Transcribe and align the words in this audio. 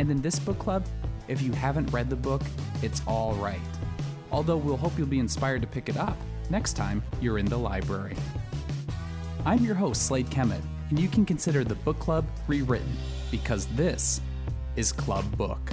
And 0.00 0.10
in 0.10 0.22
this 0.22 0.38
book 0.38 0.58
club, 0.58 0.86
if 1.28 1.42
you 1.42 1.52
haven't 1.52 1.92
read 1.92 2.08
the 2.08 2.16
book, 2.16 2.40
it's 2.80 3.02
all 3.06 3.34
right. 3.34 3.60
Although 4.32 4.56
we'll 4.56 4.78
hope 4.78 4.96
you'll 4.96 5.06
be 5.06 5.18
inspired 5.18 5.60
to 5.60 5.68
pick 5.68 5.90
it 5.90 5.98
up 5.98 6.16
next 6.48 6.72
time 6.72 7.02
you're 7.20 7.36
in 7.36 7.44
the 7.44 7.58
library. 7.58 8.16
I'm 9.44 9.62
your 9.62 9.74
host, 9.74 10.06
Slade 10.06 10.30
Kemet, 10.30 10.62
and 10.88 10.98
you 10.98 11.06
can 11.06 11.26
consider 11.26 11.64
the 11.64 11.74
book 11.74 11.98
club 11.98 12.24
rewritten 12.48 12.90
because 13.30 13.66
this 13.76 14.22
is 14.74 14.90
Club 14.90 15.36
Book. 15.36 15.70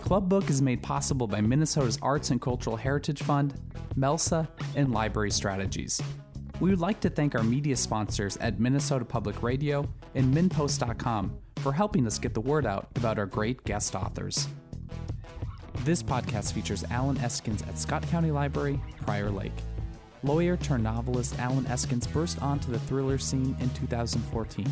Club 0.00 0.26
Book 0.30 0.48
is 0.48 0.62
made 0.62 0.82
possible 0.82 1.26
by 1.26 1.42
Minnesota's 1.42 1.98
Arts 2.00 2.30
and 2.30 2.40
Cultural 2.40 2.76
Heritage 2.76 3.22
Fund, 3.22 3.52
MELSA, 3.94 4.48
and 4.74 4.90
Library 4.90 5.30
Strategies. 5.30 6.00
We 6.60 6.70
would 6.70 6.80
like 6.80 6.98
to 7.00 7.10
thank 7.10 7.36
our 7.36 7.44
media 7.44 7.76
sponsors 7.76 8.36
at 8.38 8.58
Minnesota 8.58 9.04
Public 9.04 9.44
Radio 9.44 9.88
and 10.16 10.34
MinnPost.com 10.34 11.38
for 11.58 11.72
helping 11.72 12.04
us 12.04 12.18
get 12.18 12.34
the 12.34 12.40
word 12.40 12.66
out 12.66 12.88
about 12.96 13.16
our 13.16 13.26
great 13.26 13.62
guest 13.62 13.94
authors. 13.94 14.48
This 15.84 16.02
podcast 16.02 16.52
features 16.52 16.84
Allen 16.90 17.16
Eskens 17.18 17.66
at 17.68 17.78
Scott 17.78 18.02
County 18.08 18.32
Library, 18.32 18.80
Prior 19.02 19.30
Lake. 19.30 19.52
Lawyer 20.24 20.56
turned 20.56 20.82
novelist 20.82 21.38
Allen 21.38 21.64
Eskens 21.66 22.12
burst 22.12 22.42
onto 22.42 22.72
the 22.72 22.80
thriller 22.80 23.18
scene 23.18 23.56
in 23.60 23.70
2014 23.70 24.66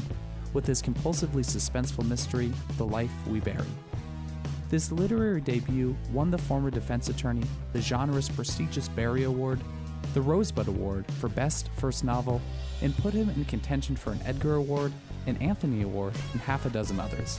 with 0.53 0.67
his 0.67 0.83
compulsively 0.83 1.45
suspenseful 1.45 2.07
mystery, 2.09 2.53
The 2.79 2.87
Life 2.87 3.13
We 3.29 3.39
Bury. 3.39 3.65
This 4.71 4.91
literary 4.91 5.41
debut 5.41 5.97
won 6.13 6.33
the 6.33 6.39
former 6.39 6.71
defense 6.71 7.09
attorney 7.09 7.45
the 7.73 7.81
genre's 7.81 8.29
prestigious 8.29 8.89
Barry 8.89 9.23
Award, 9.23 9.61
the 10.17 10.23
Rosebud 10.23 10.67
Award 10.67 11.05
for 11.21 11.29
Best 11.29 11.69
First 11.77 12.03
Novel, 12.03 12.41
and 12.81 12.97
put 12.97 13.13
him 13.13 13.29
in 13.29 13.45
contention 13.45 13.95
for 13.95 14.13
an 14.13 14.21
Edgar 14.25 14.55
Award, 14.55 14.91
an 15.27 15.37
Anthony 15.43 15.83
Award, 15.83 16.15
and 16.33 16.41
half 16.41 16.65
a 16.65 16.71
dozen 16.71 16.99
others. 16.99 17.39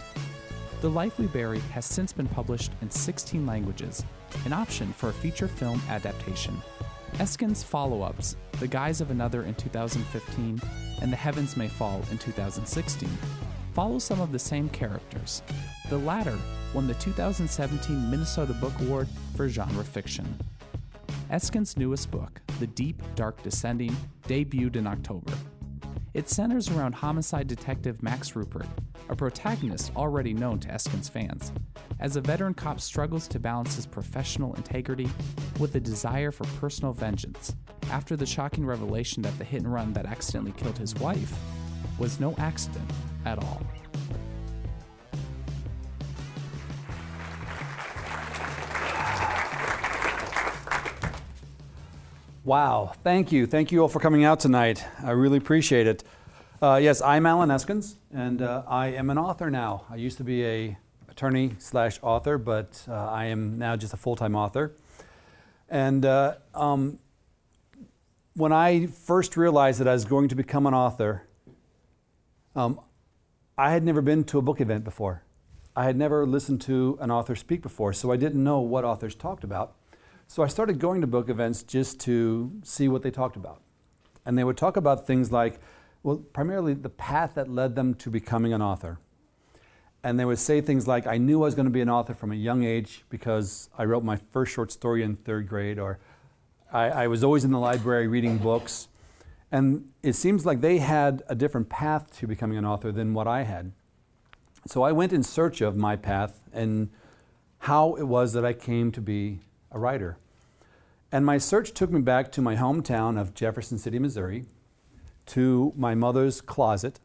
The 0.81 0.89
Life 0.91 1.17
We 1.17 1.25
Bury 1.25 1.57
has 1.71 1.85
since 1.85 2.13
been 2.13 2.27
published 2.27 2.71
in 2.83 2.91
16 2.91 3.47
languages, 3.47 4.05
an 4.45 4.53
option 4.53 4.93
for 4.93 5.09
a 5.09 5.13
feature 5.13 5.47
film 5.47 5.81
adaptation. 5.89 6.55
Eskens' 7.13 7.63
follow 7.63 8.03
ups, 8.03 8.35
The 8.59 8.67
Guise 8.67 9.01
of 9.01 9.09
Another 9.09 9.41
in 9.41 9.55
2015 9.55 10.61
and 11.01 11.11
The 11.11 11.17
Heavens 11.17 11.57
May 11.57 11.69
Fall 11.69 12.03
in 12.11 12.19
2016, 12.19 13.09
follow 13.73 13.97
some 13.97 14.21
of 14.21 14.31
the 14.31 14.37
same 14.37 14.69
characters. 14.69 15.41
The 15.89 15.97
latter 15.97 16.37
won 16.75 16.85
the 16.85 16.93
2017 16.93 18.11
Minnesota 18.11 18.53
Book 18.53 18.73
Award 18.81 19.07
for 19.35 19.49
genre 19.49 19.83
fiction. 19.83 20.37
Eskens' 21.31 21.75
newest 21.75 22.11
book, 22.11 22.39
The 22.59 22.67
Deep, 22.67 23.01
Dark 23.15 23.43
Descending, 23.43 23.95
debuted 24.27 24.75
in 24.75 24.87
October. 24.87 25.33
It 26.13 26.29
centers 26.29 26.69
around 26.71 26.93
homicide 26.93 27.47
detective 27.47 28.01
Max 28.01 28.35
Rupert, 28.35 28.65
a 29.09 29.15
protagonist 29.15 29.91
already 29.95 30.33
known 30.33 30.59
to 30.61 30.67
Eskens 30.69 31.11
fans, 31.11 31.51
as 31.99 32.15
a 32.15 32.21
veteran 32.21 32.55
cop 32.55 32.79
struggles 32.79 33.27
to 33.27 33.39
balance 33.39 33.75
his 33.75 33.85
professional 33.85 34.55
integrity 34.55 35.09
with 35.59 35.75
a 35.75 35.79
desire 35.79 36.31
for 36.31 36.45
personal 36.59 36.93
vengeance 36.93 37.55
after 37.91 38.15
the 38.15 38.25
shocking 38.25 38.65
revelation 38.65 39.21
that 39.21 39.37
the 39.37 39.43
hit 39.43 39.61
and 39.61 39.71
run 39.71 39.93
that 39.93 40.07
accidentally 40.07 40.53
killed 40.53 40.77
his 40.77 40.95
wife 40.95 41.37
was 41.99 42.19
no 42.19 42.33
accident 42.39 42.89
at 43.25 43.37
all. 43.43 43.61
Wow, 52.47 52.93
thank 53.03 53.33
you. 53.33 53.45
Thank 53.45 53.73
you 53.73 53.81
all 53.81 53.89
for 53.89 53.99
coming 53.99 54.23
out 54.23 54.39
tonight. 54.39 54.81
I 55.03 55.11
really 55.11 55.37
appreciate 55.37 55.85
it. 55.85 56.05
Uh, 56.61 56.79
yes, 56.81 57.01
I'm 57.01 57.25
Allen 57.25 57.49
Eskens, 57.49 57.95
and 58.13 58.41
uh, 58.41 58.63
I 58.65 58.87
am 58.87 59.09
an 59.09 59.17
author 59.17 59.49
now. 59.49 59.83
I 59.89 59.97
used 59.97 60.15
to 60.15 60.23
be 60.23 60.45
a 60.45 60.77
attorney 61.09 61.55
slash 61.57 61.99
author, 62.01 62.37
but 62.37 62.81
uh, 62.87 62.93
I 62.93 63.25
am 63.25 63.59
now 63.59 63.75
just 63.75 63.93
a 63.93 63.97
full-time 63.97 64.33
author. 64.33 64.71
And 65.67 66.05
uh, 66.05 66.35
um, 66.55 66.99
when 68.33 68.53
I 68.53 68.85
first 68.85 69.35
realized 69.35 69.81
that 69.81 69.87
I 69.89 69.91
was 69.91 70.05
going 70.05 70.29
to 70.29 70.35
become 70.35 70.65
an 70.65 70.73
author, 70.73 71.23
um, 72.55 72.79
I 73.57 73.71
had 73.71 73.83
never 73.83 74.01
been 74.01 74.23
to 74.23 74.37
a 74.37 74.41
book 74.41 74.61
event 74.61 74.85
before. 74.85 75.21
I 75.75 75.83
had 75.83 75.97
never 75.97 76.25
listened 76.25 76.61
to 76.61 76.97
an 77.01 77.11
author 77.11 77.35
speak 77.35 77.61
before, 77.61 77.91
so 77.91 78.09
I 78.09 78.15
didn't 78.15 78.41
know 78.41 78.61
what 78.61 78.85
authors 78.85 79.15
talked 79.15 79.43
about. 79.43 79.76
So 80.27 80.43
I 80.43 80.47
started 80.47 80.77
going 80.77 81.01
to 81.01 81.07
book 81.07 81.29
events 81.29 81.63
just 81.63 81.99
to 82.01 82.51
see 82.63 82.89
what 82.89 83.01
they 83.01 83.11
talked 83.11 83.37
about. 83.37 83.61
And 84.25 84.37
they 84.37 84.43
would 84.43 84.57
talk 84.57 84.75
about 84.75 85.07
things 85.07 85.31
like, 85.31 85.59
well, 86.03 86.17
primarily 86.17 86.73
the 86.73 86.89
path 86.89 87.31
that 87.35 87.49
led 87.49 87.75
them 87.75 87.93
to 87.95 88.09
becoming 88.09 88.53
an 88.53 88.61
author. 88.61 88.99
And 90.03 90.19
they 90.19 90.25
would 90.25 90.37
say 90.37 90.61
things 90.61 90.87
like, 90.87 91.07
I 91.07 91.17
knew 91.17 91.41
I 91.41 91.45
was 91.45 91.55
going 91.55 91.65
to 91.65 91.71
be 91.71 91.81
an 91.81 91.89
author 91.89 92.13
from 92.13 92.31
a 92.31 92.35
young 92.35 92.63
age 92.63 93.03
because 93.09 93.69
I 93.77 93.85
wrote 93.85 94.03
my 94.03 94.17
first 94.31 94.53
short 94.53 94.71
story 94.71 95.01
in 95.01 95.15
third 95.15 95.47
grade, 95.47 95.79
or 95.79 95.97
I, 96.71 96.89
I 96.89 97.07
was 97.07 97.23
always 97.23 97.43
in 97.45 97.51
the 97.51 97.59
library 97.59 98.07
reading 98.07 98.37
books. 98.37 98.89
And 99.51 99.89
it 100.03 100.13
seems 100.13 100.45
like 100.45 100.59
they 100.59 100.79
had 100.79 101.23
a 101.29 101.35
different 101.35 101.69
path 101.69 102.15
to 102.19 102.27
becoming 102.27 102.57
an 102.57 102.65
author 102.65 102.91
than 102.91 103.13
what 103.13 103.27
I 103.27 103.43
had. 103.43 103.71
So 104.65 104.83
I 104.83 104.91
went 104.91 105.13
in 105.13 105.23
search 105.23 105.61
of 105.61 105.77
my 105.77 105.95
path 105.95 106.43
and 106.51 106.89
how 107.59 107.95
it 107.95 108.03
was 108.03 108.33
that 108.33 108.45
I 108.45 108.51
came 108.53 108.91
to 108.91 109.01
be 109.01 109.39
a 109.71 109.79
writer. 109.79 110.17
And 111.11 111.25
my 111.25 111.37
search 111.37 111.73
took 111.73 111.89
me 111.91 112.01
back 112.01 112.31
to 112.33 112.41
my 112.41 112.55
hometown 112.55 113.19
of 113.19 113.33
Jefferson 113.33 113.77
City, 113.77 113.99
Missouri, 113.99 114.45
to 115.27 115.73
my 115.75 115.95
mother's 115.95 116.41
closet, 116.41 116.99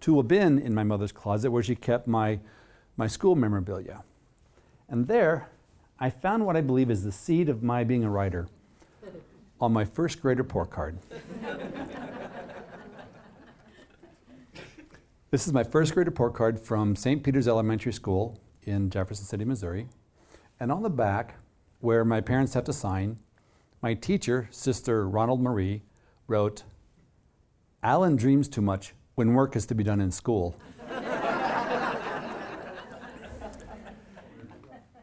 to 0.00 0.18
a 0.18 0.22
bin 0.22 0.58
in 0.58 0.74
my 0.74 0.84
mother's 0.84 1.12
closet 1.12 1.50
where 1.50 1.62
she 1.62 1.74
kept 1.74 2.06
my, 2.06 2.40
my 2.96 3.06
school 3.06 3.34
memorabilia. 3.34 4.02
And 4.88 5.08
there, 5.08 5.48
I 5.98 6.10
found 6.10 6.44
what 6.46 6.56
I 6.56 6.60
believe 6.60 6.90
is 6.90 7.04
the 7.04 7.12
seed 7.12 7.48
of 7.48 7.62
my 7.62 7.84
being 7.84 8.04
a 8.04 8.10
writer 8.10 8.48
on 9.60 9.72
my 9.72 9.84
first 9.84 10.20
grade 10.20 10.38
report 10.38 10.70
card. 10.70 10.98
this 15.30 15.46
is 15.46 15.52
my 15.52 15.64
first 15.64 15.94
grade 15.94 16.06
report 16.06 16.34
card 16.34 16.58
from 16.58 16.96
St. 16.96 17.22
Peter's 17.22 17.48
Elementary 17.48 17.92
School 17.92 18.38
in 18.64 18.90
Jefferson 18.90 19.24
City, 19.24 19.44
Missouri. 19.44 19.88
And 20.60 20.70
on 20.70 20.82
the 20.82 20.90
back, 20.90 21.36
where 21.80 22.04
my 22.04 22.20
parents 22.20 22.54
have 22.54 22.64
to 22.64 22.72
sign, 22.72 23.18
my 23.82 23.94
teacher, 23.94 24.48
Sister 24.50 25.08
Ronald 25.08 25.40
Marie, 25.40 25.82
wrote, 26.26 26.62
Allen 27.82 28.16
dreams 28.16 28.48
too 28.48 28.62
much 28.62 28.94
when 29.14 29.34
work 29.34 29.56
is 29.56 29.66
to 29.66 29.74
be 29.74 29.84
done 29.84 30.00
in 30.00 30.10
school. 30.10 30.56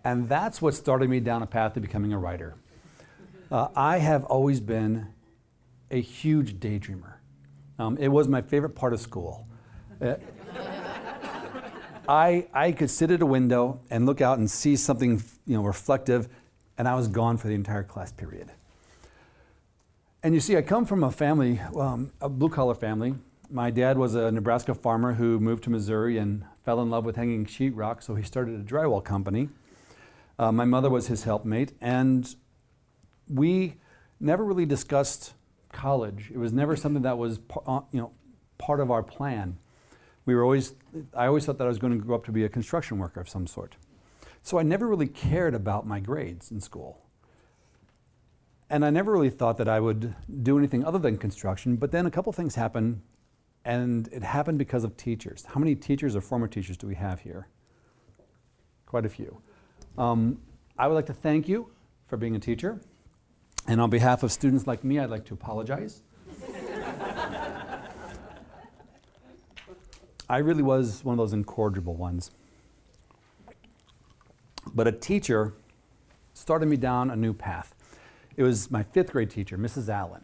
and 0.04 0.28
that's 0.28 0.62
what 0.62 0.74
started 0.74 1.10
me 1.10 1.20
down 1.20 1.44
a 1.44 1.48
path 1.48 1.74
to 1.76 1.80
becoming 1.80 2.12
a 2.14 2.18
writer. 2.18 2.56
Uh, 3.52 3.68
I 3.76 3.98
have 4.00 4.24
always 4.26 4.62
been 4.62 5.08
a 5.92 6.02
huge 6.02 6.56
daydreamer. 6.56 7.16
Um, 7.78 7.98
it 7.98 8.08
was 8.08 8.28
my 8.28 8.42
favorite 8.42 8.76
part 8.76 8.94
of 8.94 9.02
school. 9.02 9.48
Uh, 10.02 10.16
I, 12.08 12.48
I 12.54 12.72
could 12.72 12.90
sit 12.90 13.12
at 13.12 13.22
a 13.22 13.26
window 13.26 13.80
and 13.90 14.06
look 14.06 14.22
out 14.22 14.38
and 14.38 14.50
see 14.50 14.76
something 14.76 15.22
you 15.46 15.56
know, 15.56 15.64
reflective, 15.64 16.30
and 16.78 16.88
I 16.88 16.96
was 16.96 17.08
gone 17.08 17.38
for 17.38 17.48
the 17.48 17.54
entire 17.54 17.84
class 17.84 18.12
period. 18.12 18.52
And 20.24 20.34
you 20.34 20.40
see, 20.40 20.58
I 20.58 20.62
come 20.62 20.86
from 20.86 21.04
a 21.04 21.12
family, 21.12 21.60
um, 21.76 22.12
a 22.22 22.30
blue 22.30 22.50
collar 22.50 22.76
family. 22.76 23.16
My 23.50 23.72
dad 23.72 23.98
was 23.98 24.16
a 24.16 24.32
Nebraska 24.32 24.74
farmer 24.74 25.14
who 25.14 25.40
moved 25.40 25.64
to 25.66 25.70
Missouri 25.70 26.18
and 26.18 26.44
fell 26.64 26.82
in 26.82 26.90
love 26.90 27.06
with 27.06 27.16
hanging 27.16 27.46
sheetrock, 27.46 28.04
so 28.04 28.16
he 28.16 28.24
started 28.24 28.60
a 28.60 28.64
drywall 28.64 29.04
company. 29.04 29.50
Uh, 30.38 30.52
my 30.52 30.66
mother 30.66 30.90
was 30.90 31.08
his 31.08 31.24
helpmate, 31.24 31.74
and 31.82 32.36
we 33.28 33.76
never 34.20 34.44
really 34.44 34.66
discussed 34.66 35.34
college. 35.72 36.30
It 36.34 36.38
was 36.38 36.54
never 36.54 36.76
something 36.76 37.04
that 37.04 37.18
was, 37.18 37.40
uh, 37.66 37.82
you 37.92 38.02
know, 38.02 38.12
part 38.58 38.80
of 38.80 38.92
our 38.92 39.04
plan 39.04 39.58
we 40.26 40.36
were 40.36 40.44
always, 40.44 40.76
I 41.16 41.26
always 41.28 41.46
thought 41.46 41.58
that 41.58 41.66
I 41.66 41.68
was 41.68 41.80
going 41.80 41.94
to 41.94 42.00
grow 42.06 42.16
up 42.16 42.26
to 42.26 42.32
be 42.32 42.44
a 42.44 42.50
construction 42.50 42.98
worker 43.00 43.20
of 43.20 43.28
some 43.30 43.48
sort. 43.48 43.76
So 44.44 44.60
I 44.60 44.64
never 44.64 44.88
really 44.88 45.08
cared 45.08 45.54
about 45.56 45.86
my 45.86 46.00
grades 46.00 46.52
in 46.52 46.62
school. 46.62 47.02
and 48.72 48.86
I 48.86 48.90
never 48.90 49.12
really 49.12 49.30
thought 49.30 49.58
that 49.58 49.68
I 49.68 49.82
would 49.82 50.16
do 50.44 50.58
anything 50.58 50.86
other 50.86 50.98
than 50.98 51.18
construction. 51.18 51.76
But 51.76 51.92
then 51.92 52.06
a 52.06 52.12
couple 52.12 52.32
things 52.32 52.56
happened, 52.56 53.02
and 53.66 54.08
it 54.14 54.24
happened 54.24 54.58
because 54.60 54.86
of 54.86 54.96
teachers. 54.96 55.46
How 55.46 55.60
many 55.60 55.76
teachers 55.76 56.16
or 56.16 56.22
former 56.22 56.48
teachers 56.48 56.78
do 56.78 56.88
we 56.88 56.96
have 56.96 57.20
here? 57.20 57.50
Quite 58.86 59.06
a 59.06 59.10
few. 59.10 59.42
Um, 59.98 60.40
I 60.78 60.88
would 60.88 60.96
like 60.96 61.08
to 61.08 61.14
thank 61.14 61.50
you 61.50 61.70
for 62.08 62.16
being 62.16 62.36
a 62.36 62.40
teacher. 62.40 62.80
And 63.68 63.82
on 63.82 63.90
behalf 63.90 64.24
of 64.24 64.32
students 64.32 64.66
like 64.66 64.86
me, 64.86 65.00
I'd 65.00 65.10
like 65.10 65.26
to 65.26 65.34
apologize. 65.34 66.02
I 70.32 70.38
really 70.38 70.64
was 70.64 71.04
one 71.04 71.12
of 71.12 71.18
those 71.18 71.34
incorrigible 71.34 71.94
ones. 71.94 72.32
But 74.74 74.88
a 74.88 74.94
teacher 74.94 75.56
started 76.34 76.68
me 76.68 76.78
down 76.78 77.12
a 77.12 77.18
new 77.18 77.34
path. 77.34 77.76
It 78.38 78.44
was 78.44 78.72
my 78.72 78.82
fifth 78.82 79.12
grade 79.12 79.30
teacher, 79.30 79.58
Mrs. 79.58 79.90
Allen. 79.90 80.24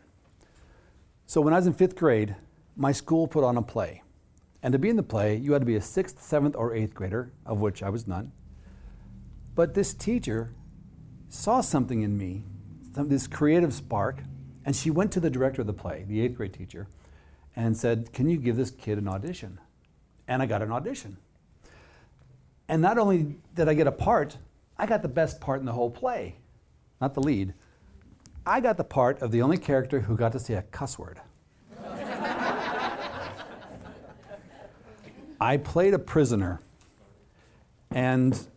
So 1.26 1.42
when 1.42 1.54
I 1.54 1.58
was 1.58 1.68
in 1.68 1.74
fifth 1.74 1.98
grade, 1.98 2.38
my 2.78 2.94
school 2.94 3.28
put 3.28 3.44
on 3.44 3.58
a 3.58 3.62
play. 3.62 4.02
And 4.64 4.72
to 4.72 4.80
be 4.80 4.88
in 4.88 4.96
the 4.96 5.04
play, 5.04 5.36
you 5.36 5.52
had 5.52 5.62
to 5.62 5.66
be 5.66 5.76
a 5.76 5.82
sixth, 5.82 6.24
seventh, 6.24 6.56
or 6.56 6.74
eighth 6.74 6.94
grader, 6.94 7.34
of 7.46 7.60
which 7.60 7.84
I 7.84 7.90
was 7.90 8.08
none. 8.08 8.32
But 9.56 9.74
this 9.74 9.94
teacher 9.94 10.54
saw 11.28 11.60
something 11.60 12.02
in 12.02 12.18
me, 12.18 12.46
some, 12.96 13.10
this 13.10 13.28
creative 13.28 13.74
spark, 13.74 14.24
and 14.64 14.74
she 14.74 14.90
went 14.90 15.12
to 15.12 15.20
the 15.20 15.30
director 15.30 15.60
of 15.60 15.68
the 15.68 15.74
play, 15.74 16.06
the 16.08 16.22
eighth 16.22 16.38
grade 16.38 16.54
teacher, 16.54 16.88
and 17.58 17.76
said, 17.76 18.14
Can 18.14 18.30
you 18.30 18.38
give 18.38 18.56
this 18.56 18.72
kid 18.72 18.98
an 19.00 19.10
audition? 19.10 19.60
And 20.28 20.42
I 20.42 20.46
got 20.46 20.62
an 20.62 20.72
audition. 20.72 21.18
And 22.68 22.82
not 22.82 22.98
only 22.98 23.36
did 23.56 23.70
I 23.70 23.74
get 23.74 23.88
a 23.88 23.92
part, 23.92 24.38
I 24.78 24.86
got 24.86 25.02
the 25.02 25.08
best 25.08 25.40
part 25.40 25.60
in 25.60 25.66
the 25.66 25.72
whole 25.72 25.90
play, 25.90 26.36
not 27.00 27.14
the 27.14 27.22
lead. 27.22 27.54
I 28.46 28.60
got 28.60 28.78
the 28.78 28.84
part 28.84 29.22
of 29.22 29.32
the 29.32 29.42
only 29.42 29.58
character 29.58 30.02
who 30.02 30.16
got 30.16 30.32
to 30.34 30.40
say 30.40 30.56
a 30.56 30.62
cuss 30.62 31.00
word. 31.00 31.20
I 35.40 35.58
played 35.58 35.94
a 35.94 36.00
prisoner, 36.00 36.62
and 37.92 38.48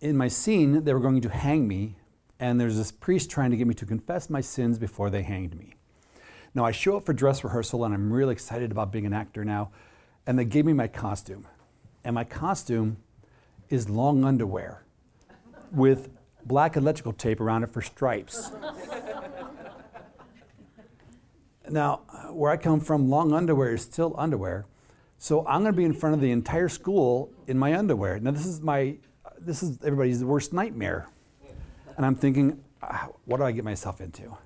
in 0.00 0.16
my 0.16 0.26
scene, 0.26 0.82
they 0.82 0.92
were 0.92 1.00
going 1.00 1.20
to 1.20 1.28
hang 1.28 1.68
me, 1.68 1.94
and 2.40 2.60
there's 2.60 2.76
this 2.76 2.90
priest 2.90 3.30
trying 3.30 3.52
to 3.52 3.56
get 3.56 3.68
me 3.68 3.74
to 3.74 3.86
confess 3.86 4.28
my 4.28 4.40
sins 4.40 4.78
before 4.78 5.10
they 5.10 5.22
hanged 5.22 5.56
me. 5.56 5.74
Now, 6.54 6.64
I 6.64 6.72
show 6.72 6.96
up 6.96 7.06
for 7.06 7.12
dress 7.12 7.44
rehearsal, 7.44 7.84
and 7.84 7.94
I'm 7.94 8.12
really 8.12 8.32
excited 8.32 8.72
about 8.72 8.90
being 8.90 9.06
an 9.06 9.12
actor 9.12 9.44
now, 9.44 9.70
and 10.26 10.38
they 10.38 10.44
gave 10.44 10.64
me 10.64 10.72
my 10.72 10.88
costume. 10.88 11.46
And 12.04 12.14
my 12.14 12.24
costume 12.24 12.98
is 13.68 13.88
long 13.88 14.24
underwear 14.24 14.84
with 15.70 16.10
black 16.44 16.76
electrical 16.76 17.12
tape 17.12 17.40
around 17.40 17.62
it 17.62 17.70
for 17.70 17.80
stripes. 17.80 18.50
now, 21.70 21.96
where 22.30 22.50
I 22.50 22.56
come 22.56 22.80
from, 22.80 23.08
long 23.08 23.32
underwear 23.32 23.74
is 23.74 23.82
still 23.82 24.14
underwear. 24.18 24.66
So 25.18 25.46
I'm 25.46 25.62
going 25.62 25.72
to 25.72 25.76
be 25.76 25.84
in 25.84 25.92
front 25.92 26.14
of 26.14 26.20
the 26.20 26.32
entire 26.32 26.68
school 26.68 27.30
in 27.46 27.58
my 27.58 27.76
underwear. 27.76 28.18
Now, 28.18 28.32
this 28.32 28.46
is 28.46 28.60
my 28.60 28.96
this 29.44 29.62
is 29.62 29.78
everybody's 29.82 30.22
worst 30.24 30.52
nightmare. 30.52 31.08
And 31.96 32.06
I'm 32.06 32.14
thinking, 32.14 32.62
ah, 32.82 33.08
what 33.24 33.38
do 33.38 33.44
I 33.44 33.52
get 33.52 33.64
myself 33.64 34.00
into? 34.00 34.36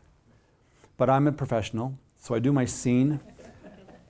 But 0.96 1.11
I'm 1.11 1.26
a 1.26 1.32
professional, 1.32 1.99
so 2.17 2.34
I 2.34 2.38
do 2.38 2.52
my 2.52 2.64
scene. 2.64 3.20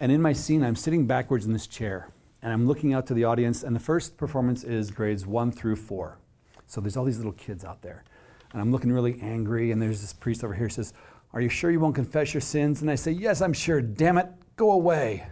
And 0.01 0.13
in 0.13 0.21
my 0.21 0.33
scene, 0.33 0.63
I'm 0.63 0.77
sitting 0.77 1.07
backwards 1.07 1.47
in 1.47 1.53
this 1.53 1.67
chair. 1.67 2.11
And 2.43 2.53
I'm 2.53 2.67
looking 2.67 2.93
out 2.93 3.07
to 3.07 3.15
the 3.15 3.25
audience. 3.25 3.63
And 3.63 3.75
the 3.75 3.81
first 3.81 4.17
performance 4.17 4.63
is 4.63 4.91
grades 4.91 5.27
one 5.27 5.51
through 5.51 5.77
four. 5.77 6.19
So 6.67 6.81
there's 6.81 6.97
all 6.97 7.05
these 7.05 7.17
little 7.17 7.33
kids 7.33 7.65
out 7.65 7.83
there. 7.83 8.05
And 8.53 8.61
I'm 8.61 8.71
looking 8.71 8.93
really 8.93 9.19
angry. 9.21 9.73
And 9.73 9.81
there's 9.81 10.01
this 10.01 10.13
priest 10.13 10.45
over 10.45 10.55
here 10.55 10.69
says, 10.69 10.93
Are 11.33 11.41
you 11.41 11.49
sure 11.49 11.71
you 11.71 11.81
won't 11.81 11.95
confess 11.95 12.35
your 12.35 12.41
sins? 12.41 12.83
And 12.83 12.91
I 12.91 12.95
say, 12.95 13.11
Yes, 13.11 13.41
I'm 13.41 13.53
sure. 13.53 13.81
Damn 13.81 14.19
it, 14.19 14.29
go 14.57 14.71
away. 14.71 15.27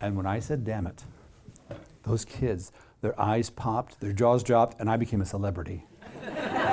And 0.00 0.16
when 0.16 0.26
I 0.26 0.38
said, 0.38 0.64
Damn 0.64 0.86
it, 0.86 1.02
those 2.04 2.24
kids 2.24 2.72
their 3.00 3.20
eyes 3.20 3.50
popped, 3.50 4.00
their 4.00 4.12
jaws 4.12 4.42
dropped, 4.42 4.80
and 4.80 4.90
I 4.90 4.96
became 4.96 5.20
a 5.20 5.26
celebrity. 5.26 5.84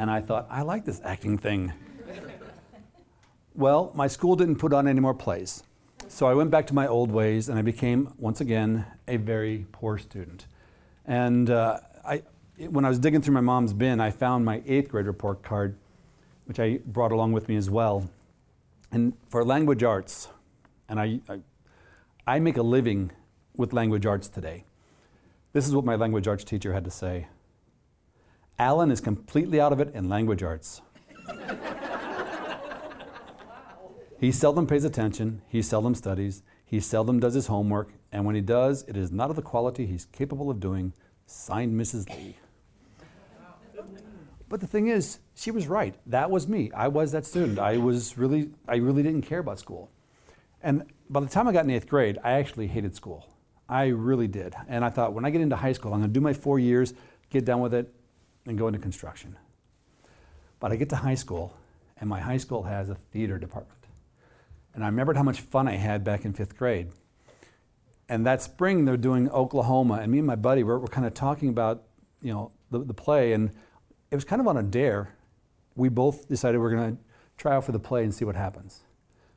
and 0.00 0.10
I 0.10 0.22
thought, 0.22 0.46
I 0.48 0.62
like 0.62 0.86
this 0.86 0.98
acting 1.04 1.36
thing. 1.36 1.74
Well, 3.54 3.92
my 3.94 4.06
school 4.06 4.34
didn't 4.34 4.56
put 4.56 4.72
on 4.72 4.88
any 4.88 4.98
more 4.98 5.12
plays. 5.12 5.62
So 6.08 6.26
I 6.26 6.32
went 6.32 6.50
back 6.50 6.66
to 6.68 6.74
my 6.74 6.86
old 6.86 7.10
ways 7.10 7.50
and 7.50 7.58
I 7.58 7.62
became, 7.62 8.14
once 8.18 8.40
again, 8.40 8.86
a 9.06 9.18
very 9.18 9.66
poor 9.72 9.98
student. 9.98 10.46
And 11.04 11.50
uh, 11.50 11.80
I, 12.02 12.22
when 12.56 12.86
I 12.86 12.88
was 12.88 12.98
digging 12.98 13.20
through 13.20 13.34
my 13.34 13.42
mom's 13.42 13.74
bin, 13.74 14.00
I 14.00 14.10
found 14.10 14.42
my 14.46 14.62
eighth 14.66 14.88
grade 14.88 15.04
report 15.04 15.42
card, 15.42 15.76
which 16.46 16.58
I 16.58 16.78
brought 16.86 17.12
along 17.12 17.32
with 17.32 17.46
me 17.46 17.56
as 17.56 17.68
well. 17.68 18.08
And 18.90 19.12
for 19.28 19.44
language 19.44 19.82
arts, 19.82 20.28
and 20.88 20.98
I, 20.98 21.20
I 21.28 21.40
I 22.26 22.38
make 22.38 22.56
a 22.56 22.62
living 22.62 23.12
with 23.56 23.72
language 23.72 24.06
arts 24.06 24.28
today. 24.28 24.64
This 25.52 25.66
is 25.68 25.74
what 25.74 25.84
my 25.84 25.96
language 25.96 26.26
arts 26.26 26.44
teacher 26.44 26.72
had 26.72 26.84
to 26.84 26.90
say. 26.90 27.26
Allen 28.60 28.90
is 28.90 29.00
completely 29.00 29.58
out 29.58 29.72
of 29.72 29.80
it 29.80 29.94
in 29.94 30.10
language 30.10 30.42
arts. 30.42 30.82
he 34.20 34.30
seldom 34.30 34.66
pays 34.66 34.84
attention, 34.84 35.40
he 35.48 35.62
seldom 35.62 35.94
studies, 35.94 36.42
he 36.66 36.78
seldom 36.78 37.18
does 37.18 37.32
his 37.32 37.46
homework, 37.46 37.94
and 38.12 38.26
when 38.26 38.34
he 38.34 38.42
does, 38.42 38.82
it 38.86 38.98
is 38.98 39.10
not 39.10 39.30
of 39.30 39.36
the 39.36 39.40
quality 39.40 39.86
he's 39.86 40.04
capable 40.04 40.50
of 40.50 40.60
doing. 40.60 40.92
Signed 41.24 41.80
Mrs. 41.80 42.06
Lee. 42.14 42.36
But 44.50 44.60
the 44.60 44.66
thing 44.66 44.88
is, 44.88 45.20
she 45.34 45.50
was 45.50 45.66
right. 45.66 45.94
That 46.04 46.30
was 46.30 46.46
me. 46.46 46.70
I 46.72 46.88
was 46.88 47.12
that 47.12 47.24
student. 47.24 47.58
I 47.58 47.78
was 47.78 48.18
really, 48.18 48.50
I 48.68 48.76
really 48.76 49.02
didn't 49.02 49.22
care 49.22 49.38
about 49.38 49.58
school. 49.58 49.90
And 50.62 50.84
by 51.08 51.20
the 51.20 51.28
time 51.28 51.48
I 51.48 51.52
got 51.52 51.64
in 51.64 51.70
eighth 51.70 51.88
grade, 51.88 52.18
I 52.22 52.32
actually 52.32 52.66
hated 52.66 52.94
school. 52.94 53.26
I 53.70 53.86
really 53.86 54.28
did. 54.28 54.54
And 54.68 54.84
I 54.84 54.90
thought, 54.90 55.14
when 55.14 55.24
I 55.24 55.30
get 55.30 55.40
into 55.40 55.56
high 55.56 55.72
school, 55.72 55.94
I'm 55.94 56.00
going 56.00 56.10
to 56.10 56.12
do 56.12 56.20
my 56.20 56.34
four 56.34 56.58
years, 56.58 56.92
get 57.30 57.46
done 57.46 57.60
with 57.60 57.72
it, 57.72 57.94
and 58.50 58.58
go 58.58 58.66
into 58.66 58.78
construction. 58.78 59.36
But 60.58 60.72
I 60.72 60.76
get 60.76 60.90
to 60.90 60.96
high 60.96 61.14
school, 61.14 61.56
and 61.98 62.10
my 62.10 62.20
high 62.20 62.36
school 62.36 62.64
has 62.64 62.90
a 62.90 62.94
theater 62.94 63.38
department. 63.38 63.78
And 64.74 64.84
I 64.84 64.88
remembered 64.88 65.16
how 65.16 65.22
much 65.22 65.40
fun 65.40 65.68
I 65.68 65.76
had 65.76 66.04
back 66.04 66.24
in 66.24 66.32
fifth 66.32 66.58
grade. 66.58 66.88
And 68.08 68.26
that 68.26 68.42
spring, 68.42 68.84
they're 68.84 68.96
doing 68.96 69.30
Oklahoma, 69.30 70.00
and 70.02 70.10
me 70.10 70.18
and 70.18 70.26
my 70.26 70.34
buddy 70.34 70.64
were, 70.64 70.78
were 70.78 70.88
kind 70.88 71.06
of 71.06 71.14
talking 71.14 71.48
about, 71.48 71.84
you 72.20 72.32
know, 72.32 72.50
the, 72.70 72.80
the 72.80 72.94
play, 72.94 73.32
and 73.32 73.50
it 74.10 74.16
was 74.16 74.24
kind 74.24 74.40
of 74.40 74.48
on 74.48 74.56
a 74.56 74.62
dare. 74.62 75.14
We 75.76 75.88
both 75.88 76.28
decided 76.28 76.58
we 76.58 76.62
we're 76.62 76.74
going 76.74 76.96
to 76.96 77.02
try 77.36 77.54
out 77.54 77.64
for 77.64 77.72
the 77.72 77.78
play 77.78 78.02
and 78.02 78.12
see 78.12 78.24
what 78.24 78.34
happens. 78.34 78.80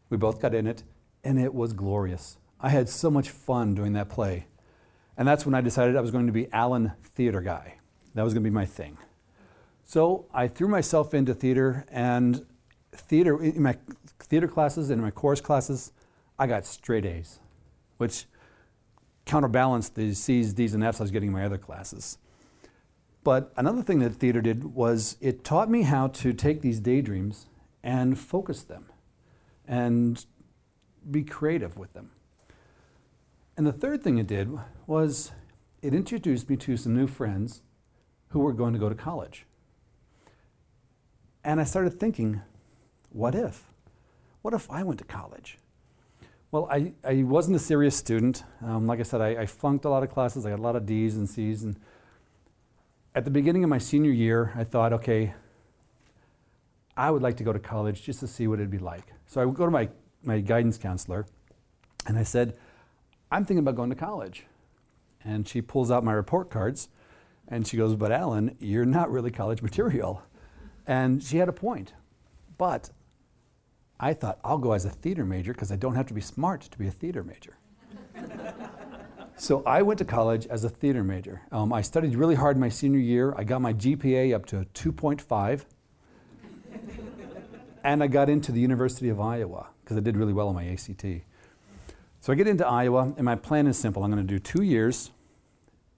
We 0.10 0.18
both 0.18 0.42
got 0.42 0.56
in 0.56 0.66
it, 0.66 0.84
and 1.24 1.40
it 1.40 1.54
was 1.54 1.74
glorious. 1.74 2.38
I 2.60 2.70
had 2.70 2.90
so 2.90 3.12
much 3.12 3.30
fun 3.30 3.76
doing 3.76 3.94
that 3.94 4.10
play. 4.10 4.48
And 5.16 5.28
that's 5.28 5.46
when 5.46 5.54
I 5.54 5.62
decided 5.62 5.96
I 5.96 6.02
was 6.02 6.10
going 6.10 6.26
to 6.26 6.34
be 6.34 6.52
Allen 6.52 6.94
Theater 7.04 7.42
Guy. 7.42 7.76
That 8.14 8.24
was 8.24 8.34
going 8.34 8.44
to 8.44 8.50
be 8.50 8.54
my 8.54 8.66
thing. 8.66 8.98
So 9.86 10.26
I 10.34 10.48
threw 10.48 10.68
myself 10.68 11.14
into 11.14 11.34
theater, 11.34 11.86
and 11.92 12.46
theater, 12.92 13.42
in 13.42 13.62
my 13.62 13.78
theater 14.20 14.48
classes 14.48 14.90
and 14.90 15.00
in 15.00 15.04
my 15.04 15.12
chorus 15.12 15.42
classes, 15.42 15.92
I 16.38 16.48
got 16.48 16.66
straight 16.66 17.06
A's, 17.06 17.40
which 17.98 18.26
counterbalanced 19.26 19.96
the 19.96 20.14
C's, 20.14 20.54
D's, 20.54 20.74
and 20.74 20.84
F's 20.84 21.00
I 21.00 21.04
was 21.04 21.12
getting 21.12 21.30
in 21.30 21.34
my 21.34 21.46
other 21.46 21.58
classes. 21.58 22.18
But 23.24 23.54
another 23.56 23.82
thing 23.82 24.00
that 24.00 24.12
theater 24.12 24.42
did 24.42 24.76
was 24.76 25.18
it 25.22 25.44
taught 25.44 25.70
me 25.70 25.84
how 25.84 26.08
to 26.08 26.34
take 26.34 26.62
these 26.62 26.80
daydreams 26.80 27.48
and 27.82 28.18
focus 28.20 28.64
them 28.64 28.86
and 29.66 30.26
be 31.10 31.24
creative 31.24 31.78
with 31.78 31.94
them. 31.94 32.12
And 33.56 33.66
the 33.66 33.72
third 33.72 34.04
thing 34.04 34.18
it 34.18 34.28
did 34.28 34.50
was 34.88 35.32
it 35.82 35.94
introduced 35.94 36.50
me 36.50 36.58
to 36.58 36.76
some 36.76 36.96
new 36.96 37.08
friends 37.08 37.62
who 38.34 38.40
were 38.40 38.52
going 38.52 38.74
to 38.74 38.80
go 38.80 38.90
to 38.90 38.96
college. 38.96 39.46
And 41.44 41.62
I 41.62 41.66
started 41.66 42.00
thinking, 42.00 42.42
what 43.12 43.36
if? 43.36 43.64
What 44.42 44.56
if 44.56 44.70
I 44.72 44.82
went 44.82 44.98
to 45.00 45.06
college? 45.06 45.60
Well, 46.50 46.68
I, 46.72 46.94
I 47.04 47.22
wasn't 47.22 47.58
a 47.58 47.60
serious 47.60 47.96
student. 47.96 48.44
Um, 48.64 48.88
like 48.88 49.00
I 49.00 49.04
said, 49.04 49.22
I, 49.22 49.42
I 49.42 49.46
flunked 49.46 49.86
a 49.86 49.90
lot 49.90 50.02
of 50.02 50.10
classes. 50.10 50.48
I 50.48 50.50
got 50.50 50.58
a 50.58 50.64
lot 50.64 50.76
of 50.76 50.88
D's 50.88 51.16
and 51.16 51.30
C's. 51.30 51.62
And 51.62 51.80
at 53.14 53.24
the 53.24 53.30
beginning 53.30 53.64
of 53.64 53.70
my 53.70 53.78
senior 53.78 54.10
year, 54.10 54.52
I 54.56 54.64
thought, 54.64 54.94
okay, 54.94 55.36
I 56.98 57.12
would 57.12 57.22
like 57.22 57.38
to 57.38 57.44
go 57.44 57.54
to 57.54 57.60
college 57.60 58.02
just 58.02 58.20
to 58.22 58.28
see 58.28 58.48
what 58.48 58.58
it'd 58.58 58.72
be 58.72 58.80
like. 58.80 59.14
So 59.28 59.42
I 59.42 59.46
would 59.46 59.56
go 59.56 59.66
to 59.66 59.72
my 59.72 59.90
my 60.24 60.40
guidance 60.40 60.78
counselor, 60.78 61.28
and 62.08 62.18
I 62.18 62.24
said, 62.24 62.58
I'm 63.30 63.46
thinking 63.46 63.60
about 63.60 63.76
going 63.76 63.90
to 63.90 63.96
college. 63.96 64.46
And 65.24 65.48
she 65.48 65.62
pulls 65.62 65.92
out 65.92 66.04
my 66.04 66.14
report 66.14 66.50
cards 66.50 66.88
and 67.48 67.68
she 67.68 67.78
goes, 67.78 67.96
But 67.96 68.12
Allen, 68.12 68.56
you're 68.60 68.86
not 68.86 69.12
really 69.12 69.32
college 69.32 69.62
material. 69.62 70.22
And 70.86 71.24
she 71.24 71.38
had 71.38 71.50
a 71.50 71.54
point. 71.54 71.94
But 72.58 72.90
I 74.00 74.14
thought, 74.14 74.40
I'll 74.44 74.58
go 74.58 74.74
as 74.74 74.86
a 74.86 74.90
theater 74.90 75.26
major 75.26 75.54
because 75.54 75.72
I 75.72 75.76
don't 75.76 75.96
have 75.96 76.08
to 76.08 76.14
be 76.14 76.22
smart 76.22 76.62
to 76.62 76.78
be 76.78 76.88
a 76.88 76.92
theater 76.92 77.24
major. 77.24 77.58
So 79.36 79.64
I 79.66 79.82
went 79.82 79.98
to 79.98 80.06
college 80.06 80.46
as 80.48 80.64
a 80.64 80.70
theater 80.70 81.04
major. 81.04 81.42
Um, 81.52 81.74
I 81.74 81.82
studied 81.82 82.16
really 82.16 82.36
hard 82.36 82.58
my 82.58 82.70
senior 82.70 83.00
year. 83.00 83.34
I 83.36 83.44
got 83.44 83.62
my 83.62 83.74
GPA 83.74 84.34
up 84.34 84.46
to 84.48 84.66
2.5. 84.74 85.66
and 87.84 88.04
I 88.04 88.08
got 88.08 88.30
into 88.30 88.52
the 88.52 88.60
University 88.60 89.10
of 89.10 89.20
Iowa 89.20 89.68
because 89.84 89.98
I 89.98 90.02
did 90.02 90.18
really 90.18 90.34
well 90.34 90.50
on 90.50 90.56
my 90.56 90.68
ACT. 90.68 91.06
So 92.22 92.32
I 92.32 92.36
get 92.36 92.48
into 92.48 92.66
Iowa, 92.66 93.14
and 93.18 93.26
my 93.26 93.36
plan 93.36 93.68
is 93.68 93.78
simple. 93.78 94.04
I'm 94.04 94.12
going 94.12 94.26
to 94.26 94.34
do 94.34 94.40
two 94.40 94.64
years, 94.64 95.12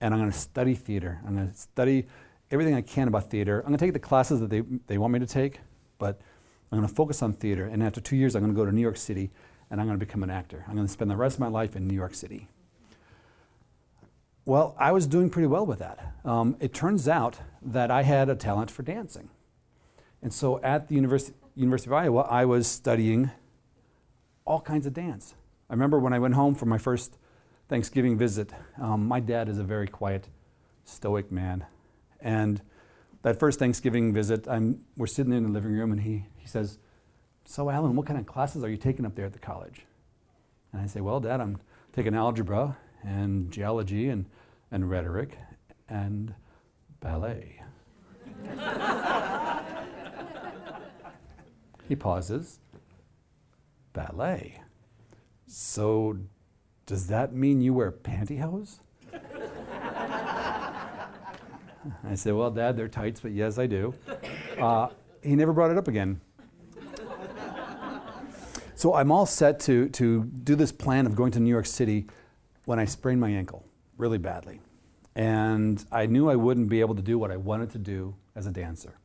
and 0.05 0.13
I'm 0.13 0.19
going 0.19 0.31
to 0.31 0.38
study 0.38 0.75
theater. 0.75 1.19
I'm 1.25 1.35
going 1.35 1.50
to 1.50 1.57
study 1.57 2.05
everything 2.51 2.75
I 2.75 2.81
can 2.81 3.07
about 3.07 3.31
theater. 3.31 3.62
I'm 3.62 3.69
going 3.69 3.79
to 3.79 3.83
take 3.83 3.93
the 3.93 4.00
classes 4.00 4.39
that 4.39 4.51
they, 4.51 4.62
they 4.85 5.00
want 5.00 5.12
me 5.12 5.19
to 5.19 5.25
take, 5.25 5.62
but 5.97 6.21
I'm 6.71 6.77
going 6.77 6.88
to 6.88 6.93
focus 6.93 7.24
on 7.24 7.33
theater. 7.33 7.65
And 7.65 7.81
after 7.81 8.00
two 8.00 8.15
years, 8.15 8.35
I'm 8.35 8.43
going 8.43 8.53
to 8.53 8.55
go 8.55 8.67
to 8.67 8.71
New 8.71 8.83
York 8.83 8.97
City, 8.97 9.31
and 9.71 9.81
I'm 9.81 9.88
going 9.88 10.00
to 10.00 10.05
become 10.05 10.21
an 10.21 10.29
actor. 10.29 10.63
I'm 10.67 10.75
going 10.75 10.85
to 10.85 10.93
spend 10.93 11.09
the 11.09 11.15
rest 11.15 11.38
of 11.38 11.39
my 11.39 11.47
life 11.47 11.75
in 11.75 11.88
New 11.88 11.95
York 11.95 12.13
City. 12.13 12.50
Well, 14.45 14.75
I 14.77 14.91
was 14.91 15.07
doing 15.07 15.31
pretty 15.31 15.47
well 15.47 15.65
with 15.65 15.79
that. 15.79 16.13
Um, 16.24 16.55
it 16.59 16.71
turns 16.71 17.07
out 17.07 17.39
that 17.63 17.89
I 17.89 18.03
had 18.03 18.29
a 18.29 18.35
talent 18.35 18.69
for 18.69 18.83
dancing. 18.83 19.29
And 20.21 20.31
so 20.31 20.62
at 20.62 20.88
the 20.88 20.93
University, 20.93 21.35
University 21.55 21.89
of 21.89 21.93
Iowa, 21.93 22.21
I 22.29 22.45
was 22.45 22.67
studying 22.67 23.31
all 24.45 24.62
kinds 24.62 24.85
of 24.85 24.93
dance. 24.93 25.33
I 25.67 25.74
remember 25.74 25.97
when 25.97 26.13
I 26.13 26.19
went 26.19 26.35
home 26.35 26.53
for 26.53 26.67
my 26.67 26.77
first 26.77 27.17
Thanksgiving 27.67 28.17
visit, 28.17 28.53
um, 28.79 29.07
my 29.07 29.19
dad 29.19 29.50
is 29.50 29.57
a 29.57 29.63
very 29.63 29.88
quiet, 29.88 30.29
stoic 30.84 31.31
man. 31.31 31.65
And 32.19 32.62
that 33.24 33.39
first 33.39 33.57
Thanksgiving 33.57 34.13
visit, 34.13 34.48
I'm, 34.48 34.81
we're 34.98 35.07
sitting 35.07 35.34
in 35.34 35.41
the 35.43 35.50
living 35.50 35.72
room 35.72 35.91
and 35.91 36.01
he, 36.01 36.25
he 36.38 36.48
says, 36.48 36.77
So, 37.43 37.72
Allen, 37.72 37.95
what 37.95 38.05
kind 38.05 38.19
of 38.19 38.27
classes 38.27 38.63
are 38.63 38.69
you 38.69 38.77
taking 38.77 39.05
up 39.05 39.15
there 39.15 39.25
at 39.25 39.34
the 39.34 39.39
college? 39.39 39.81
And 40.72 40.81
I 40.81 40.86
say, 40.86 41.01
Well, 41.01 41.19
Dad, 41.19 41.41
I'm 41.41 41.57
taking 41.91 42.13
algebra 42.13 42.77
and 43.03 43.50
geology 43.51 44.10
and, 44.10 44.25
and 44.69 44.88
rhetoric 44.88 45.39
and 45.89 46.36
ballet. 47.00 47.63
he 51.88 51.95
pauses. 51.95 52.60
Ballet. 53.93 54.62
So, 55.48 56.17
does 56.86 57.08
that 57.08 57.34
mean 57.34 57.62
you 57.62 57.74
wear 57.74 57.92
pantyhose? 57.92 58.80
I 62.04 62.15
said, 62.15 62.34
Well, 62.34 62.51
Dad, 62.51 62.77
they're 62.77 62.88
tights, 62.88 63.20
but 63.20 63.32
yes, 63.32 63.58
I 63.58 63.68
do. 63.68 63.94
Uh, 64.60 64.89
he 65.22 65.36
never 65.36 65.54
brought 65.54 65.72
it 65.72 65.77
up 65.77 65.88
again. 65.88 66.22
so 68.75 68.94
I'm 68.94 69.12
all 69.12 69.25
set 69.25 69.60
to, 69.62 69.89
to 69.89 70.24
do 70.24 70.56
this 70.56 70.72
plan 70.72 71.06
of 71.06 71.15
going 71.15 71.32
to 71.32 71.39
New 71.39 71.50
York 71.50 71.65
City 71.65 72.06
when 72.65 72.80
I 72.80 72.86
sprained 72.86 73.20
my 73.20 73.30
ankle 73.30 73.65
really 73.98 74.18
badly. 74.18 74.62
And 75.15 75.84
I 75.92 76.06
knew 76.06 76.30
I 76.30 76.36
wouldn't 76.36 76.70
be 76.70 76.82
able 76.82 76.96
to 76.96 77.01
do 77.01 77.18
what 77.18 77.32
I 77.32 77.38
wanted 77.38 77.72
to 77.72 77.77
do 77.77 78.15
as 78.36 78.46
a 78.46 78.51
dancer. 78.51 78.98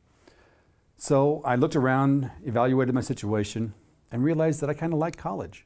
So 0.97 1.41
I 1.45 1.55
looked 1.55 1.75
around, 1.75 2.29
evaluated 2.45 2.93
my 2.93 3.01
situation, 3.01 3.73
and 4.11 4.23
realized 4.23 4.61
that 4.61 4.69
I 4.69 4.73
kind 4.73 4.93
of 4.93 4.99
liked 4.99 5.17
college. 5.17 5.65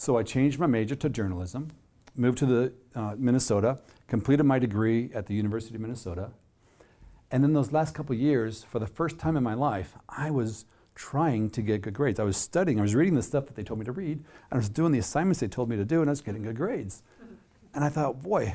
So 0.00 0.16
I 0.16 0.22
changed 0.22 0.60
my 0.60 0.68
major 0.68 0.94
to 0.94 1.08
journalism, 1.08 1.72
moved 2.14 2.38
to 2.38 2.46
the, 2.46 2.72
uh, 2.94 3.16
Minnesota, 3.18 3.80
completed 4.06 4.44
my 4.44 4.60
degree 4.60 5.10
at 5.12 5.26
the 5.26 5.34
University 5.34 5.74
of 5.74 5.80
Minnesota. 5.80 6.30
And 7.32 7.42
then 7.42 7.52
those 7.52 7.72
last 7.72 7.96
couple 7.96 8.14
years, 8.14 8.62
for 8.62 8.78
the 8.78 8.86
first 8.86 9.18
time 9.18 9.36
in 9.36 9.42
my 9.42 9.54
life, 9.54 9.96
I 10.08 10.30
was 10.30 10.66
trying 10.94 11.50
to 11.50 11.62
get 11.62 11.82
good 11.82 11.94
grades. 11.94 12.20
I 12.20 12.22
was 12.22 12.36
studying, 12.36 12.78
I 12.78 12.82
was 12.82 12.94
reading 12.94 13.16
the 13.16 13.24
stuff 13.24 13.46
that 13.46 13.56
they 13.56 13.64
told 13.64 13.80
me 13.80 13.84
to 13.86 13.92
read, 13.92 14.18
and 14.18 14.52
I 14.52 14.56
was 14.56 14.68
doing 14.68 14.92
the 14.92 15.00
assignments 15.00 15.40
they 15.40 15.48
told 15.48 15.68
me 15.68 15.74
to 15.74 15.84
do, 15.84 16.00
and 16.00 16.08
I 16.08 16.12
was 16.12 16.20
getting 16.20 16.44
good 16.44 16.56
grades. 16.56 17.02
And 17.74 17.84
I 17.84 17.88
thought, 17.88 18.22
boy, 18.22 18.54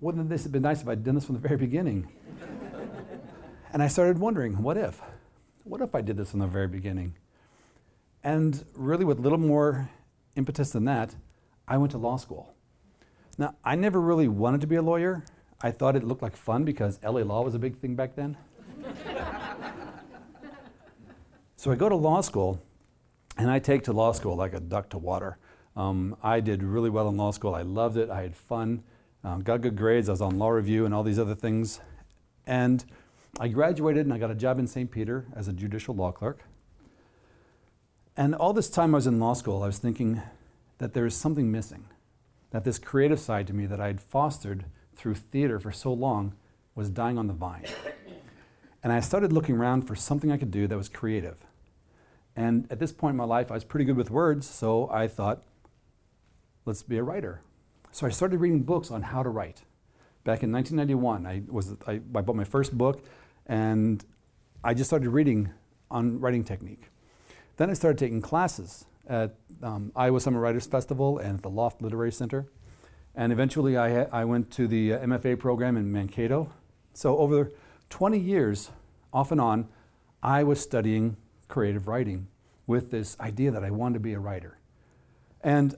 wouldn't 0.00 0.30
this 0.30 0.44
have 0.44 0.52
been 0.52 0.62
nice 0.62 0.80
if 0.80 0.88
I'd 0.88 1.04
done 1.04 1.14
this 1.14 1.26
from 1.26 1.34
the 1.34 1.46
very 1.46 1.58
beginning? 1.58 2.08
and 3.74 3.82
I 3.82 3.88
started 3.88 4.18
wondering, 4.18 4.62
what 4.62 4.78
if? 4.78 5.02
What 5.64 5.82
if 5.82 5.94
I 5.94 6.00
did 6.00 6.16
this 6.16 6.30
from 6.30 6.40
the 6.40 6.46
very 6.46 6.68
beginning? 6.68 7.16
And 8.24 8.64
really, 8.74 9.04
with 9.04 9.20
little 9.20 9.36
more 9.36 9.90
impetus 10.38 10.70
than 10.70 10.84
that, 10.86 11.14
I 11.66 11.76
went 11.76 11.90
to 11.92 11.98
law 11.98 12.16
school. 12.16 12.54
Now, 13.36 13.56
I 13.64 13.74
never 13.74 14.00
really 14.00 14.28
wanted 14.28 14.62
to 14.62 14.66
be 14.66 14.76
a 14.76 14.82
lawyer. 14.82 15.24
I 15.60 15.70
thought 15.70 15.96
it 15.96 16.04
looked 16.04 16.22
like 16.22 16.36
fun 16.36 16.64
because 16.64 16.98
LA 17.02 17.20
law 17.20 17.42
was 17.42 17.54
a 17.54 17.58
big 17.58 17.76
thing 17.78 17.94
back 17.94 18.14
then. 18.16 18.36
so 21.56 21.70
I 21.70 21.74
go 21.74 21.88
to 21.88 21.96
law 21.96 22.20
school, 22.20 22.62
and 23.36 23.50
I 23.50 23.58
take 23.58 23.84
to 23.84 23.92
law 23.92 24.12
school 24.12 24.36
like 24.36 24.54
a 24.54 24.60
duck 24.60 24.88
to 24.90 24.98
water. 24.98 25.38
Um, 25.76 26.16
I 26.22 26.40
did 26.40 26.62
really 26.62 26.90
well 26.90 27.08
in 27.08 27.16
law 27.16 27.30
school. 27.30 27.54
I 27.54 27.62
loved 27.62 27.96
it. 27.96 28.10
I 28.10 28.22
had 28.22 28.34
fun. 28.34 28.82
Um, 29.22 29.42
got 29.42 29.60
good 29.60 29.76
grades. 29.76 30.08
I 30.08 30.12
was 30.12 30.20
on 30.20 30.38
law 30.38 30.50
review 30.50 30.84
and 30.84 30.94
all 30.94 31.02
these 31.02 31.18
other 31.18 31.34
things. 31.34 31.80
And 32.46 32.84
I 33.38 33.48
graduated 33.48 34.06
and 34.06 34.12
I 34.12 34.18
got 34.18 34.30
a 34.30 34.34
job 34.34 34.58
in 34.58 34.66
St. 34.66 34.90
Peter 34.90 35.26
as 35.36 35.46
a 35.46 35.52
judicial 35.52 35.94
law 35.94 36.10
clerk. 36.10 36.42
And 38.18 38.34
all 38.34 38.52
this 38.52 38.68
time 38.68 38.96
I 38.96 38.98
was 38.98 39.06
in 39.06 39.20
law 39.20 39.32
school, 39.32 39.62
I 39.62 39.66
was 39.66 39.78
thinking 39.78 40.20
that 40.78 40.92
there 40.92 41.06
is 41.06 41.14
something 41.14 41.52
missing. 41.52 41.84
That 42.50 42.64
this 42.64 42.76
creative 42.76 43.20
side 43.20 43.46
to 43.46 43.52
me 43.52 43.64
that 43.66 43.80
I 43.80 43.86
had 43.86 44.00
fostered 44.00 44.64
through 44.96 45.14
theater 45.14 45.60
for 45.60 45.70
so 45.70 45.92
long 45.92 46.34
was 46.74 46.90
dying 46.90 47.16
on 47.16 47.28
the 47.28 47.32
vine. 47.32 47.66
And 48.82 48.92
I 48.92 48.98
started 48.98 49.32
looking 49.32 49.54
around 49.54 49.82
for 49.82 49.94
something 49.94 50.32
I 50.32 50.36
could 50.36 50.50
do 50.50 50.66
that 50.66 50.76
was 50.76 50.88
creative. 50.88 51.44
And 52.34 52.66
at 52.72 52.80
this 52.80 52.90
point 52.90 53.12
in 53.12 53.16
my 53.16 53.24
life, 53.24 53.52
I 53.52 53.54
was 53.54 53.62
pretty 53.62 53.84
good 53.84 53.96
with 53.96 54.10
words, 54.10 54.50
so 54.50 54.90
I 54.90 55.06
thought, 55.06 55.44
let's 56.64 56.82
be 56.82 56.98
a 56.98 57.04
writer. 57.04 57.42
So 57.92 58.04
I 58.04 58.10
started 58.10 58.40
reading 58.40 58.64
books 58.64 58.90
on 58.90 59.02
how 59.02 59.22
to 59.22 59.28
write. 59.28 59.62
Back 60.24 60.42
in 60.42 60.50
1991, 60.50 61.24
I, 61.24 61.42
was, 61.48 61.76
I, 61.86 61.92
I 61.92 61.98
bought 61.98 62.34
my 62.34 62.42
first 62.42 62.76
book, 62.76 63.04
and 63.46 64.04
I 64.64 64.74
just 64.74 64.90
started 64.90 65.10
reading 65.10 65.50
on 65.88 66.18
writing 66.18 66.42
technique. 66.42 66.88
Then 67.58 67.70
I 67.70 67.72
started 67.74 67.98
taking 67.98 68.22
classes 68.22 68.86
at 69.08 69.34
um, 69.64 69.90
Iowa 69.96 70.20
Summer 70.20 70.40
Writers 70.40 70.66
Festival 70.66 71.18
and 71.18 71.34
at 71.38 71.42
the 71.42 71.50
Loft 71.50 71.82
Literary 71.82 72.12
Center. 72.12 72.46
And 73.16 73.32
eventually 73.32 73.76
I, 73.76 74.02
I 74.04 74.24
went 74.24 74.52
to 74.52 74.68
the 74.68 74.94
uh, 74.94 75.00
MFA 75.00 75.38
program 75.40 75.76
in 75.76 75.90
Mankato. 75.90 76.52
So 76.94 77.18
over 77.18 77.50
20 77.90 78.16
years, 78.16 78.70
off 79.12 79.32
and 79.32 79.40
on, 79.40 79.68
I 80.22 80.44
was 80.44 80.60
studying 80.60 81.16
creative 81.48 81.88
writing 81.88 82.28
with 82.68 82.92
this 82.92 83.18
idea 83.18 83.50
that 83.50 83.64
I 83.64 83.70
wanted 83.70 83.94
to 83.94 84.00
be 84.00 84.12
a 84.12 84.20
writer. 84.20 84.58
And 85.40 85.74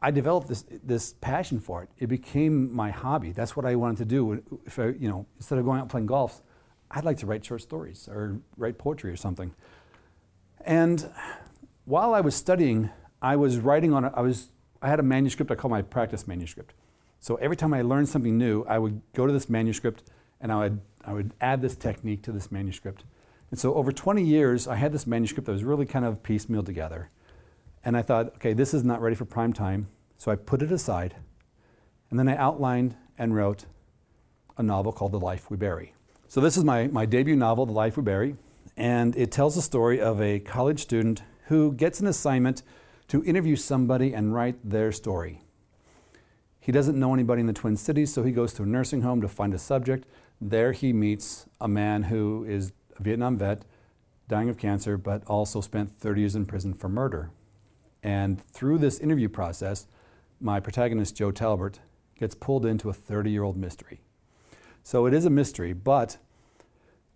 I 0.00 0.10
developed 0.10 0.48
this, 0.48 0.64
this 0.82 1.12
passion 1.20 1.60
for 1.60 1.82
it. 1.82 1.90
It 1.98 2.06
became 2.06 2.74
my 2.74 2.90
hobby. 2.90 3.32
That's 3.32 3.54
what 3.54 3.66
I 3.66 3.74
wanted 3.74 3.98
to 3.98 4.04
do. 4.06 4.42
If 4.64 4.78
I, 4.78 4.86
you 4.88 5.10
know, 5.10 5.26
instead 5.36 5.58
of 5.58 5.66
going 5.66 5.80
out 5.80 5.90
playing 5.90 6.06
golf, 6.06 6.40
I'd 6.90 7.04
like 7.04 7.18
to 7.18 7.26
write 7.26 7.44
short 7.44 7.60
stories 7.60 8.08
or 8.10 8.40
write 8.56 8.78
poetry 8.78 9.10
or 9.10 9.16
something. 9.16 9.52
And 10.64 11.10
while 11.84 12.14
I 12.14 12.20
was 12.20 12.34
studying, 12.34 12.90
I 13.20 13.36
was 13.36 13.58
writing 13.58 13.92
on, 13.92 14.04
I 14.04 14.20
was, 14.20 14.48
I 14.80 14.88
had 14.88 14.98
a 14.98 15.02
manuscript 15.02 15.50
I 15.50 15.54
call 15.54 15.70
my 15.70 15.82
practice 15.82 16.26
manuscript. 16.26 16.74
So 17.20 17.36
every 17.36 17.56
time 17.56 17.72
I 17.72 17.82
learned 17.82 18.08
something 18.08 18.36
new, 18.36 18.64
I 18.64 18.78
would 18.78 19.00
go 19.14 19.26
to 19.26 19.32
this 19.32 19.48
manuscript 19.48 20.02
and 20.40 20.50
I 20.50 20.56
would, 20.56 20.80
I 21.04 21.12
would 21.12 21.32
add 21.40 21.62
this 21.62 21.76
technique 21.76 22.22
to 22.22 22.32
this 22.32 22.50
manuscript. 22.50 23.04
And 23.50 23.60
so 23.60 23.74
over 23.74 23.92
20 23.92 24.22
years, 24.22 24.66
I 24.66 24.76
had 24.76 24.92
this 24.92 25.06
manuscript 25.06 25.46
that 25.46 25.52
was 25.52 25.64
really 25.64 25.86
kind 25.86 26.04
of 26.04 26.22
piecemeal 26.22 26.62
together. 26.62 27.10
And 27.84 27.96
I 27.96 28.02
thought, 28.02 28.34
okay, 28.36 28.52
this 28.52 28.74
is 28.74 28.84
not 28.84 29.00
ready 29.00 29.14
for 29.14 29.24
prime 29.26 29.52
time. 29.52 29.88
So 30.16 30.32
I 30.32 30.36
put 30.36 30.62
it 30.62 30.72
aside. 30.72 31.16
And 32.10 32.18
then 32.18 32.28
I 32.28 32.36
outlined 32.36 32.96
and 33.18 33.34
wrote 33.34 33.66
a 34.56 34.62
novel 34.62 34.92
called 34.92 35.12
The 35.12 35.20
Life 35.20 35.50
We 35.50 35.56
Bury. 35.56 35.94
So 36.28 36.40
this 36.40 36.56
is 36.56 36.64
my, 36.64 36.88
my 36.88 37.06
debut 37.06 37.36
novel, 37.36 37.66
The 37.66 37.72
Life 37.72 37.96
We 37.96 38.02
Bury 38.02 38.36
and 38.76 39.16
it 39.16 39.30
tells 39.30 39.54
the 39.54 39.62
story 39.62 40.00
of 40.00 40.20
a 40.20 40.40
college 40.40 40.80
student 40.80 41.22
who 41.46 41.72
gets 41.72 42.00
an 42.00 42.06
assignment 42.06 42.62
to 43.08 43.24
interview 43.24 43.56
somebody 43.56 44.12
and 44.14 44.34
write 44.34 44.56
their 44.68 44.92
story. 44.92 45.42
He 46.60 46.72
doesn't 46.72 46.98
know 46.98 47.12
anybody 47.12 47.40
in 47.40 47.46
the 47.46 47.52
Twin 47.52 47.76
Cities, 47.76 48.12
so 48.12 48.22
he 48.22 48.32
goes 48.32 48.54
to 48.54 48.62
a 48.62 48.66
nursing 48.66 49.02
home 49.02 49.20
to 49.20 49.28
find 49.28 49.52
a 49.52 49.58
subject. 49.58 50.06
There 50.40 50.72
he 50.72 50.92
meets 50.92 51.46
a 51.60 51.68
man 51.68 52.04
who 52.04 52.44
is 52.48 52.72
a 52.98 53.02
Vietnam 53.02 53.36
vet, 53.36 53.64
dying 54.28 54.48
of 54.48 54.56
cancer, 54.56 54.96
but 54.96 55.22
also 55.26 55.60
spent 55.60 55.92
30 55.98 56.20
years 56.20 56.34
in 56.34 56.46
prison 56.46 56.72
for 56.72 56.88
murder. 56.88 57.30
And 58.02 58.40
through 58.40 58.78
this 58.78 58.98
interview 58.98 59.28
process, 59.28 59.86
my 60.40 60.60
protagonist, 60.60 61.16
Joe 61.16 61.30
Talbert, 61.30 61.80
gets 62.18 62.34
pulled 62.34 62.64
into 62.64 62.88
a 62.88 62.94
30 62.94 63.30
year 63.30 63.42
old 63.42 63.56
mystery. 63.56 64.00
So 64.82 65.06
it 65.06 65.14
is 65.14 65.24
a 65.24 65.30
mystery, 65.30 65.72
but 65.72 66.18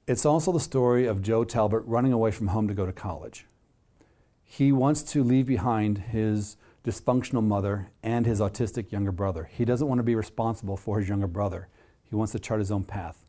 it's 0.09 0.25
also 0.25 0.51
the 0.53 0.59
story 0.59 1.05
of 1.05 1.21
Joe 1.21 1.45
Talbert 1.45 1.85
running 1.87 2.15
away 2.15 2.31
from 2.31 2.49
home 2.49 2.67
to 2.67 2.73
go 2.73 2.87
to 2.87 2.93
college. 2.93 3.45
He 4.43 4.73
wants 4.73 5.03
to 5.13 5.23
leave 5.23 5.47
behind 5.47 5.99
his 5.99 6.57
dysfunctional 6.83 7.45
mother 7.45 7.91
and 8.03 8.25
his 8.25 8.41
autistic 8.41 8.91
younger 8.91 9.13
brother. 9.13 9.51
He 9.53 9.67
doesn't 9.67 9.87
want 9.87 9.99
to 9.99 10.03
be 10.03 10.15
responsible 10.15 10.79
for 10.79 10.99
his 10.99 11.11
younger 11.11 11.27
brother. 11.27 11.69
He 12.05 12.17
wants 12.17 12.33
to 12.33 12.39
chart 12.39 12.59
his 12.59 12.71
own 12.71 12.85
path. 12.85 13.27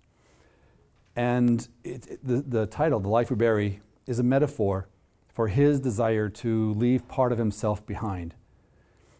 And 1.17 1.67
it, 1.83 2.07
it, 2.07 2.25
the, 2.25 2.41
the 2.41 2.65
title, 2.65 3.01
The 3.01 3.09
Life 3.09 3.29
We 3.29 3.35
Bury, 3.35 3.81
is 4.07 4.19
a 4.19 4.23
metaphor 4.23 4.87
for 5.33 5.49
his 5.49 5.81
desire 5.81 6.29
to 6.29 6.73
leave 6.75 7.09
part 7.09 7.33
of 7.33 7.37
himself 7.37 7.85
behind. 7.85 8.35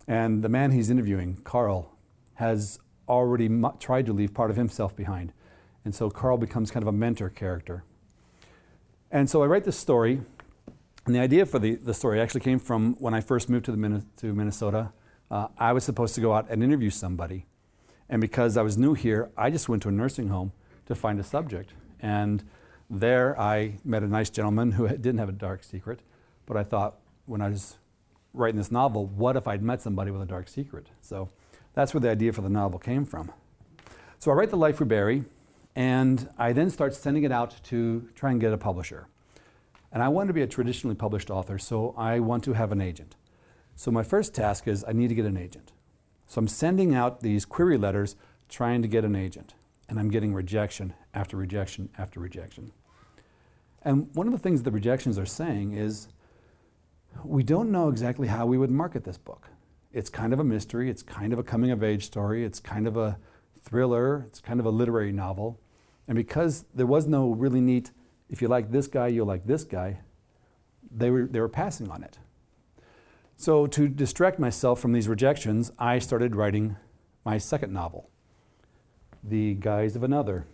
And 0.07 0.41
the 0.41 0.49
man 0.49 0.71
he's 0.71 0.89
interviewing, 0.89 1.41
Carl, 1.43 1.97
has 2.35 2.79
already 3.09 3.49
mu- 3.49 3.73
tried 3.79 4.05
to 4.05 4.13
leave 4.13 4.33
part 4.33 4.49
of 4.49 4.55
himself 4.55 4.95
behind. 4.95 5.33
And 5.89 5.95
so 5.95 6.07
Carl 6.11 6.37
becomes 6.37 6.69
kind 6.69 6.83
of 6.83 6.87
a 6.87 6.91
mentor 6.91 7.31
character. 7.31 7.83
And 9.09 9.27
so 9.27 9.41
I 9.41 9.47
write 9.47 9.63
this 9.63 9.75
story, 9.75 10.21
and 11.07 11.15
the 11.15 11.19
idea 11.19 11.47
for 11.47 11.57
the, 11.57 11.77
the 11.77 11.95
story 11.95 12.21
actually 12.21 12.41
came 12.41 12.59
from 12.59 12.93
when 12.99 13.15
I 13.15 13.21
first 13.21 13.49
moved 13.49 13.65
to, 13.65 13.71
the, 13.71 14.03
to 14.17 14.31
Minnesota. 14.35 14.91
Uh, 15.31 15.47
I 15.57 15.73
was 15.73 15.83
supposed 15.83 16.13
to 16.13 16.21
go 16.21 16.31
out 16.31 16.45
and 16.51 16.61
interview 16.61 16.91
somebody. 16.91 17.47
And 18.07 18.21
because 18.21 18.55
I 18.55 18.61
was 18.61 18.77
new 18.77 18.93
here, 18.93 19.31
I 19.35 19.49
just 19.49 19.67
went 19.67 19.81
to 19.81 19.89
a 19.89 19.91
nursing 19.91 20.27
home 20.27 20.51
to 20.85 20.93
find 20.93 21.19
a 21.19 21.23
subject. 21.23 21.73
And 21.99 22.43
there 22.87 23.35
I 23.41 23.79
met 23.83 24.03
a 24.03 24.07
nice 24.07 24.29
gentleman 24.29 24.73
who 24.73 24.87
didn't 24.89 25.17
have 25.17 25.29
a 25.29 25.31
dark 25.31 25.63
secret. 25.63 26.01
But 26.45 26.55
I 26.55 26.63
thought, 26.65 26.99
when 27.25 27.41
I 27.41 27.49
was 27.49 27.79
writing 28.35 28.59
this 28.59 28.71
novel, 28.71 29.07
what 29.07 29.35
if 29.35 29.47
I'd 29.47 29.63
met 29.63 29.81
somebody 29.81 30.11
with 30.11 30.21
a 30.21 30.27
dark 30.27 30.49
secret? 30.49 30.85
So 31.01 31.29
that's 31.73 31.95
where 31.95 32.01
the 32.01 32.11
idea 32.11 32.31
for 32.31 32.41
the 32.41 32.49
novel 32.49 32.77
came 32.77 33.05
from. 33.05 33.31
So 34.19 34.29
I 34.29 34.35
write 34.35 34.51
The 34.51 34.57
Life 34.57 34.79
We 34.79 34.85
Bury, 34.85 35.25
and 35.75 36.29
I 36.37 36.53
then 36.53 36.69
start 36.69 36.93
sending 36.93 37.23
it 37.23 37.31
out 37.31 37.55
to 37.65 38.09
try 38.15 38.31
and 38.31 38.41
get 38.41 38.53
a 38.53 38.57
publisher. 38.57 39.07
And 39.91 40.03
I 40.03 40.07
want 40.09 40.27
to 40.27 40.33
be 40.33 40.41
a 40.41 40.47
traditionally 40.47 40.95
published 40.95 41.29
author, 41.29 41.57
so 41.57 41.93
I 41.97 42.19
want 42.19 42.43
to 42.43 42.53
have 42.53 42.71
an 42.71 42.81
agent. 42.81 43.15
So 43.75 43.91
my 43.91 44.03
first 44.03 44.35
task 44.35 44.67
is 44.67 44.83
I 44.87 44.91
need 44.91 45.07
to 45.07 45.15
get 45.15 45.25
an 45.25 45.37
agent. 45.37 45.71
So 46.27 46.39
I'm 46.39 46.47
sending 46.47 46.93
out 46.93 47.21
these 47.21 47.45
query 47.45 47.77
letters 47.77 48.15
trying 48.49 48.81
to 48.81 48.87
get 48.87 49.03
an 49.03 49.15
agent, 49.15 49.55
and 49.87 49.99
I'm 49.99 50.09
getting 50.09 50.33
rejection 50.33 50.93
after 51.13 51.37
rejection 51.37 51.89
after 51.97 52.19
rejection. 52.19 52.71
And 53.81 54.13
one 54.13 54.27
of 54.27 54.33
the 54.33 54.39
things 54.39 54.63
the 54.63 54.71
rejections 54.71 55.17
are 55.17 55.25
saying 55.25 55.71
is 55.71 56.09
we 57.23 57.43
don't 57.43 57.71
know 57.71 57.89
exactly 57.89 58.27
how 58.27 58.45
we 58.45 58.57
would 58.57 58.69
market 58.71 59.03
this 59.03 59.17
book. 59.17 59.49
It's 59.91 60.09
kind 60.09 60.33
of 60.33 60.39
a 60.39 60.43
mystery, 60.43 60.89
it's 60.89 61.01
kind 61.01 61.33
of 61.33 61.39
a 61.39 61.43
coming 61.43 61.71
of 61.71 61.83
age 61.83 62.05
story, 62.05 62.43
it's 62.43 62.59
kind 62.59 62.85
of 62.85 62.95
a 62.95 63.17
thriller, 63.63 64.25
it's 64.27 64.41
kind 64.41 64.59
of 64.59 64.65
a 64.65 64.69
literary 64.69 65.11
novel. 65.11 65.59
And 66.07 66.15
because 66.15 66.65
there 66.73 66.85
was 66.85 67.07
no 67.07 67.31
really 67.31 67.61
neat, 67.61 67.91
if 68.29 68.41
you 68.41 68.47
like 68.47 68.71
this 68.71 68.87
guy, 68.87 69.07
you'll 69.07 69.27
like 69.27 69.45
this 69.45 69.63
guy, 69.63 69.99
they 70.91 71.09
were, 71.09 71.23
they 71.25 71.39
were 71.39 71.49
passing 71.49 71.89
on 71.89 72.03
it. 72.03 72.17
So, 73.37 73.67
to 73.67 73.87
distract 73.87 74.37
myself 74.37 74.81
from 74.81 74.91
these 74.91 75.07
rejections, 75.07 75.71
I 75.79 75.99
started 75.99 76.35
writing 76.35 76.75
my 77.23 77.37
second 77.37 77.71
novel, 77.71 78.09
The 79.23 79.53
Guise 79.53 79.95
of 79.95 80.03
Another. 80.03 80.45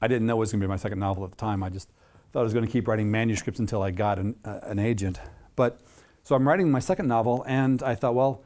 I 0.00 0.06
didn't 0.06 0.26
know 0.26 0.36
it 0.36 0.38
was 0.38 0.52
going 0.52 0.60
to 0.60 0.66
be 0.66 0.68
my 0.68 0.76
second 0.76 1.00
novel 1.00 1.24
at 1.24 1.30
the 1.30 1.36
time. 1.36 1.62
I 1.62 1.68
just 1.68 1.88
thought 2.32 2.40
I 2.40 2.44
was 2.44 2.52
going 2.52 2.64
to 2.64 2.70
keep 2.70 2.86
writing 2.86 3.10
manuscripts 3.10 3.58
until 3.58 3.82
I 3.82 3.90
got 3.90 4.18
an, 4.18 4.36
uh, 4.44 4.60
an 4.62 4.78
agent. 4.78 5.18
But 5.56 5.80
so 6.22 6.36
I'm 6.36 6.46
writing 6.46 6.70
my 6.70 6.78
second 6.78 7.08
novel, 7.08 7.44
and 7.48 7.82
I 7.82 7.96
thought, 7.96 8.14
well, 8.14 8.44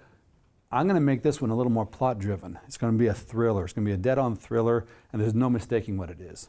I'm 0.70 0.86
going 0.86 0.96
to 0.96 1.00
make 1.00 1.22
this 1.22 1.40
one 1.40 1.50
a 1.50 1.56
little 1.56 1.70
more 1.70 1.86
plot 1.86 2.18
driven. 2.18 2.58
It's 2.66 2.76
going 2.76 2.92
to 2.92 2.98
be 2.98 3.06
a 3.06 3.14
thriller. 3.14 3.64
It's 3.64 3.72
going 3.72 3.84
to 3.84 3.88
be 3.88 3.94
a 3.94 3.96
dead 3.96 4.18
on 4.18 4.34
thriller, 4.34 4.84
and 5.12 5.22
there's 5.22 5.34
no 5.34 5.48
mistaking 5.48 5.96
what 5.96 6.10
it 6.10 6.20
is. 6.20 6.48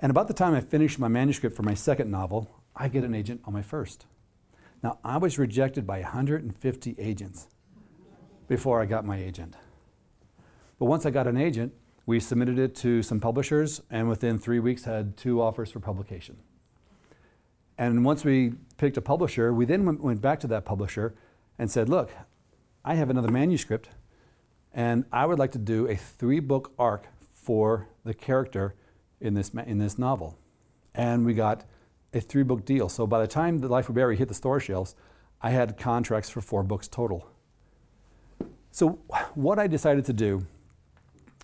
And 0.00 0.10
about 0.10 0.26
the 0.26 0.34
time 0.34 0.54
I 0.54 0.60
finished 0.60 0.98
my 0.98 1.08
manuscript 1.08 1.56
for 1.56 1.62
my 1.62 1.74
second 1.74 2.10
novel, 2.10 2.50
I 2.74 2.88
get 2.88 3.04
an 3.04 3.14
agent 3.14 3.40
on 3.44 3.52
my 3.52 3.62
first. 3.62 4.06
Now, 4.82 4.98
I 5.04 5.16
was 5.18 5.38
rejected 5.38 5.86
by 5.86 6.00
150 6.00 6.96
agents 6.98 7.46
before 8.48 8.82
I 8.82 8.86
got 8.86 9.04
my 9.04 9.16
agent. 9.16 9.54
But 10.78 10.86
once 10.86 11.06
I 11.06 11.10
got 11.10 11.26
an 11.28 11.36
agent, 11.36 11.72
we 12.06 12.20
submitted 12.20 12.58
it 12.58 12.74
to 12.76 13.02
some 13.02 13.20
publishers, 13.20 13.80
and 13.90 14.08
within 14.08 14.38
three 14.38 14.58
weeks 14.58 14.84
had 14.84 15.16
two 15.16 15.40
offers 15.40 15.70
for 15.70 15.80
publication. 15.80 16.36
And 17.78 18.04
once 18.04 18.24
we 18.24 18.54
picked 18.76 18.96
a 18.96 19.00
publisher, 19.00 19.54
we 19.54 19.64
then 19.64 19.98
went 19.98 20.20
back 20.20 20.40
to 20.40 20.46
that 20.48 20.64
publisher 20.64 21.14
and 21.58 21.70
said, 21.70 21.88
Look, 21.88 22.10
I 22.84 22.94
have 22.94 23.08
another 23.08 23.30
manuscript, 23.30 23.88
and 24.72 25.04
I 25.10 25.24
would 25.24 25.38
like 25.38 25.52
to 25.52 25.58
do 25.58 25.88
a 25.88 25.96
three 25.96 26.40
book 26.40 26.72
arc 26.78 27.06
for 27.32 27.88
the 28.04 28.12
character 28.12 28.74
in 29.20 29.34
this, 29.34 29.50
in 29.66 29.78
this 29.78 29.98
novel. 29.98 30.38
And 30.94 31.24
we 31.24 31.32
got 31.32 31.64
a 32.12 32.20
three 32.20 32.42
book 32.42 32.64
deal. 32.64 32.88
So 32.88 33.06
by 33.06 33.20
the 33.20 33.26
time 33.26 33.58
The 33.58 33.68
Life 33.68 33.88
of 33.88 33.94
Bury 33.94 34.16
hit 34.16 34.28
the 34.28 34.34
store 34.34 34.60
shelves, 34.60 34.94
I 35.40 35.50
had 35.50 35.76
contracts 35.78 36.28
for 36.28 36.40
four 36.40 36.62
books 36.62 36.88
total. 36.88 37.26
So, 38.70 38.98
what 39.34 39.58
I 39.58 39.66
decided 39.66 40.04
to 40.06 40.12
do 40.12 40.46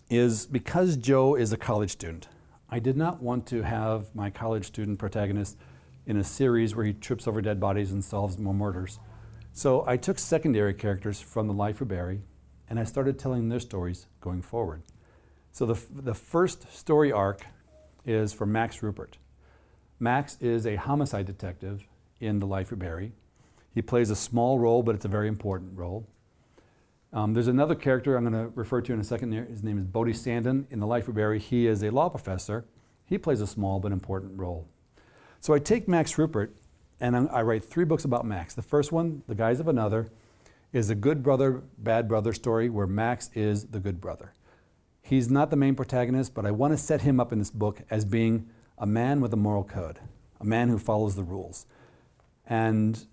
is 0.09 0.47
because 0.47 0.97
Joe 0.97 1.37
is 1.37 1.53
a 1.53 1.57
college 1.57 1.91
student, 1.91 2.29
I 2.69 2.81
did 2.81 2.97
not 2.97 3.23
want 3.23 3.47
to 3.49 3.63
have 3.63 4.15
my 4.15 4.31
college 4.31 4.67
student 4.67 4.99
protagonist 4.99 5.57
in 6.07 6.17
a 6.17 6.25
series 6.25 6.75
where 6.75 6.85
he 6.85 6.93
trips 6.93 7.29
over 7.29 7.41
dead 7.41 7.61
bodies 7.61 7.93
and 7.93 8.03
solves 8.03 8.37
more 8.39 8.55
murders. 8.55 8.99
So 9.53 9.85
I 9.87 9.97
took 9.97 10.19
secondary 10.19 10.75
characters 10.75 11.21
from 11.21 11.47
the 11.47 11.53
life 11.53 11.81
of 11.81 11.89
Bury 11.89 12.23
and 12.69 12.79
I 12.79 12.85
started 12.85 13.19
telling 13.19 13.49
their 13.49 13.61
stories 13.61 14.07
going 14.21 14.43
forward. 14.43 14.83
So 15.53 15.67
the, 15.67 15.81
the 15.91 16.15
first 16.15 16.73
story 16.73 17.11
arc 17.11 17.45
is 18.05 18.33
for 18.33 18.47
Max 18.47 18.83
Rupert. 18.83 19.19
Max 19.99 20.37
is 20.41 20.67
a 20.67 20.77
homicide 20.77 21.27
detective 21.27 21.87
in 22.21 22.39
the 22.39 22.47
life 22.47 22.73
of 22.73 22.79
Bury. 22.79 23.13
He 23.75 23.83
plays 23.83 24.11
a 24.11 24.17
small 24.17 24.59
role, 24.59 24.83
but 24.83 24.95
it's 24.95 25.05
a 25.05 25.09
very 25.09 25.29
important 25.29 25.77
role. 25.77 26.09
Um, 27.13 27.35
there's 27.35 27.49
another 27.49 27.75
character 27.75 28.17
I'm 28.17 28.31
going 28.31 28.45
to 28.45 28.53
refer 28.55 28.81
to 28.83 28.93
in 28.93 29.01
a 29.01 29.05
second. 29.05 29.33
His 29.33 29.65
name 29.65 29.79
is 29.79 29.85
Boady 29.85 30.15
Sanden. 30.15 30.67
In 30.71 30.79
The 30.79 30.87
Life 30.87 31.09
of 31.09 31.15
Bury, 31.15 31.41
he 31.41 31.67
is 31.67 31.83
a 31.83 31.91
law 31.91 32.09
professor. 32.09 32.65
He 33.05 33.19
plays 33.19 33.41
a 33.41 33.47
small 33.47 33.81
but 33.81 33.91
important 33.91 34.39
role. 34.39 34.69
So 35.41 35.53
I 35.53 35.59
take 35.59 35.89
Max 35.89 36.17
Rupert 36.19 36.55
and 37.01 37.29
I 37.31 37.43
write 37.43 37.65
three 37.65 37.85
books 37.85 38.05
about 38.05 38.27
Max. 38.27 38.55
The 38.55 38.63
first 38.63 38.93
one, 38.93 39.23
The 39.27 39.35
Guise 39.35 39.59
of 39.61 39.69
Another, 39.69 40.11
is 40.73 40.91
a 40.91 40.95
good 40.95 41.23
brother, 41.23 41.63
bad 41.79 42.07
brother 42.07 42.33
story 42.33 42.69
where 42.69 42.87
Max 42.87 43.31
is 43.35 43.67
the 43.67 43.81
good 43.81 44.01
brother. 44.01 44.35
He's 45.03 45.31
not 45.31 45.51
the 45.51 45.57
main 45.57 45.75
protagonist, 45.75 46.35
but 46.35 46.47
I 46.47 46.51
want 46.51 46.73
to 46.73 46.77
set 46.77 47.01
him 47.01 47.19
up 47.19 47.33
in 47.33 47.39
this 47.39 47.51
book 47.51 47.83
as 47.91 48.05
being 48.05 48.49
a 48.79 48.87
man 48.87 49.21
with 49.21 49.33
a 49.33 49.37
moral 49.37 49.65
code, 49.65 49.99
a 50.41 50.45
man 50.45 50.69
who 50.69 50.79
follows 50.79 51.17
the 51.17 51.25
rules. 51.25 51.67
And 52.47 53.07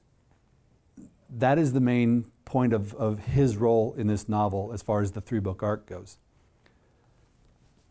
that 1.30 1.58
is 1.58 1.74
the 1.74 1.80
main 1.80 2.26
point 2.46 2.74
of, 2.74 2.94
of 2.96 3.20
his 3.20 3.58
role 3.58 3.94
in 3.98 4.08
this 4.08 4.30
novel 4.30 4.72
as 4.74 4.82
far 4.82 5.02
as 5.02 5.14
the 5.14 5.22
three 5.22 5.40
book 5.40 5.64
arc 5.64 5.88
goes. 5.88 6.18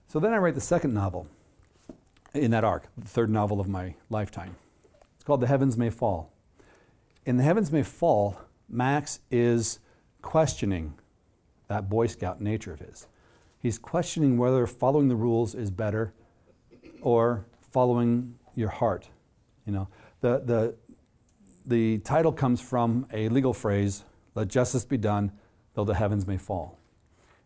So 0.08 0.20
then 0.20 0.32
I 0.32 0.38
write 0.38 0.54
the 0.54 0.60
second 0.60 0.94
novel 0.94 1.26
in 2.32 2.50
that 2.52 2.64
arc, 2.64 2.84
the 2.96 3.08
third 3.08 3.30
novel 3.30 3.60
of 3.60 3.68
my 3.68 3.94
lifetime. 4.08 4.56
Called 5.26 5.40
The 5.40 5.48
Heavens 5.48 5.76
May 5.76 5.90
Fall. 5.90 6.32
In 7.24 7.36
The 7.36 7.42
Heavens 7.42 7.72
May 7.72 7.82
Fall, 7.82 8.40
Max 8.68 9.18
is 9.28 9.80
questioning 10.22 10.94
that 11.66 11.88
Boy 11.88 12.06
Scout 12.06 12.40
nature 12.40 12.72
of 12.72 12.78
his. 12.78 13.08
He's 13.58 13.76
questioning 13.76 14.38
whether 14.38 14.64
following 14.68 15.08
the 15.08 15.16
rules 15.16 15.56
is 15.56 15.72
better 15.72 16.14
or 17.02 17.44
following 17.72 18.36
your 18.54 18.68
heart. 18.68 19.08
You 19.66 19.72
know, 19.72 19.88
the, 20.20 20.42
the, 20.44 20.76
the 21.66 21.98
title 21.98 22.30
comes 22.30 22.60
from 22.60 23.08
a 23.12 23.28
legal 23.28 23.52
phrase 23.52 24.04
let 24.36 24.46
justice 24.46 24.84
be 24.84 24.96
done, 24.96 25.32
though 25.74 25.84
the 25.84 25.94
heavens 25.94 26.24
may 26.24 26.36
fall. 26.36 26.78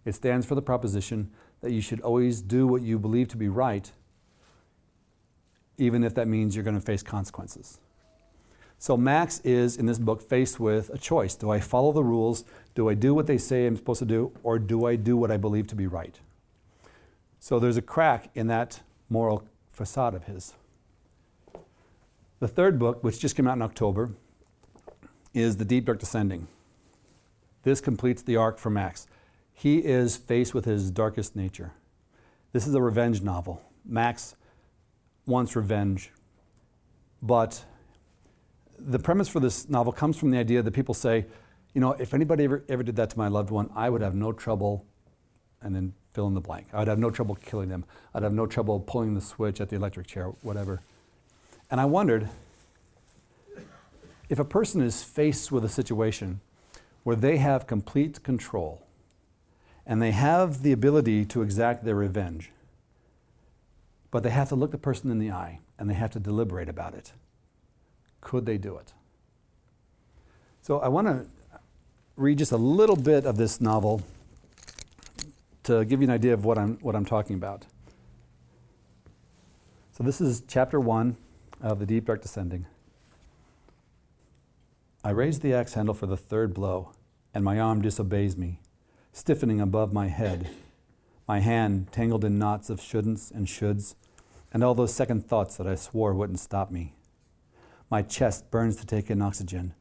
It 0.04 0.14
stands 0.14 0.44
for 0.44 0.54
the 0.54 0.60
proposition 0.60 1.30
that 1.62 1.72
you 1.72 1.80
should 1.80 2.02
always 2.02 2.42
do 2.42 2.66
what 2.66 2.82
you 2.82 2.98
believe 2.98 3.28
to 3.28 3.38
be 3.38 3.48
right, 3.48 3.90
even 5.80 6.04
if 6.04 6.14
that 6.14 6.28
means 6.28 6.54
you're 6.54 6.64
going 6.64 6.78
to 6.78 6.84
face 6.84 7.02
consequences. 7.02 7.78
So, 8.78 8.96
Max 8.96 9.40
is 9.40 9.76
in 9.76 9.86
this 9.86 9.98
book 9.98 10.22
faced 10.22 10.58
with 10.58 10.88
a 10.90 10.98
choice. 10.98 11.34
Do 11.34 11.50
I 11.50 11.60
follow 11.60 11.92
the 11.92 12.04
rules? 12.04 12.44
Do 12.74 12.88
I 12.88 12.94
do 12.94 13.12
what 13.12 13.26
they 13.26 13.36
say 13.36 13.66
I'm 13.66 13.76
supposed 13.76 13.98
to 13.98 14.06
do? 14.06 14.32
Or 14.42 14.58
do 14.58 14.86
I 14.86 14.96
do 14.96 15.16
what 15.16 15.30
I 15.30 15.36
believe 15.36 15.66
to 15.68 15.74
be 15.74 15.86
right? 15.86 16.18
So, 17.40 17.58
there's 17.58 17.76
a 17.76 17.82
crack 17.82 18.30
in 18.34 18.46
that 18.46 18.80
moral 19.10 19.44
facade 19.70 20.14
of 20.14 20.24
his. 20.24 20.54
The 22.38 22.48
third 22.48 22.78
book, 22.78 23.04
which 23.04 23.20
just 23.20 23.36
came 23.36 23.46
out 23.46 23.56
in 23.56 23.62
October, 23.62 24.12
is 25.34 25.58
The 25.58 25.64
Deep 25.66 25.84
Dark 25.84 25.98
Descending. 25.98 26.48
This 27.62 27.82
completes 27.82 28.22
the 28.22 28.36
arc 28.36 28.58
for 28.58 28.70
Max. 28.70 29.06
He 29.52 29.78
is 29.78 30.16
faced 30.16 30.54
with 30.54 30.64
his 30.64 30.90
darkest 30.90 31.36
nature. 31.36 31.72
This 32.52 32.66
is 32.66 32.74
a 32.74 32.80
revenge 32.80 33.20
novel. 33.20 33.62
Max 33.84 34.36
wants 35.26 35.56
revenge, 35.56 36.10
but 37.22 37.64
the 38.78 38.98
premise 38.98 39.28
for 39.28 39.40
this 39.40 39.68
novel 39.68 39.92
comes 39.92 40.16
from 40.16 40.30
the 40.30 40.38
idea 40.38 40.62
that 40.62 40.70
people 40.72 40.94
say, 40.94 41.26
you 41.74 41.80
know, 41.80 41.92
if 41.92 42.14
anybody 42.14 42.44
ever, 42.44 42.64
ever 42.68 42.82
did 42.82 42.96
that 42.96 43.10
to 43.10 43.18
my 43.18 43.28
loved 43.28 43.50
one, 43.50 43.70
I 43.74 43.90
would 43.90 44.00
have 44.00 44.14
no 44.14 44.32
trouble, 44.32 44.84
and 45.62 45.74
then 45.74 45.92
fill 46.12 46.26
in 46.26 46.34
the 46.34 46.40
blank. 46.40 46.66
I 46.72 46.80
would 46.80 46.88
have 46.88 46.98
no 46.98 47.10
trouble 47.10 47.36
killing 47.36 47.68
them. 47.68 47.84
I'd 48.14 48.22
have 48.22 48.32
no 48.32 48.46
trouble 48.46 48.80
pulling 48.80 49.14
the 49.14 49.20
switch 49.20 49.60
at 49.60 49.68
the 49.68 49.76
electric 49.76 50.06
chair, 50.06 50.26
whatever. 50.42 50.80
And 51.70 51.80
I 51.80 51.84
wondered 51.84 52.28
if 54.28 54.38
a 54.38 54.44
person 54.44 54.80
is 54.80 55.02
faced 55.02 55.52
with 55.52 55.64
a 55.64 55.68
situation 55.68 56.40
where 57.04 57.16
they 57.16 57.36
have 57.36 57.66
complete 57.66 58.22
control 58.22 58.82
and 59.86 60.02
they 60.02 60.10
have 60.10 60.62
the 60.62 60.72
ability 60.72 61.24
to 61.26 61.42
exact 61.42 61.84
their 61.84 61.94
revenge. 61.94 62.50
But 64.10 64.22
they 64.22 64.30
have 64.30 64.48
to 64.48 64.54
look 64.54 64.72
the 64.72 64.78
person 64.78 65.10
in 65.10 65.18
the 65.18 65.30
eye 65.30 65.60
and 65.78 65.88
they 65.88 65.94
have 65.94 66.10
to 66.10 66.20
deliberate 66.20 66.68
about 66.68 66.94
it. 66.94 67.12
Could 68.20 68.46
they 68.46 68.58
do 68.58 68.76
it? 68.76 68.92
So 70.62 70.80
I 70.80 70.88
want 70.88 71.06
to 71.06 71.26
read 72.16 72.38
just 72.38 72.52
a 72.52 72.56
little 72.56 72.96
bit 72.96 73.24
of 73.24 73.36
this 73.36 73.60
novel 73.60 74.02
to 75.62 75.84
give 75.84 76.00
you 76.00 76.08
an 76.08 76.12
idea 76.12 76.34
of 76.34 76.44
what 76.44 76.58
I'm, 76.58 76.78
what 76.80 76.94
I'm 76.96 77.04
talking 77.04 77.36
about. 77.36 77.66
So, 79.92 80.04
this 80.04 80.20
is 80.20 80.42
chapter 80.48 80.80
one 80.80 81.16
of 81.60 81.78
The 81.78 81.86
Deep 81.86 82.06
Dark 82.06 82.22
Descending. 82.22 82.66
I 85.04 85.10
raise 85.10 85.40
the 85.40 85.54
axe 85.54 85.74
handle 85.74 85.94
for 85.94 86.06
the 86.06 86.16
third 86.16 86.54
blow, 86.54 86.92
and 87.34 87.44
my 87.44 87.60
arm 87.60 87.82
disobeys 87.82 88.36
me, 88.36 88.60
stiffening 89.12 89.60
above 89.60 89.92
my 89.92 90.08
head, 90.08 90.48
my 91.30 91.38
hand 91.38 91.86
tangled 91.92 92.24
in 92.24 92.40
knots 92.40 92.70
of 92.70 92.80
shouldn'ts 92.80 93.30
and 93.30 93.46
shoulds, 93.46 93.94
and 94.52 94.64
all 94.64 94.74
those 94.74 94.92
second 94.92 95.24
thoughts 95.24 95.56
that 95.56 95.64
I 95.64 95.76
swore 95.76 96.12
wouldn't 96.12 96.40
stop 96.40 96.72
me. 96.72 96.96
My 97.88 98.02
chest 98.02 98.50
burns 98.50 98.74
to 98.78 98.84
take 98.84 99.10
in 99.10 99.22
oxygen. 99.22 99.74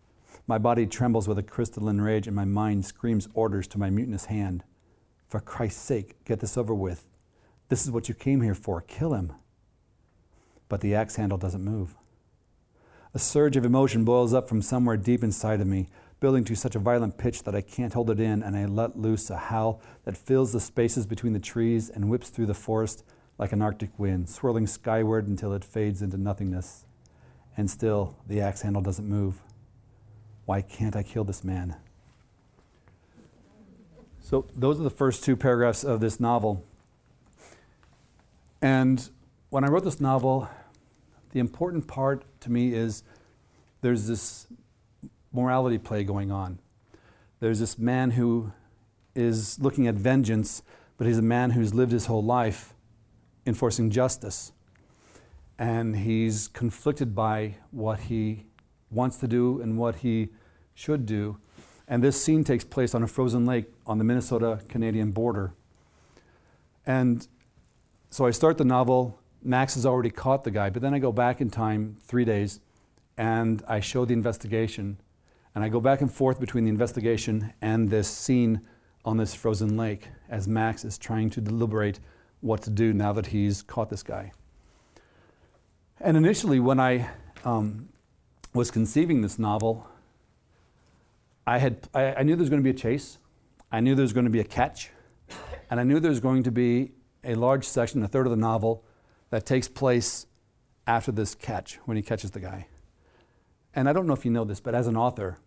My 0.46 0.60
body 0.60 0.86
trembles 0.86 1.28
with 1.28 1.40
a 1.40 1.42
crystalline 1.42 2.02
rage, 2.02 2.28
and 2.28 2.36
my 2.36 2.46
mind 2.46 2.86
screams 2.86 3.28
orders 3.34 3.68
to 3.70 3.80
my 3.80 3.90
mutinous 3.90 4.26
hand. 4.26 4.64
For 5.28 5.40
Christ's 5.40 5.82
sake, 5.82 6.24
get 6.24 6.40
this 6.40 6.56
over 6.56 6.76
with. 6.76 7.08
This 7.70 7.84
is 7.84 7.90
what 7.90 8.08
you 8.08 8.14
came 8.14 8.42
here 8.42 8.54
for. 8.54 8.82
Kill 8.82 9.16
him. 9.16 9.34
But 10.68 10.82
the 10.82 10.94
axe 10.94 11.16
handle 11.16 11.40
doesn't 11.40 11.64
move. 11.64 11.96
A 13.16 13.18
surge 13.18 13.58
of 13.58 13.66
emotion 13.66 14.06
boils 14.06 14.36
up 14.36 14.48
from 14.48 14.62
somewhere 14.62 14.98
deep 14.98 15.24
inside 15.24 15.62
of 15.62 15.68
me, 15.68 15.88
building 16.20 16.44
to 16.46 16.56
such 16.56 16.76
a 16.76 16.80
violent 16.80 17.18
pitch 17.18 17.44
that 17.44 17.56
I 17.56 17.62
can't 17.62 17.94
hold 17.94 18.10
it 18.10 18.20
in, 18.20 18.44
and 18.44 18.56
I 18.56 18.66
let 18.66 18.98
loose 18.98 19.30
a 19.30 19.38
howl 19.38 19.82
that 20.04 20.18
fills 20.18 20.52
the 20.52 20.60
spaces 20.60 21.06
between 21.06 21.34
the 21.34 21.40
trees 21.40 21.90
and 21.90 22.10
whips 22.10 22.30
through 22.30 22.48
the 22.48 22.54
forest 22.54 23.04
like 23.38 23.54
an 23.54 23.62
Arctic 23.62 23.98
wind, 23.98 24.30
swirling 24.30 24.68
skyward 24.68 25.28
until 25.28 25.54
it 25.54 25.64
fades 25.64 26.02
into 26.02 26.18
nothingness. 26.18 26.86
And 27.56 27.72
still, 27.72 28.16
the 28.28 28.42
axe 28.42 28.62
handle 28.62 28.82
doesn't 28.82 29.08
move. 29.08 29.42
Why 30.46 30.62
can't 30.62 30.96
I 30.96 31.04
kill 31.04 31.24
this 31.24 31.44
man? 31.44 31.76
So, 34.22 34.46
those 34.56 34.80
are 34.80 34.84
the 34.84 34.90
first 34.90 35.24
two 35.24 35.36
paragraphs 35.36 35.84
of 35.84 36.02
this 36.02 36.20
novel. 36.20 36.64
And 38.62 39.10
when 39.50 39.64
I 39.64 39.68
wrote 39.68 39.86
this 39.86 40.02
novel, 40.02 40.50
the 41.32 41.40
important 41.40 41.88
part 41.88 42.24
to 42.42 42.52
me 42.52 42.74
is 42.74 43.04
there's 43.82 44.08
this 44.08 44.48
morality 45.32 45.78
play 45.78 46.04
going 46.04 46.32
on. 46.32 46.60
There's 47.39 47.60
this 47.60 47.78
man 47.78 48.12
who 48.12 48.52
is 49.15 49.60
looking 49.60 49.88
at 49.88 49.96
vengeance, 49.96 50.62
but 50.98 51.08
he's 51.08 51.18
a 51.18 51.24
man 51.24 51.52
who's 51.52 51.74
lived 51.74 51.92
his 51.92 52.08
whole 52.08 52.24
life 52.24 52.74
enforcing 53.46 53.89
justice. 53.89 54.52
And 55.58 55.98
he's 55.98 56.48
conflicted 56.48 57.15
by 57.15 57.56
what 57.72 58.02
he 58.02 58.46
wants 58.89 59.18
to 59.18 59.28
do 59.28 59.62
and 59.62 59.78
what 59.78 59.98
he 59.98 60.30
should 60.74 61.06
do. 61.06 61.38
And 61.88 62.04
this 62.04 62.22
scene 62.22 62.44
takes 62.44 62.63
place 62.63 62.94
on 62.94 63.04
a 63.04 63.08
frozen 63.08 63.46
lake 63.46 63.65
on 63.86 63.98
the 63.98 64.04
Minnesota 64.04 64.60
Canadian 64.70 65.12
border. 65.12 65.54
And 66.86 67.28
so 68.10 68.26
I 68.26 68.32
start 68.32 68.58
the 68.58 68.65
novel. 68.65 69.20
Max 69.42 69.76
has 69.76 69.86
already 69.86 70.10
caught 70.10 70.44
the 70.44 70.52
guy, 70.52 70.70
but 70.70 70.82
then 70.82 70.94
I 70.94 71.00
go 71.00 71.12
back 71.12 71.42
in 71.42 71.50
time 71.50 71.98
three 72.02 72.26
days 72.26 72.60
and 73.18 73.63
I 73.68 73.80
show 73.80 74.06
the 74.06 74.13
investigation. 74.13 74.98
And 75.56 75.64
I 75.64 75.70
go 75.70 75.80
back 75.80 76.02
and 76.02 76.12
forth 76.12 76.40
between 76.40 76.66
the 76.66 76.70
investigation 76.70 77.54
and 77.62 77.90
this 77.90 78.08
scene 78.08 78.62
on 79.06 79.18
this 79.18 79.34
frozen 79.34 79.78
lake 79.78 80.10
as 80.30 80.48
Max 80.48 80.86
is 80.86 80.98
trying 80.98 81.30
to 81.32 81.42
deliberate 81.42 82.00
what 82.42 82.62
to 82.64 82.70
do 82.70 82.94
now 82.94 83.14
that 83.14 83.28
he's 83.28 83.62
caught 83.62 83.90
this 83.90 84.04
guy. 84.04 84.32
And 86.00 86.16
initially, 86.16 86.60
when 86.60 86.80
I 86.80 87.10
um, 87.44 87.90
was 88.54 88.72
conceiving 88.72 89.22
this 89.22 89.38
novel, 89.38 89.88
I, 91.46 91.58
had, 91.58 91.90
I, 91.94 92.14
I 92.16 92.24
knew 92.24 92.36
there 92.36 92.44
was 92.44 92.50
going 92.50 92.62
to 92.62 92.64
be 92.64 92.76
a 92.76 92.80
chase, 92.80 93.18
I 93.72 93.82
knew 93.82 93.96
there 93.96 94.04
was 94.04 94.14
going 94.14 94.26
to 94.26 94.32
be 94.32 94.40
a 94.40 94.46
catch, 94.46 94.92
and 95.70 95.80
I 95.80 95.84
knew 95.84 96.00
there 96.00 96.12
was 96.12 96.20
going 96.20 96.44
to 96.44 96.52
be 96.52 96.92
a 97.24 97.36
large 97.36 97.66
section, 97.66 98.02
a 98.04 98.08
third 98.08 98.26
of 98.26 98.32
the 98.32 98.38
novel, 98.38 98.84
that 99.30 99.46
takes 99.46 99.68
place 99.68 100.26
after 100.88 101.12
this 101.12 101.36
catch, 101.36 101.76
when 101.86 101.98
he 101.98 102.04
catches 102.04 102.32
the 102.32 102.40
guy. 102.40 102.68
And 103.80 103.88
I 103.88 103.94
don't 103.94 104.08
know 104.08 104.13
if 104.13 104.26
you 104.26 104.32
know 104.32 104.44
this, 104.44 104.60
but 104.60 104.76
as 104.76 104.88
an 104.88 104.98
author, 104.98 105.38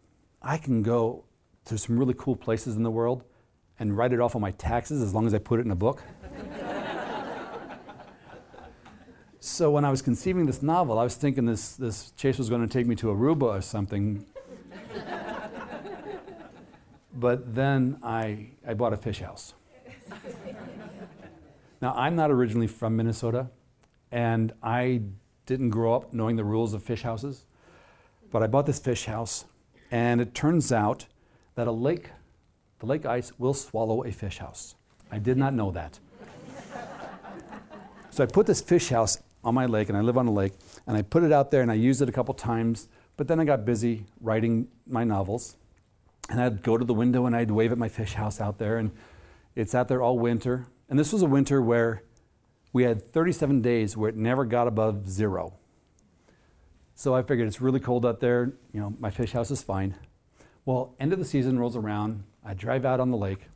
I 0.41 0.57
can 0.57 0.83
go 0.83 1.25
to 1.67 1.77
some 1.77 1.99
really 1.99 2.15
cool 2.17 2.35
places 2.35 2.77
in 2.77 2.83
the 2.83 2.91
world 2.91 3.25
and 3.79 3.95
write 3.95 4.15
it 4.15 4.21
off 4.21 4.35
on 4.35 4.41
my 4.41 4.53
taxes 4.53 5.03
as 5.03 5.13
long 5.13 5.27
as 5.27 5.35
I 5.35 5.39
put 5.39 5.61
it 5.61 5.67
in 5.67 5.71
a 5.71 5.77
book. 5.77 6.03
so 9.41 9.71
when 9.71 9.85
I 9.85 9.91
was 9.91 10.01
conceiving 10.01 10.47
this 10.47 10.63
novel, 10.63 10.99
I 10.99 11.05
was 11.05 11.15
thinking 11.15 11.45
this, 11.45 11.77
this 11.77 12.13
chase 12.13 12.39
was 12.39 12.49
going 12.49 12.67
to 12.67 12.73
take 12.73 12.87
me 12.87 12.95
to 12.97 13.09
Aruba 13.09 13.43
or 13.43 13.61
something. 13.61 14.25
but 17.15 17.55
then 17.55 17.99
I, 18.03 18.53
I 18.67 18.73
bought 18.73 18.95
a 18.95 18.97
fish 18.97 19.21
house. 19.21 19.53
now, 21.83 21.93
I'm 21.95 22.17
not 22.17 22.31
originally 22.31 22.67
from 22.67 22.97
Minnesota, 22.97 23.51
and 24.11 24.55
I 24.63 25.03
didn't 25.45 25.69
grow 25.69 25.93
up 25.93 26.15
knowing 26.15 26.37
the 26.37 26.45
rules 26.45 26.73
of 26.73 26.83
fish 26.83 27.03
houses. 27.03 27.45
But 28.33 28.43
I 28.43 28.47
bought 28.47 28.65
this 28.65 28.79
fish 28.79 29.05
house, 29.05 29.45
and 29.91 30.21
it 30.21 30.35
turns 30.35 30.73
out 30.73 31.07
that 31.55 31.67
a 31.67 31.73
lake, 31.73 32.11
the 32.79 32.87
lake 32.87 33.05
ice, 33.05 33.31
will 33.39 33.53
swallow 33.53 34.05
a 34.05 34.11
fish 34.11 34.39
house. 34.39 34.75
I 35.11 35.19
did 35.19 35.37
not 35.37 35.53
know 35.53 35.71
that. 35.73 36.01
so 38.11 38.25
I 38.25 38.27
put 38.27 38.47
this 38.47 38.63
fish 38.63 38.89
house 38.89 39.19
on 39.45 39.55
my 39.55 39.67
lake, 39.67 39.91
and 39.91 39.99
I 39.99 40.01
live 40.01 40.17
on 40.17 40.27
a 40.27 40.33
lake, 40.33 40.55
and 40.87 40.97
I 40.97 41.03
put 41.03 41.23
it 41.23 41.31
out 41.31 41.51
there 41.51 41.61
and 41.61 41.71
I 41.71 41.75
used 41.75 42.01
it 42.01 42.09
a 42.09 42.13
couple 42.13 42.33
times, 42.33 42.89
but 43.19 43.29
then 43.29 43.39
I 43.39 43.45
got 43.45 43.67
busy 43.67 44.07
writing 44.23 44.67
my 44.87 45.05
novels. 45.05 45.59
And 46.31 46.41
I'd 46.41 46.63
go 46.63 46.79
to 46.79 46.85
the 46.85 46.95
window 46.95 47.27
and 47.27 47.37
I'd 47.37 47.51
wave 47.51 47.73
at 47.73 47.79
my 47.79 47.89
fish 47.89 48.15
house 48.15 48.41
out 48.41 48.57
there, 48.57 48.79
and 48.79 48.93
it's 49.55 49.75
out 49.75 49.89
there 49.89 50.01
all 50.01 50.19
winter. 50.19 50.67
And 50.89 50.99
this 50.99 51.13
was 51.13 51.21
a 51.21 51.27
winter 51.27 51.61
where 51.61 52.03
we 52.73 52.85
had 52.85 53.07
37 53.13 53.61
days 53.61 53.95
where 53.95 54.09
it 54.09 54.17
never 54.17 54.47
got 54.47 54.67
above 54.67 55.07
zero. 55.07 55.53
So 56.95 57.15
I 57.15 57.23
figured 57.23 57.49
it's 57.49 57.61
really 57.61 57.81
cold 57.81 58.05
out 58.07 58.21
there, 58.21 58.53
you 58.73 58.81
know, 58.81 58.95
my 59.01 59.11
fish 59.11 59.33
house 59.33 59.51
is 59.51 59.63
fine. 59.63 59.95
Well, 60.65 60.95
end 61.01 61.13
of 61.13 61.19
the 61.19 61.25
season 61.25 61.59
rolls 61.59 61.77
around, 61.77 62.23
I 62.45 62.55
drive 62.55 62.85
out 62.85 63.01
on 63.01 63.11
the 63.11 63.17
lake, 63.17 63.49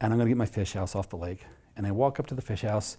and 0.00 0.12
I'm 0.12 0.18
gonna 0.18 0.30
get 0.30 0.36
my 0.36 0.46
fish 0.46 0.72
house 0.72 0.94
off 0.94 1.08
the 1.08 1.16
lake. 1.16 1.44
And 1.76 1.86
I 1.86 1.90
walk 1.90 2.20
up 2.20 2.26
to 2.28 2.34
the 2.34 2.42
fish 2.42 2.62
house, 2.62 2.96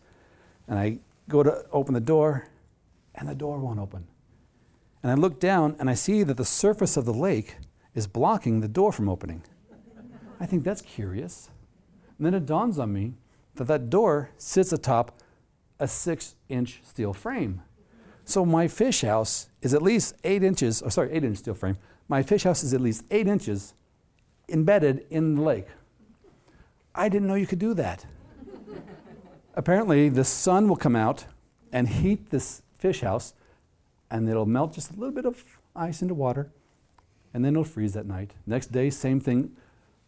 and 0.67 0.77
I 0.77 0.99
go 1.29 1.43
to 1.43 1.65
open 1.71 1.93
the 1.93 1.99
door, 1.99 2.49
and 3.15 3.27
the 3.29 3.35
door 3.35 3.59
won't 3.59 3.79
open. 3.79 4.07
And 5.03 5.11
I 5.11 5.15
look 5.15 5.39
down 5.39 5.75
and 5.79 5.89
I 5.89 5.95
see 5.95 6.23
that 6.23 6.37
the 6.37 6.45
surface 6.45 6.95
of 6.95 7.03
the 7.05 7.13
lake 7.13 7.57
is 7.93 8.07
blocking 8.07 8.61
the 8.61 8.69
door 8.69 8.91
from 8.91 9.09
opening. 9.09 9.43
I 10.39 10.45
think 10.45 10.63
that's 10.63 10.81
curious. 10.81 11.49
And 12.17 12.25
then 12.25 12.33
it 12.33 12.45
dawns 12.45 12.79
on 12.79 12.93
me 12.93 13.13
that 13.55 13.65
that 13.65 13.89
door 13.89 14.31
sits 14.37 14.71
atop 14.71 15.19
a 15.79 15.87
six 15.87 16.35
inch 16.47 16.81
steel 16.83 17.13
frame. 17.13 17.61
So 18.25 18.45
my 18.45 18.67
fish 18.67 19.01
house 19.01 19.49
is 19.61 19.73
at 19.73 19.81
least 19.81 20.15
eight 20.23 20.43
inches, 20.43 20.81
oh, 20.85 20.89
sorry, 20.89 21.11
eight 21.11 21.23
inch 21.23 21.37
steel 21.37 21.53
frame. 21.53 21.77
My 22.07 22.23
fish 22.23 22.43
house 22.43 22.63
is 22.63 22.73
at 22.73 22.81
least 22.81 23.03
eight 23.11 23.27
inches 23.27 23.73
embedded 24.49 25.05
in 25.09 25.35
the 25.35 25.41
lake. 25.41 25.67
I 26.95 27.09
didn't 27.09 27.27
know 27.27 27.35
you 27.35 27.47
could 27.47 27.59
do 27.59 27.73
that 27.75 28.05
apparently 29.55 30.09
the 30.09 30.23
sun 30.23 30.67
will 30.67 30.75
come 30.75 30.95
out 30.95 31.25
and 31.71 31.87
heat 31.87 32.29
this 32.29 32.61
fish 32.77 33.01
house, 33.01 33.33
and 34.11 34.29
it'll 34.29 34.45
melt 34.45 34.73
just 34.73 34.91
a 34.91 34.93
little 34.93 35.13
bit 35.13 35.25
of 35.25 35.43
ice 35.75 36.01
into 36.01 36.13
water, 36.13 36.51
and 37.33 37.43
then 37.43 37.53
it'll 37.53 37.63
freeze 37.63 37.95
at 37.95 38.05
night. 38.05 38.33
Next 38.45 38.71
day, 38.71 38.89
same 38.89 39.19
thing 39.19 39.55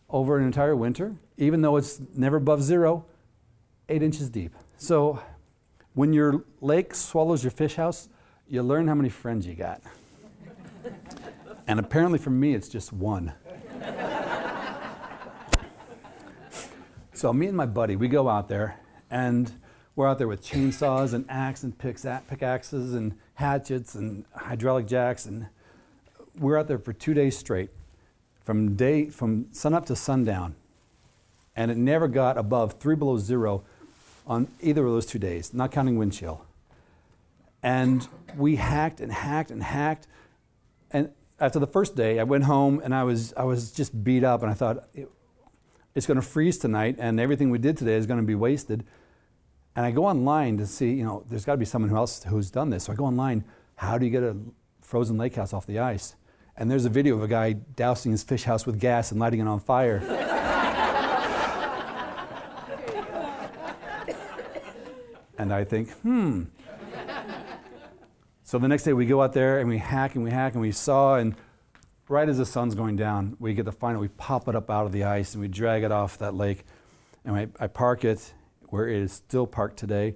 over 0.09 0.37
an 0.37 0.45
entire 0.45 0.75
winter, 0.75 1.15
even 1.37 1.61
though 1.61 1.77
it's 1.77 1.99
never 2.15 2.37
above 2.37 2.61
zero, 2.61 3.05
eight 3.89 4.03
inches 4.03 4.29
deep. 4.29 4.53
So 4.77 5.21
when 5.95 6.13
your 6.13 6.43
lake 6.61 6.93
swallows 6.93 7.43
your 7.43 7.51
fish 7.51 7.75
house, 7.75 8.09
you 8.47 8.61
learn 8.61 8.87
how 8.87 8.93
many 8.93 9.09
friends 9.09 9.47
you 9.47 9.55
got. 9.55 9.81
and 11.67 11.79
apparently 11.79 12.19
for 12.19 12.29
me, 12.29 12.53
it's 12.53 12.69
just 12.69 12.93
one. 12.93 13.33
so 17.13 17.33
me 17.33 17.47
and 17.47 17.57
my 17.57 17.65
buddy, 17.65 17.95
we 17.95 18.07
go 18.07 18.29
out 18.29 18.47
there 18.49 18.79
and 19.09 19.51
we're 19.95 20.07
out 20.07 20.17
there 20.17 20.27
with 20.27 20.45
chainsaws 20.45 21.13
and 21.13 21.25
axes 21.29 21.63
and 21.63 21.77
pickaxes 21.77 22.93
and 22.93 23.17
hatchets 23.35 23.95
and 23.95 24.25
hydraulic 24.35 24.85
jacks. 24.87 25.25
And 25.25 25.47
we're 26.37 26.57
out 26.57 26.67
there 26.67 26.77
for 26.77 26.91
two 26.91 27.13
days 27.13 27.37
straight, 27.37 27.69
from 28.43 28.75
day 28.75 29.09
from 29.09 29.47
sunup 29.53 29.85
to 29.85 29.95
sundown. 29.95 30.55
And 31.55 31.71
it 31.71 31.77
never 31.77 32.09
got 32.09 32.37
above 32.37 32.73
three 32.73 32.95
below 32.95 33.17
zero 33.17 33.63
on 34.27 34.47
either 34.61 34.85
of 34.85 34.91
those 34.91 35.05
two 35.05 35.19
days, 35.19 35.53
not 35.53 35.71
counting 35.71 35.97
wind 35.97 36.13
chill. 36.13 36.45
And 37.63 38.07
we 38.37 38.57
hacked 38.57 38.99
and 39.01 39.11
hacked 39.11 39.51
and 39.51 39.63
hacked. 39.63 40.07
And 40.91 41.11
after 41.39 41.59
the 41.59 41.67
first 41.67 41.95
day, 41.95 42.19
I 42.19 42.23
went 42.23 42.45
home 42.45 42.81
and 42.83 42.93
I 42.93 43.03
was, 43.03 43.33
I 43.35 43.43
was 43.43 43.71
just 43.71 44.03
beat 44.03 44.23
up. 44.23 44.41
And 44.41 44.51
I 44.51 44.53
thought, 44.53 44.87
it's 45.95 46.05
going 46.05 46.19
to 46.19 46.21
freeze 46.21 46.57
tonight, 46.57 46.97
and 46.99 47.21
everything 47.21 47.49
we 47.49 47.57
did 47.57 47.77
today 47.77 47.95
is 47.95 48.05
going 48.05 48.19
to 48.19 48.25
be 48.25 48.35
wasted. 48.35 48.83
And 49.77 49.85
I 49.85 49.91
go 49.91 50.05
online 50.05 50.57
to 50.57 50.67
see, 50.67 50.91
you 50.91 51.05
know, 51.05 51.23
there's 51.29 51.45
got 51.45 51.53
to 51.53 51.57
be 51.57 51.65
someone 51.65 51.89
who 51.89 51.95
else 51.95 52.23
who's 52.23 52.51
done 52.51 52.69
this. 52.69 52.83
So 52.83 52.93
I 52.93 52.95
go 52.95 53.05
online, 53.05 53.45
how 53.75 53.97
do 53.97 54.05
you 54.05 54.11
get 54.11 54.21
a 54.21 54.35
frozen 54.81 55.17
lake 55.17 55.35
house 55.35 55.53
off 55.53 55.65
the 55.65 55.79
ice? 55.79 56.15
And 56.57 56.69
there's 56.69 56.85
a 56.85 56.89
video 56.89 57.15
of 57.15 57.23
a 57.23 57.27
guy 57.27 57.53
dousing 57.53 58.11
his 58.11 58.23
fish 58.23 58.43
house 58.43 58.65
with 58.65 58.79
gas 58.79 59.11
and 59.11 59.19
lighting 59.19 59.39
it 59.39 59.47
on 59.47 59.59
fire. 59.59 60.01
And 65.45 65.53
I 65.53 65.63
think, 65.63 65.91
hmm. 65.97 66.45
so 68.43 68.57
the 68.57 68.67
next 68.67 68.81
day 68.81 68.93
we 68.93 69.05
go 69.05 69.21
out 69.21 69.33
there 69.33 69.59
and 69.59 69.69
we 69.69 69.77
hack 69.77 70.15
and 70.15 70.23
we 70.23 70.31
hack 70.31 70.53
and 70.53 70.61
we 70.61 70.71
saw, 70.71 71.17
and 71.17 71.35
right 72.09 72.27
as 72.27 72.39
the 72.39 72.47
sun's 72.47 72.73
going 72.73 72.95
down, 72.95 73.37
we 73.39 73.53
get 73.53 73.71
find 73.75 73.95
it, 73.95 73.99
we 73.99 74.07
pop 74.07 74.47
it 74.47 74.55
up 74.55 74.71
out 74.71 74.87
of 74.87 74.91
the 74.91 75.03
ice 75.03 75.35
and 75.35 75.43
we 75.43 75.47
drag 75.47 75.83
it 75.83 75.91
off 75.91 76.17
that 76.17 76.33
lake. 76.33 76.65
And 77.23 77.35
I, 77.35 77.47
I 77.59 77.67
park 77.67 78.03
it 78.03 78.33
where 78.69 78.89
it 78.89 78.99
is 78.99 79.13
still 79.13 79.45
parked 79.45 79.77
today. 79.77 80.15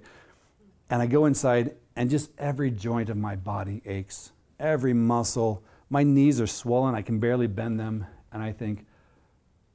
And 0.90 1.00
I 1.00 1.06
go 1.06 1.26
inside, 1.26 1.76
and 1.94 2.10
just 2.10 2.32
every 2.36 2.72
joint 2.72 3.08
of 3.08 3.16
my 3.16 3.36
body 3.36 3.82
aches, 3.86 4.32
every 4.58 4.94
muscle. 4.94 5.62
My 5.90 6.02
knees 6.02 6.40
are 6.40 6.48
swollen, 6.48 6.96
I 6.96 7.02
can 7.02 7.20
barely 7.20 7.46
bend 7.46 7.78
them. 7.78 8.04
And 8.32 8.42
I 8.42 8.50
think, 8.50 8.84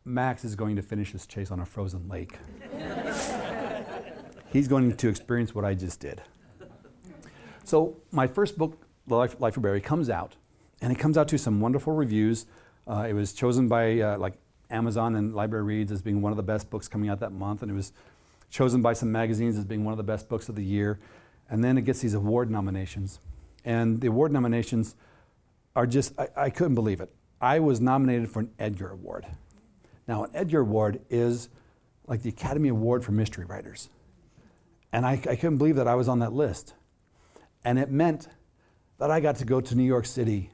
Max 0.03 0.43
is 0.43 0.57
going 0.57 0.75
to 0.75 0.81
finish 0.81 1.13
this 1.13 1.25
chase 1.25 1.49
on 1.49 1.61
a 1.61 1.65
frozen 1.65 2.09
lake. 2.09 2.37
He's 4.55 4.69
going 4.69 4.95
to 4.95 5.09
experience 5.09 5.53
what 5.53 5.65
I 5.65 5.73
just 5.73 5.99
did. 5.99 6.21
So, 7.65 7.97
my 8.11 8.25
first 8.25 8.57
book, 8.57 8.87
The 9.05 9.15
Life, 9.17 9.35
Life 9.41 9.57
of 9.57 9.63
Bury, 9.63 9.81
comes 9.81 10.09
out, 10.09 10.37
and 10.81 10.93
it 10.93 10.95
comes 10.95 11.17
out 11.17 11.27
to 11.27 11.37
some 11.37 11.59
wonderful 11.59 11.91
reviews. 11.91 12.45
Uh, 12.87 13.05
it 13.09 13.11
was 13.11 13.33
chosen 13.33 13.67
by 13.67 13.99
uh, 13.99 14.17
like 14.17 14.35
Amazon 14.69 15.17
and 15.17 15.35
Library 15.35 15.65
Reads 15.65 15.91
as 15.91 16.01
being 16.01 16.21
one 16.21 16.31
of 16.31 16.37
the 16.37 16.43
best 16.43 16.69
books 16.69 16.87
coming 16.87 17.09
out 17.09 17.19
that 17.19 17.33
month, 17.33 17.63
and 17.63 17.69
it 17.69 17.73
was 17.73 17.91
chosen 18.49 18.81
by 18.81 18.93
some 18.93 19.11
magazines 19.11 19.57
as 19.57 19.65
being 19.65 19.83
one 19.83 19.91
of 19.91 19.97
the 19.97 20.05
best 20.05 20.29
books 20.29 20.47
of 20.47 20.55
the 20.55 20.63
year. 20.63 21.01
And 21.49 21.61
then 21.61 21.77
it 21.77 21.81
gets 21.81 21.99
these 21.99 22.13
award 22.13 22.49
nominations. 22.49 23.19
And 23.65 23.99
the 23.99 24.07
award 24.07 24.31
nominations 24.31 24.95
are 25.75 25.85
just, 25.85 26.17
I, 26.17 26.29
I 26.37 26.49
couldn't 26.49 26.75
believe 26.75 27.01
it. 27.01 27.13
I 27.41 27.59
was 27.59 27.81
nominated 27.81 28.31
for 28.31 28.39
an 28.39 28.51
Edgar 28.57 28.91
Award. 28.91 29.25
Now, 30.07 30.23
an 30.23 30.31
Edgar 30.33 30.61
Award 30.61 31.01
is 31.09 31.49
like 32.07 32.21
the 32.21 32.29
Academy 32.29 32.69
Award 32.69 33.03
for 33.03 33.11
mystery 33.11 33.43
writers. 33.43 33.89
And 34.91 35.05
I, 35.05 35.13
I 35.13 35.35
couldn't 35.35 35.57
believe 35.57 35.75
that 35.75 35.87
I 35.87 35.95
was 35.95 36.07
on 36.07 36.19
that 36.19 36.33
list. 36.33 36.73
And 37.63 37.79
it 37.79 37.89
meant 37.89 38.27
that 38.97 39.11
I 39.11 39.19
got 39.19 39.37
to 39.37 39.45
go 39.45 39.59
to 39.59 39.75
New 39.75 39.83
York 39.83 40.05
City. 40.05 40.51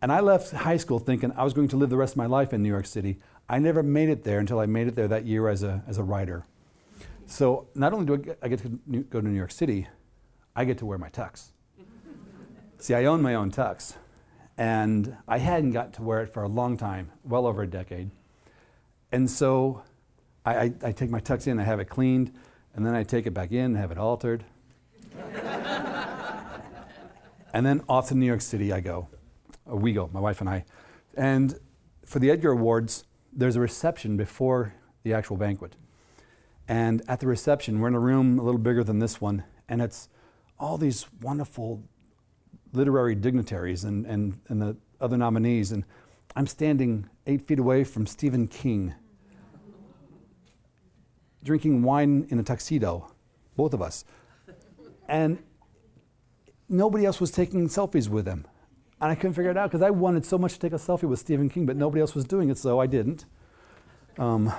And 0.00 0.12
I 0.12 0.20
left 0.20 0.52
high 0.52 0.76
school 0.76 0.98
thinking 0.98 1.32
I 1.32 1.44
was 1.44 1.52
going 1.52 1.68
to 1.68 1.76
live 1.76 1.90
the 1.90 1.96
rest 1.96 2.12
of 2.12 2.18
my 2.18 2.26
life 2.26 2.52
in 2.52 2.62
New 2.62 2.68
York 2.68 2.86
City. 2.86 3.18
I 3.48 3.58
never 3.58 3.82
made 3.82 4.08
it 4.08 4.22
there 4.22 4.38
until 4.38 4.60
I 4.60 4.66
made 4.66 4.86
it 4.86 4.94
there 4.94 5.08
that 5.08 5.24
year 5.24 5.48
as 5.48 5.62
a, 5.62 5.82
as 5.88 5.98
a 5.98 6.02
writer. 6.02 6.44
So 7.26 7.68
not 7.74 7.92
only 7.92 8.06
do 8.06 8.14
I 8.14 8.16
get, 8.16 8.38
I 8.42 8.48
get 8.48 8.60
to 8.60 8.68
go 9.10 9.20
to 9.20 9.26
New 9.26 9.36
York 9.36 9.50
City, 9.50 9.88
I 10.54 10.64
get 10.64 10.78
to 10.78 10.86
wear 10.86 10.98
my 10.98 11.10
tux. 11.10 11.48
See, 12.78 12.94
I 12.94 13.06
own 13.06 13.22
my 13.22 13.34
own 13.34 13.50
tux. 13.50 13.94
And 14.56 15.16
I 15.26 15.38
hadn't 15.38 15.72
got 15.72 15.92
to 15.94 16.02
wear 16.02 16.22
it 16.22 16.32
for 16.32 16.42
a 16.42 16.48
long 16.48 16.76
time, 16.76 17.12
well 17.24 17.46
over 17.46 17.62
a 17.62 17.66
decade. 17.66 18.10
And 19.12 19.30
so 19.30 19.82
I, 20.44 20.54
I, 20.56 20.72
I 20.84 20.92
take 20.92 21.10
my 21.10 21.20
tux 21.20 21.46
in, 21.46 21.58
I 21.58 21.64
have 21.64 21.80
it 21.80 21.86
cleaned, 21.86 22.32
and 22.74 22.84
then 22.86 22.94
I 22.94 23.02
take 23.02 23.26
it 23.26 23.32
back 23.32 23.52
in 23.52 23.74
have 23.74 23.90
it 23.90 23.98
altered. 23.98 24.44
and 27.52 27.66
then 27.66 27.82
off 27.88 28.08
to 28.08 28.14
New 28.14 28.26
York 28.26 28.40
City 28.40 28.72
I 28.72 28.80
go. 28.80 29.08
Uh, 29.70 29.76
we 29.76 29.92
go, 29.92 30.08
my 30.12 30.20
wife 30.20 30.40
and 30.40 30.48
I. 30.48 30.64
And 31.16 31.58
for 32.06 32.18
the 32.18 32.30
Edgar 32.30 32.52
Awards, 32.52 33.04
there's 33.32 33.56
a 33.56 33.60
reception 33.60 34.16
before 34.16 34.74
the 35.02 35.12
actual 35.12 35.36
banquet. 35.36 35.76
And 36.66 37.02
at 37.08 37.20
the 37.20 37.26
reception, 37.26 37.80
we're 37.80 37.88
in 37.88 37.94
a 37.94 38.00
room 38.00 38.38
a 38.38 38.42
little 38.42 38.60
bigger 38.60 38.84
than 38.84 38.98
this 38.98 39.20
one, 39.20 39.44
and 39.68 39.80
it's 39.80 40.08
all 40.58 40.76
these 40.76 41.06
wonderful 41.22 41.82
literary 42.72 43.14
dignitaries 43.14 43.84
and, 43.84 44.04
and, 44.06 44.40
and 44.48 44.60
the 44.60 44.76
other 45.00 45.16
nominees. 45.16 45.72
And 45.72 45.84
I'm 46.36 46.46
standing 46.46 47.08
eight 47.26 47.46
feet 47.46 47.58
away 47.58 47.84
from 47.84 48.06
Stephen 48.06 48.46
King, 48.46 48.94
drinking 51.48 51.82
wine 51.82 52.26
in 52.28 52.38
a 52.38 52.42
tuxedo, 52.42 53.10
both 53.56 53.72
of 53.72 53.80
us. 53.80 54.04
And 55.08 55.42
nobody 56.68 57.06
else 57.06 57.20
was 57.20 57.30
taking 57.30 57.68
selfies 57.68 58.06
with 58.06 58.26
him. 58.26 58.46
And 59.00 59.10
I 59.10 59.14
couldn't 59.14 59.32
figure 59.32 59.50
it 59.50 59.56
out 59.56 59.70
because 59.70 59.80
I 59.80 59.88
wanted 59.88 60.26
so 60.26 60.36
much 60.36 60.52
to 60.52 60.60
take 60.60 60.72
a 60.72 60.76
selfie 60.76 61.08
with 61.08 61.18
Stephen 61.18 61.48
King, 61.48 61.64
but 61.64 61.74
nobody 61.74 62.02
else 62.02 62.14
was 62.14 62.26
doing 62.26 62.50
it, 62.50 62.58
so 62.58 62.80
I 62.80 62.86
didn't. 62.86 63.24
Um, 64.18 64.52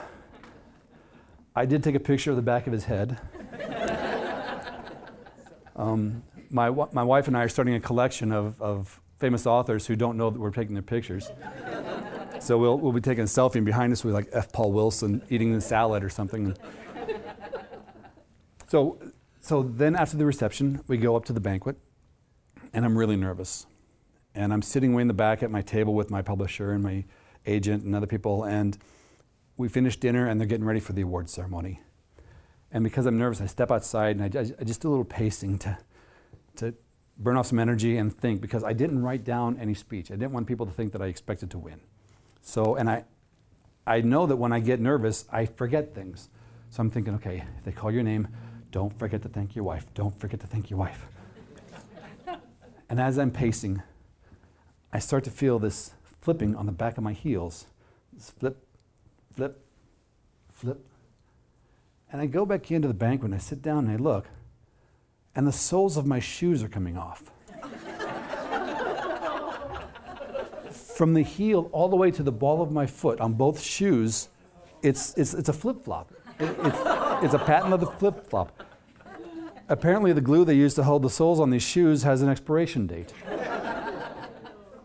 I 1.56 1.68
did 1.68 1.84
take 1.84 1.94
a 1.94 2.00
picture 2.00 2.32
of 2.32 2.38
the 2.38 2.42
back 2.42 2.66
of 2.66 2.74
his 2.74 2.86
head. 2.86 3.20
um, 5.76 6.24
my, 6.50 6.72
my 6.92 7.04
wife 7.04 7.28
and 7.28 7.38
I 7.38 7.44
are 7.44 7.50
starting 7.50 7.76
a 7.76 7.80
collection 7.80 8.32
of, 8.32 8.60
of 8.60 9.00
famous 9.20 9.46
authors 9.46 9.86
who 9.86 9.96
don't 9.96 10.18
know 10.18 10.32
that 10.32 10.40
we're 10.40 10.50
taking 10.50 10.74
their 10.74 10.82
pictures. 10.82 11.30
So 12.40 12.58
we'll, 12.58 12.78
we'll 12.78 12.92
be 12.92 13.02
taking 13.02 13.24
a 13.24 13.28
selfie, 13.28 13.56
and 13.56 13.66
behind 13.66 13.92
us 13.94 14.04
will 14.04 14.12
be 14.12 14.16
like 14.16 14.30
F. 14.32 14.52
Paul 14.52 14.72
Wilson 14.72 15.22
eating 15.30 15.54
a 15.56 15.62
salad 15.62 16.04
or 16.04 16.10
something. 16.10 16.56
so, 18.68 19.00
so 19.40 19.64
then 19.64 19.96
after 19.96 20.18
the 20.18 20.26
reception, 20.26 20.82
we 20.88 20.98
go 20.98 21.16
up 21.16 21.26
to 21.26 21.34
the 21.34 21.40
banquet, 21.40 21.78
and 22.74 22.86
I'm 22.86 22.98
really 22.98 23.16
nervous. 23.16 23.66
And 24.36 24.54
I'm 24.54 24.62
sitting 24.62 24.94
way 24.94 25.02
in 25.02 25.08
the 25.08 25.14
back 25.14 25.44
at 25.44 25.52
my 25.52 25.62
table 25.62 25.94
with 25.94 26.12
my 26.12 26.22
publisher 26.22 26.72
and 26.72 26.84
my 26.84 27.06
agent 27.46 27.84
and 27.84 27.96
other 27.96 28.08
people, 28.08 28.44
and 28.44 28.78
we 29.58 29.68
finish 29.68 29.98
dinner 29.98 30.26
and 30.26 30.40
they're 30.40 30.48
getting 30.48 30.66
ready 30.66 30.80
for 30.80 30.94
the 30.94 31.02
award 31.02 31.30
ceremony. 31.30 31.82
And 32.72 32.84
because 32.84 33.06
I'm 33.06 33.18
nervous, 33.18 33.42
I 33.42 33.48
step 33.48 33.72
outside 33.72 34.18
and 34.18 34.24
I, 34.24 34.40
I 34.40 34.64
just 34.64 34.82
do 34.82 34.88
a 34.88 34.92
little 34.92 35.06
pacing 35.06 35.58
to, 35.60 35.78
to 36.58 36.74
burn 37.18 37.36
off 37.36 37.48
some 37.48 37.60
energy 37.60 37.98
and 37.98 38.16
think 38.16 38.42
because 38.42 38.64
I 38.64 38.74
didn't 38.74 39.02
write 39.02 39.24
down 39.24 39.58
any 39.60 39.74
speech. 39.74 40.12
I 40.12 40.16
didn't 40.16 40.32
want 40.32 40.48
people 40.48 40.66
to 40.66 40.72
think 40.72 40.94
that 40.94 41.02
I 41.02 41.08
expected 41.08 41.52
to 41.52 41.58
win. 41.58 41.82
So, 42.42 42.76
and 42.76 42.90
I, 42.90 43.04
I 43.86 44.02
know 44.02 44.26
that 44.26 44.36
when 44.36 44.52
I 44.52 44.60
get 44.60 44.80
nervous, 44.80 45.26
I 45.32 45.46
forget 45.46 45.94
things. 45.94 46.30
So 46.70 46.82
I'm 46.82 46.90
thinking, 46.90 47.16
okay, 47.16 47.44
if 47.58 47.64
they 47.64 47.72
call 47.72 47.92
your 47.92 48.04
name, 48.04 48.28
don't 48.72 48.98
forget 49.00 49.22
to 49.24 49.30
thank 49.30 49.56
your 49.56 49.66
wife. 49.66 49.86
Don't 49.94 50.18
forget 50.20 50.40
to 50.42 50.48
thank 50.48 50.70
your 50.70 50.80
wife. 50.80 51.08
and 52.90 53.00
as 53.00 53.18
I'm 53.18 53.32
pacing, 53.32 53.82
I 54.94 55.00
start 55.00 55.24
to 55.26 55.32
feel 55.32 55.60
this 55.60 55.92
flipping 56.22 56.56
on 56.56 56.66
the 56.66 56.72
back 56.72 56.98
of 56.98 57.04
my 57.04 57.14
heels. 57.14 57.66
This 58.14 58.30
flip, 58.30 58.66
flip, 59.36 59.64
flip. 60.52 60.86
And 62.12 62.22
I 62.22 62.26
go 62.26 62.46
back 62.46 62.70
into 62.72 62.88
the 62.88 62.94
banquet 62.94 63.32
and 63.32 63.36
I 63.36 63.40
sit 63.40 63.62
down 63.62 63.86
and 63.86 63.92
I 63.92 63.96
look, 63.96 64.28
and 65.36 65.48
the 65.48 65.52
soles 65.52 65.96
of 65.98 66.06
my 66.06 66.20
shoes 66.20 66.64
are 66.64 66.70
coming 66.70 66.98
off. 66.98 67.32
From 71.00 71.14
the 71.14 71.22
heel 71.22 71.70
all 71.72 71.88
the 71.88 71.96
way 71.96 72.12
to 72.12 72.22
the 72.22 72.32
ball 72.34 72.62
of 72.62 72.74
my 72.74 72.86
foot 72.86 73.22
on 73.22 73.32
both 73.32 73.62
shoes, 73.62 74.28
it's, 74.84 75.14
it's, 75.18 75.34
it's 75.34 75.48
a 75.48 75.54
flip 75.54 75.82
flop. 75.82 76.12
It, 76.42 76.54
it's, 76.60 76.78
it's 77.24 77.34
a 77.34 77.40
patent 77.40 77.74
of 77.74 77.80
the 77.80 77.86
flip 77.86 78.30
flop. 78.30 78.62
Apparently, 79.70 80.12
the 80.12 80.20
glue 80.20 80.44
they 80.44 80.56
use 80.56 80.74
to 80.74 80.84
hold 80.84 81.04
the 81.04 81.10
soles 81.10 81.40
on 81.40 81.52
these 81.52 81.64
shoes 81.64 82.04
has 82.04 82.22
an 82.22 82.28
expiration 82.28 82.86
date. 82.86 83.14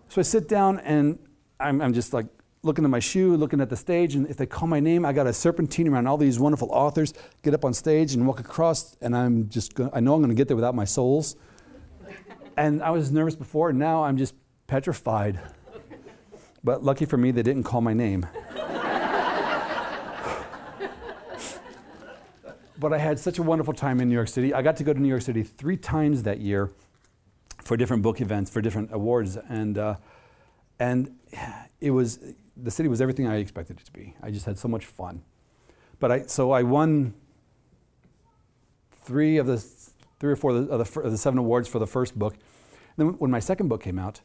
So 0.09 0.20
I 0.20 0.22
sit 0.22 0.48
down 0.48 0.79
and 0.85 1.18
I'm, 1.59 1.83
I'm 1.83 1.92
just 1.92 2.12
like 2.12 2.27
looking 2.62 2.85
at 2.85 2.92
my 2.92 3.00
shoe, 3.00 3.37
looking 3.37 3.61
at 3.61 3.68
the 3.68 3.77
stage, 3.77 4.14
and 4.14 4.29
if 4.29 4.37
they 4.37 4.46
call 4.46 4.68
my 4.68 4.79
name, 4.79 5.05
I 5.05 5.12
got 5.12 5.27
a 5.27 5.33
serpentine 5.33 5.88
around 5.88 6.07
all 6.07 6.16
these 6.16 6.38
wonderful 6.38 6.68
authors, 6.70 7.12
get 7.42 7.55
up 7.55 7.64
on 7.64 7.74
stage 7.74 8.14
and 8.14 8.24
walk 8.24 8.38
across, 8.38 8.96
and 9.00 9.16
I'm 9.16 9.48
just, 9.48 9.74
gonna, 9.74 9.90
I 9.92 9.98
know 9.98 10.14
I'm 10.14 10.29
to 10.29 10.35
get 10.35 10.46
there 10.46 10.57
without 10.57 10.77
my 10.77 10.85
soles. 10.85 11.35
And 12.57 12.85
I 12.85 12.90
was 12.90 13.11
nervous 13.11 13.35
before, 13.35 13.70
and 13.70 13.81
now 13.81 14.05
I'm 14.05 14.16
just 14.16 14.37
petrified. 14.68 15.40
But 16.64 16.83
lucky 16.83 17.05
for 17.05 17.16
me, 17.18 17.31
they 17.31 17.42
didn't 17.42 17.64
call 17.64 17.83
my 17.83 17.92
name. 17.92 18.27
but 22.79 22.92
I 22.92 22.98
had 22.98 23.18
such 23.18 23.38
a 23.38 23.42
wonderful 23.42 23.74
time 23.74 24.00
in 24.00 24.09
New 24.09 24.14
York 24.14 24.29
City. 24.29 24.53
I 24.55 24.62
got 24.62 24.77
to 24.79 24.85
go 24.85 24.92
to 24.92 25.00
New 25.00 25.09
York 25.09 25.22
City 25.22 25.42
three 25.42 25.77
times 25.77 26.22
that 26.22 26.40
year 26.40 26.70
for 27.62 27.77
different 27.77 28.03
book 28.03 28.20
events, 28.20 28.50
for 28.50 28.61
different 28.61 28.90
awards, 28.92 29.37
and 29.37 29.79
uh, 29.79 29.96
and 30.79 31.14
it 31.81 31.90
was 31.90 32.18
the 32.57 32.70
city 32.70 32.88
was 32.88 33.00
everything 33.00 33.27
I 33.27 33.37
expected 33.37 33.81
it 33.81 33.87
to 33.87 33.92
be. 33.92 34.14
I 34.22 34.31
just 34.31 34.46
had 34.46 34.59
so 34.59 34.68
much 34.68 34.87
fun. 34.87 35.22
But 36.00 36.12
I, 36.12 36.27
so 36.27 36.50
I 36.50 36.62
won 36.62 37.14
three 39.03 39.37
of 39.37 39.46
the 39.46 39.59
three 40.20 40.33
or 40.33 40.37
four 40.37 40.53
of 40.53 40.68
the, 40.68 41.00
of 41.00 41.12
the, 41.12 41.18
seven 41.18 41.38
awards 41.38 41.68
for 41.68 41.79
the 41.79 41.87
first 41.87 42.18
book. 42.18 42.35
And 42.96 43.09
then 43.09 43.18
when 43.18 43.31
my 43.31 43.40
second 43.40 43.68
book 43.68 43.83
came 43.83 43.98
out, 43.98 44.20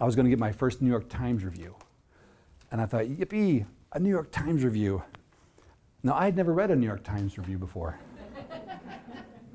I 0.00 0.04
was 0.04 0.16
going 0.16 0.24
to 0.24 0.30
get 0.30 0.38
my 0.38 0.52
first 0.52 0.82
New 0.82 0.90
York 0.90 1.08
Times 1.08 1.44
review. 1.44 1.76
And 2.74 2.82
I 2.82 2.86
thought, 2.86 3.04
yippee, 3.04 3.66
a 3.92 4.00
New 4.00 4.10
York 4.10 4.32
Times 4.32 4.64
review. 4.64 5.00
Now, 6.02 6.14
I 6.14 6.24
had 6.24 6.36
never 6.36 6.52
read 6.52 6.72
a 6.72 6.74
New 6.74 6.88
York 6.88 7.04
Times 7.04 7.38
review 7.38 7.56
before. 7.56 8.00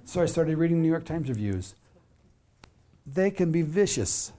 so 0.06 0.22
I 0.22 0.26
started 0.26 0.58
reading 0.58 0.82
New 0.82 0.88
York 0.88 1.04
Times 1.04 1.28
reviews. 1.28 1.76
They 3.06 3.30
can 3.30 3.52
be 3.52 3.62
vicious. 3.62 4.32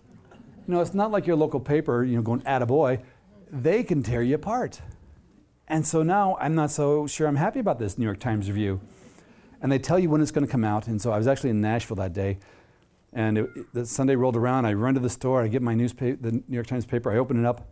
You 0.67 0.73
know, 0.73 0.81
it's 0.81 0.95
not 0.95 1.11
like 1.11 1.27
your 1.27 1.37
local 1.37 1.61
paper, 1.61 2.05
you 2.05 2.17
know, 2.17 2.23
going, 2.23 2.41
attaboy 2.41 3.03
they 3.51 3.83
can 3.83 4.03
tear 4.03 4.23
you 4.23 4.37
apart. 4.37 4.81
And 5.69 5.87
so 5.87 6.03
now 6.03 6.39
I'm 6.41 6.55
not 6.55 6.71
so 6.71 7.07
sure 7.07 7.29
I'm 7.29 7.37
happy 7.37 7.61
about 7.61 7.79
this 7.79 7.99
New 7.99 8.07
York 8.07 8.19
Times 8.19 8.49
review. 8.49 8.81
And 9.61 9.71
they 9.71 9.79
tell 9.79 9.99
you 9.99 10.09
when 10.09 10.23
it's 10.23 10.31
going 10.31 10.47
to 10.47 10.51
come 10.51 10.65
out. 10.65 10.87
And 10.87 11.03
so 11.03 11.13
I 11.13 11.19
was 11.19 11.27
actually 11.27 11.51
in 11.51 11.61
Nashville 11.61 11.97
that 11.97 12.15
day. 12.15 12.39
And 13.13 13.37
it, 13.37 13.51
it, 13.55 13.75
the 13.75 13.85
Sunday 13.85 14.17
rolled 14.17 14.37
around. 14.37 14.65
I 14.65 14.73
run 14.73 14.95
to 14.95 15.01
the 15.01 15.11
store. 15.11 15.43
I 15.43 15.49
get 15.49 15.61
my 15.61 15.75
newspaper, 15.75 16.17
the 16.23 16.33
New 16.33 16.55
York 16.55 16.67
Times 16.67 16.87
paper. 16.87 17.13
I 17.13 17.19
open 17.19 17.39
it 17.39 17.47
up, 17.47 17.69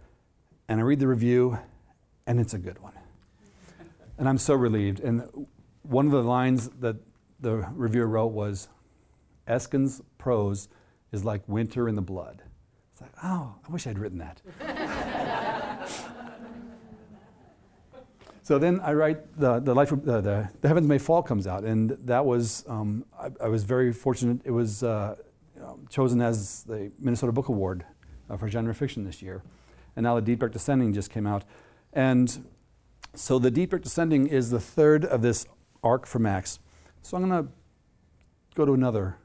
and 0.69 0.81
I 0.81 0.83
read 0.83 1.01
the 1.01 1.09
review, 1.09 1.59
and 2.27 2.39
it's 2.39 2.55
a 2.55 2.59
good 2.59 2.79
one. 2.81 2.93
And 4.19 4.29
I'm 4.29 4.39
so 4.39 4.55
relieved. 4.55 5.01
And 5.01 5.47
one 5.83 6.07
of 6.07 6.13
the 6.13 6.23
lines 6.23 6.69
that 6.81 6.97
the 7.41 7.67
reviewer 7.73 8.07
wrote 8.07 8.33
was, 8.33 8.69
Eskens' 9.47 10.03
prose 10.19 10.69
is 11.13 11.25
like 11.25 11.43
winter 11.49 11.89
in 11.89 11.95
the 11.95 12.03
blood. 12.03 12.43
It's 12.93 13.01
like, 13.01 13.13
oh, 13.23 13.55
I 13.67 13.73
wish 13.73 13.87
I'd 13.87 13.99
written 13.99 14.19
that. 14.19 14.43
so 18.43 18.59
then 18.59 18.81
I 18.81 18.93
write 18.93 19.39
the, 19.39 19.61
the 19.61 19.75
life 19.75 19.93
of, 19.93 20.07
uh, 20.07 20.21
the, 20.21 20.49
the 20.61 20.69
Heavens 20.69 20.87
May 20.87 20.99
Fall 20.99 21.23
comes 21.23 21.47
out, 21.47 21.65
and 21.65 21.91
that 22.05 22.27
was 22.27 22.65
um, 22.69 23.05
I, 23.19 23.31
I, 23.45 23.49
was 23.49 23.63
very 23.65 23.93
fortunate. 23.93 24.41
It 24.45 24.51
was 24.51 24.83
uh, 24.83 25.17
chosen 25.89 26.21
as 26.21 26.65
the 26.65 26.91
Minnesota 26.99 27.33
Book 27.33 27.49
Award 27.49 27.85
uh, 28.29 28.37
for 28.37 28.49
genre 28.49 28.75
fiction 28.75 29.05
this 29.05 29.23
year, 29.23 29.43
and 29.99 30.05
now 30.05 30.15
the 30.15 30.23
Deep 30.23 30.39
Dark 30.39 30.53
Descending 30.53 30.95
just 30.95 31.11
came 31.11 31.27
out, 31.27 31.43
and 31.93 32.47
so 33.15 33.41
the 33.41 33.51
Deep 33.51 33.71
Dark 33.71 33.83
Descending 33.83 34.29
is 34.29 34.49
the 34.49 34.61
third 34.61 35.05
of 35.05 35.23
this 35.23 35.45
arc 35.83 36.07
for 36.07 36.21
Max. 36.21 36.61
So 37.03 37.17
I'm 37.17 37.29
going 37.29 37.45
to 37.45 37.51
go 38.55 38.65
to 38.65 38.75
another 38.75 39.17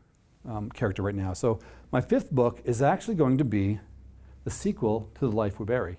um, 0.49 0.71
character 0.71 1.03
right 1.03 1.13
now. 1.13 1.33
So 1.33 1.59
my 1.91 2.01
fifth 2.01 2.31
book 2.31 2.59
is 2.65 2.81
actually 2.81 3.13
going 3.13 3.38
to 3.38 3.43
be 3.43 3.81
the 4.45 4.49
sequel 4.49 5.12
to 5.19 5.27
The 5.27 5.36
Life 5.36 5.59
We 5.59 5.65
Bury. 5.67 5.97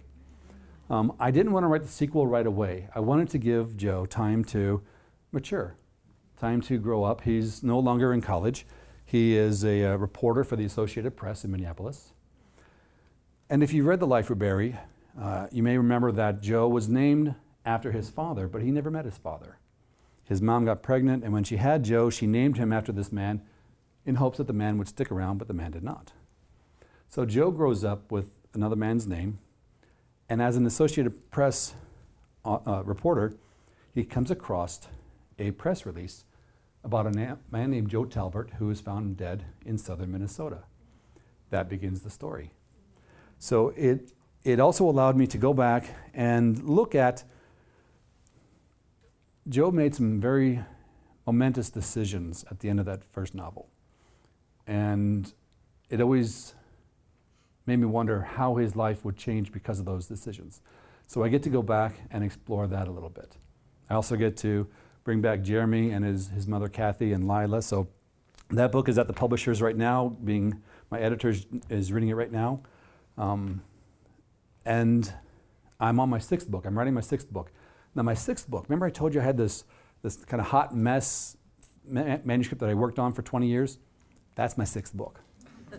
Um, 0.91 1.15
I 1.21 1.31
didn't 1.31 1.53
want 1.53 1.63
to 1.63 1.69
write 1.69 1.83
the 1.83 1.89
sequel 1.89 2.27
right 2.27 2.45
away. 2.45 2.89
I 2.97 2.99
wanted 2.99 3.31
to 3.31 3.39
give 3.39 3.77
Joe 3.77 4.07
time 4.07 4.43
to 4.47 4.83
mature, 5.31 5.77
time 6.37 6.61
to 6.63 6.79
grow 6.79 7.05
up. 7.05 7.21
He's 7.21 7.63
no 7.63 7.79
longer 7.79 8.13
in 8.13 8.21
college. 8.21 8.67
He 9.05 9.37
is 9.37 9.63
a, 9.65 9.83
a 9.83 9.95
uh, 9.95 9.97
reporter 9.99 10.43
for 10.43 10.57
the 10.57 10.65
Associated 10.65 11.17
Press 11.17 11.45
in 11.45 11.53
Minneapolis. 11.53 12.14
And 13.51 13.63
if 13.63 13.75
you 13.75 13.85
read 13.85 14.01
The 14.01 14.07
Life 14.07 14.31
We 14.31 14.37
Bury, 14.37 14.77
uh, 15.21 15.49
you 15.53 15.63
may 15.63 15.77
remember 15.77 16.11
that 16.13 16.41
Joe 16.41 16.67
was 16.67 16.89
named 16.89 17.35
after 17.65 17.93
his 17.93 18.09
father, 18.09 18.49
but 18.49 18.63
he 18.63 18.71
never 18.71 18.91
met 18.91 19.05
his 19.05 19.19
father. 19.19 19.59
His 20.25 20.41
mom 20.41 20.65
got 20.65 20.83
pregnant, 20.83 21.23
and 21.23 21.33
when 21.33 21.45
she 21.45 21.59
had 21.59 21.85
Joe, 21.85 22.09
she 22.09 22.27
named 22.27 22.57
him 22.57 22.73
after 22.73 22.91
this 22.91 23.13
man 23.13 23.43
in 24.07 24.15
hopes 24.15 24.39
that 24.39 24.47
the 24.47 24.55
man 24.55 24.79
would 24.79 24.89
stick 24.89 25.13
around, 25.13 25.39
but 25.39 25.49
the 25.49 25.55
man 25.55 25.73
did 25.73 25.83
not. 25.83 26.13
So 27.11 27.27
Joe 27.27 27.51
grows 27.51 27.85
up 27.85 28.11
with 28.11 28.31
another 28.55 28.77
man's 28.77 29.07
name, 29.07 29.39
and 30.29 30.41
as 30.41 30.57
an 30.57 30.65
Associated 30.65 31.31
Press 31.31 31.75
uh, 32.47 32.59
uh, 32.67 32.83
reporter, 32.85 33.35
he 33.95 34.05
comes 34.05 34.31
across 34.31 34.81
a 35.39 35.51
press 35.51 35.85
release 35.85 36.25
about 36.83 37.07
a 37.07 37.11
na- 37.11 37.37
man 37.51 37.71
named 37.71 37.91
Joe 37.91 38.07
Talbert 38.07 38.53
who 38.59 38.69
was 38.69 38.81
found 38.81 39.19
dead 39.19 39.45
in 39.67 39.77
southern 39.77 40.13
Minnesota. 40.13 40.65
That 41.51 41.69
begins 41.69 42.01
the 42.01 42.11
story. 42.11 42.53
So 43.45 43.75
it, 43.77 44.11
it 44.43 44.59
also 44.59 44.89
allowed 44.89 45.19
me 45.19 45.27
to 45.27 45.37
go 45.37 45.53
back 45.53 45.95
and 46.15 46.67
look 46.67 46.95
at 46.95 47.25
Joe 49.47 49.71
made 49.71 49.95
some 49.95 50.19
very 50.19 50.65
momentous 51.27 51.69
decisions 51.69 52.47
at 52.51 52.61
the 52.61 52.71
end 52.71 52.81
of 52.81 52.87
that 52.87 53.05
first 53.05 53.35
novel. 53.35 53.69
And 54.67 55.31
it 55.91 56.01
always 56.01 56.55
made 57.67 57.77
me 57.77 57.85
wonder 57.85 58.23
how 58.23 58.55
his 58.55 58.77
life 58.77 59.05
would 59.05 59.19
change 59.19 59.53
because 59.53 59.79
of 59.79 59.85
those 59.85 60.07
decisions. 60.07 60.63
So 61.07 61.23
I 61.23 61.29
get 61.29 61.43
to 61.43 61.51
go 61.51 61.61
back 61.61 61.97
and 62.11 62.25
explore 62.25 62.67
that 62.69 62.89
a 62.89 62.91
little 62.91 63.11
bit. 63.11 63.37
I 63.91 63.95
also 63.95 64.17
get 64.17 64.39
to 64.39 64.67
bring 65.05 65.21
back 65.21 65.43
Jeremy 65.43 65.91
and 65.91 66.03
his, 66.03 66.29
his 66.29 66.47
mother 66.47 66.71
Kathy 66.71 67.13
and 67.13 67.29
Lila. 67.29 67.61
So 67.61 67.89
that 68.49 68.73
book 68.73 68.89
is 68.89 68.97
at 68.97 69.07
the 69.07 69.13
publishers 69.13 69.61
right 69.61 69.77
now, 69.77 70.17
being 70.25 70.63
my 70.91 70.99
editor 70.99 71.35
is 71.69 71.93
reading 71.93 72.09
it 72.09 72.15
right 72.15 72.33
now. 72.33 72.63
Um, 73.17 73.63
and 74.65 75.13
I'm 75.81 76.01
on 76.01 76.09
my 76.09 76.19
sixth 76.19 76.49
book. 76.49 76.67
I'm 76.67 76.77
writing 76.77 76.95
my 76.95 77.01
sixth 77.01 77.31
book. 77.31 77.51
Now, 77.95 78.03
my 78.03 78.15
sixth 78.15 78.49
book, 78.49 78.65
remember 78.69 78.87
I 78.87 78.91
told 78.91 79.15
you 79.15 79.21
I 79.21 79.25
had 79.25 79.37
this, 79.37 79.65
this 80.03 80.17
kind 80.17 80.41
of 80.41 80.49
hot 80.49 80.75
mess 80.75 81.37
ma- 81.89 82.19
manuscript 82.25 82.61
that 82.61 82.71
I 82.71 82.75
worked 82.75 82.99
on 82.99 83.13
for 83.13 83.23
20 83.23 83.47
years? 83.47 83.79
That's 84.35 84.59
my 84.59 84.65
sixth 84.65 84.95
book. 84.95 85.21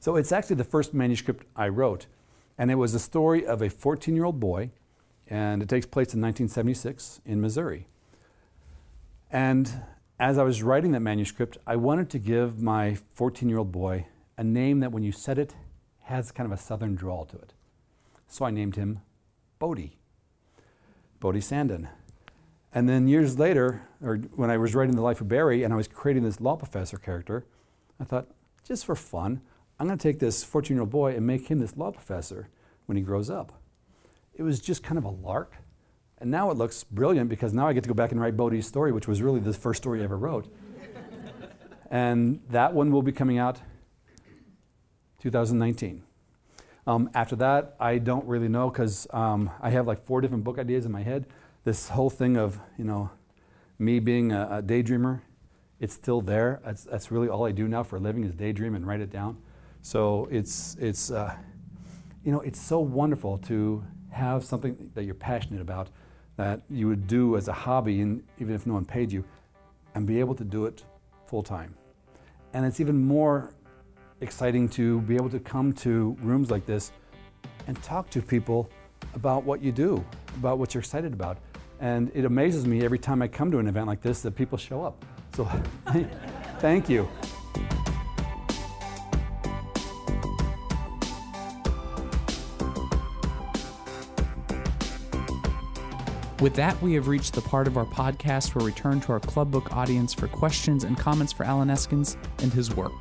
so 0.00 0.16
it's 0.16 0.32
actually 0.32 0.56
the 0.56 0.64
first 0.64 0.94
manuscript 0.94 1.44
I 1.54 1.68
wrote. 1.68 2.06
And 2.58 2.70
it 2.70 2.76
was 2.76 2.94
a 2.94 2.98
story 2.98 3.46
of 3.46 3.60
a 3.60 3.68
14 3.68 4.14
year 4.14 4.24
old 4.24 4.40
boy, 4.40 4.70
and 5.28 5.62
it 5.62 5.68
takes 5.68 5.84
place 5.84 6.14
in 6.14 6.22
1976 6.22 7.20
in 7.26 7.40
Missouri. 7.40 7.86
And 9.30 9.70
as 10.18 10.38
I 10.38 10.42
was 10.42 10.62
writing 10.62 10.92
that 10.92 11.00
manuscript, 11.00 11.58
I 11.66 11.76
wanted 11.76 12.08
to 12.10 12.18
give 12.18 12.62
my 12.62 12.96
14 13.12 13.48
year 13.48 13.58
old 13.58 13.72
boy 13.72 14.06
a 14.38 14.44
name 14.44 14.80
that 14.80 14.92
when 14.92 15.02
you 15.02 15.12
said 15.12 15.38
it 15.38 15.54
has 16.06 16.30
kind 16.30 16.50
of 16.50 16.56
a 16.56 16.60
southern 16.60 16.94
drawl 16.94 17.24
to 17.24 17.36
it. 17.36 17.52
So 18.28 18.44
I 18.44 18.50
named 18.52 18.76
him 18.76 19.00
Boady. 19.60 19.92
Boady 21.20 21.42
Sanden. 21.42 21.88
And 22.72 22.88
then 22.88 23.08
years 23.08 23.38
later, 23.38 23.82
or 24.00 24.18
when 24.34 24.48
I 24.48 24.56
was 24.56 24.74
writing 24.74 24.94
The 24.94 25.02
Life 25.02 25.20
We 25.20 25.26
Bury 25.26 25.64
and 25.64 25.72
I 25.72 25.76
was 25.76 25.88
creating 25.88 26.22
this 26.22 26.40
law 26.40 26.54
professor 26.54 26.96
character, 26.96 27.44
I 27.98 28.04
thought, 28.04 28.28
just 28.64 28.86
for 28.86 28.94
fun, 28.94 29.40
I'm 29.80 29.88
going 29.88 29.98
to 29.98 30.02
take 30.02 30.20
this 30.20 30.44
14 30.44 30.76
year 30.76 30.82
old 30.82 30.90
boy 30.90 31.16
and 31.16 31.26
make 31.26 31.48
him 31.48 31.58
this 31.58 31.76
law 31.76 31.90
professor 31.90 32.50
when 32.86 32.96
he 32.96 33.02
grows 33.02 33.28
up. 33.28 33.60
It 34.34 34.44
was 34.44 34.60
just 34.60 34.84
kind 34.84 34.98
of 34.98 35.04
a 35.04 35.10
lark. 35.10 35.54
And 36.18 36.30
now 36.30 36.50
it 36.50 36.56
looks 36.56 36.84
brilliant 36.84 37.28
because 37.28 37.52
now 37.52 37.66
I 37.66 37.72
get 37.72 37.82
to 37.82 37.88
go 37.88 37.94
back 37.94 38.12
and 38.12 38.20
write 38.20 38.36
Boady's 38.36 38.66
story, 38.66 38.92
which 38.92 39.08
was 39.08 39.22
really 39.22 39.40
the 39.40 39.52
first 39.52 39.82
story 39.82 40.02
I 40.02 40.04
ever 40.04 40.16
wrote. 40.16 40.46
and 41.90 42.40
that 42.50 42.74
one 42.74 42.92
will 42.92 43.02
be 43.02 43.12
coming 43.12 43.38
out 43.38 43.60
2019. 45.20 46.02
Um, 46.86 47.10
after 47.14 47.34
that, 47.36 47.74
I 47.80 47.98
don't 47.98 48.24
really 48.26 48.48
know 48.48 48.70
because 48.70 49.06
um, 49.10 49.50
I 49.60 49.70
have 49.70 49.86
like 49.86 50.04
four 50.04 50.20
different 50.20 50.44
book 50.44 50.58
ideas 50.58 50.86
in 50.86 50.92
my 50.92 51.02
head. 51.02 51.26
This 51.64 51.88
whole 51.88 52.10
thing 52.10 52.36
of, 52.36 52.60
you 52.78 52.84
know, 52.84 53.10
me 53.78 53.98
being 53.98 54.32
a, 54.32 54.48
a 54.58 54.62
daydreamer, 54.62 55.20
it's 55.80 55.94
still 55.94 56.20
there. 56.20 56.60
That's, 56.64 56.84
that's, 56.84 57.10
really 57.10 57.28
all 57.28 57.44
I 57.44 57.52
do 57.52 57.66
now 57.68 57.82
for 57.82 57.96
a 57.96 58.00
living 58.00 58.24
is 58.24 58.34
daydream 58.34 58.74
and 58.74 58.86
write 58.86 59.00
it 59.00 59.10
down. 59.10 59.36
So 59.82 60.28
it's, 60.30 60.76
it's 60.80 61.10
uh, 61.10 61.34
you 62.24 62.32
know, 62.32 62.40
it's 62.40 62.60
so 62.60 62.78
wonderful 62.78 63.38
to 63.38 63.84
have 64.10 64.44
something 64.44 64.90
that 64.94 65.04
you're 65.04 65.14
passionate 65.14 65.60
about 65.60 65.90
that 66.36 66.62
you 66.70 66.88
would 66.88 67.06
do 67.06 67.36
as 67.36 67.48
a 67.48 67.52
hobby, 67.52 68.00
and 68.00 68.22
even 68.38 68.54
if 68.54 68.66
no 68.66 68.74
one 68.74 68.84
paid 68.84 69.12
you, 69.12 69.24
and 69.94 70.06
be 70.06 70.20
able 70.20 70.34
to 70.34 70.44
do 70.44 70.66
it 70.66 70.84
full 71.24 71.42
time. 71.42 71.74
And 72.52 72.64
it's 72.64 72.80
even 72.80 72.98
more 72.98 73.54
exciting 74.20 74.68
to 74.70 75.00
be 75.02 75.14
able 75.14 75.30
to 75.30 75.38
come 75.38 75.72
to 75.72 76.16
rooms 76.22 76.50
like 76.50 76.66
this 76.66 76.92
and 77.66 77.80
talk 77.82 78.10
to 78.10 78.22
people 78.22 78.70
about 79.14 79.44
what 79.44 79.62
you 79.62 79.72
do, 79.72 80.04
about 80.36 80.58
what 80.58 80.74
you're 80.74 80.80
excited 80.80 81.12
about. 81.12 81.38
And 81.80 82.10
it 82.14 82.24
amazes 82.24 82.66
me 82.66 82.84
every 82.84 82.98
time 82.98 83.20
I 83.20 83.28
come 83.28 83.50
to 83.50 83.58
an 83.58 83.66
event 83.66 83.86
like 83.86 84.00
this 84.00 84.22
that 84.22 84.34
people 84.34 84.56
show 84.56 84.82
up. 84.82 85.04
So 85.34 85.44
thank 86.58 86.88
you. 86.88 87.08
With 96.40 96.54
that, 96.54 96.80
we 96.82 96.92
have 96.94 97.08
reached 97.08 97.32
the 97.32 97.40
part 97.40 97.66
of 97.66 97.78
our 97.78 97.86
podcast 97.86 98.54
where 98.54 98.64
we 98.64 98.70
turn 98.72 99.00
to 99.00 99.12
our 99.12 99.20
Club 99.20 99.50
Book 99.50 99.74
audience 99.74 100.12
for 100.12 100.28
questions 100.28 100.84
and 100.84 100.96
comments 100.96 101.32
for 101.32 101.44
Allen 101.44 101.68
Eskens 101.68 102.16
and 102.42 102.52
his 102.52 102.74
work. 102.76 102.92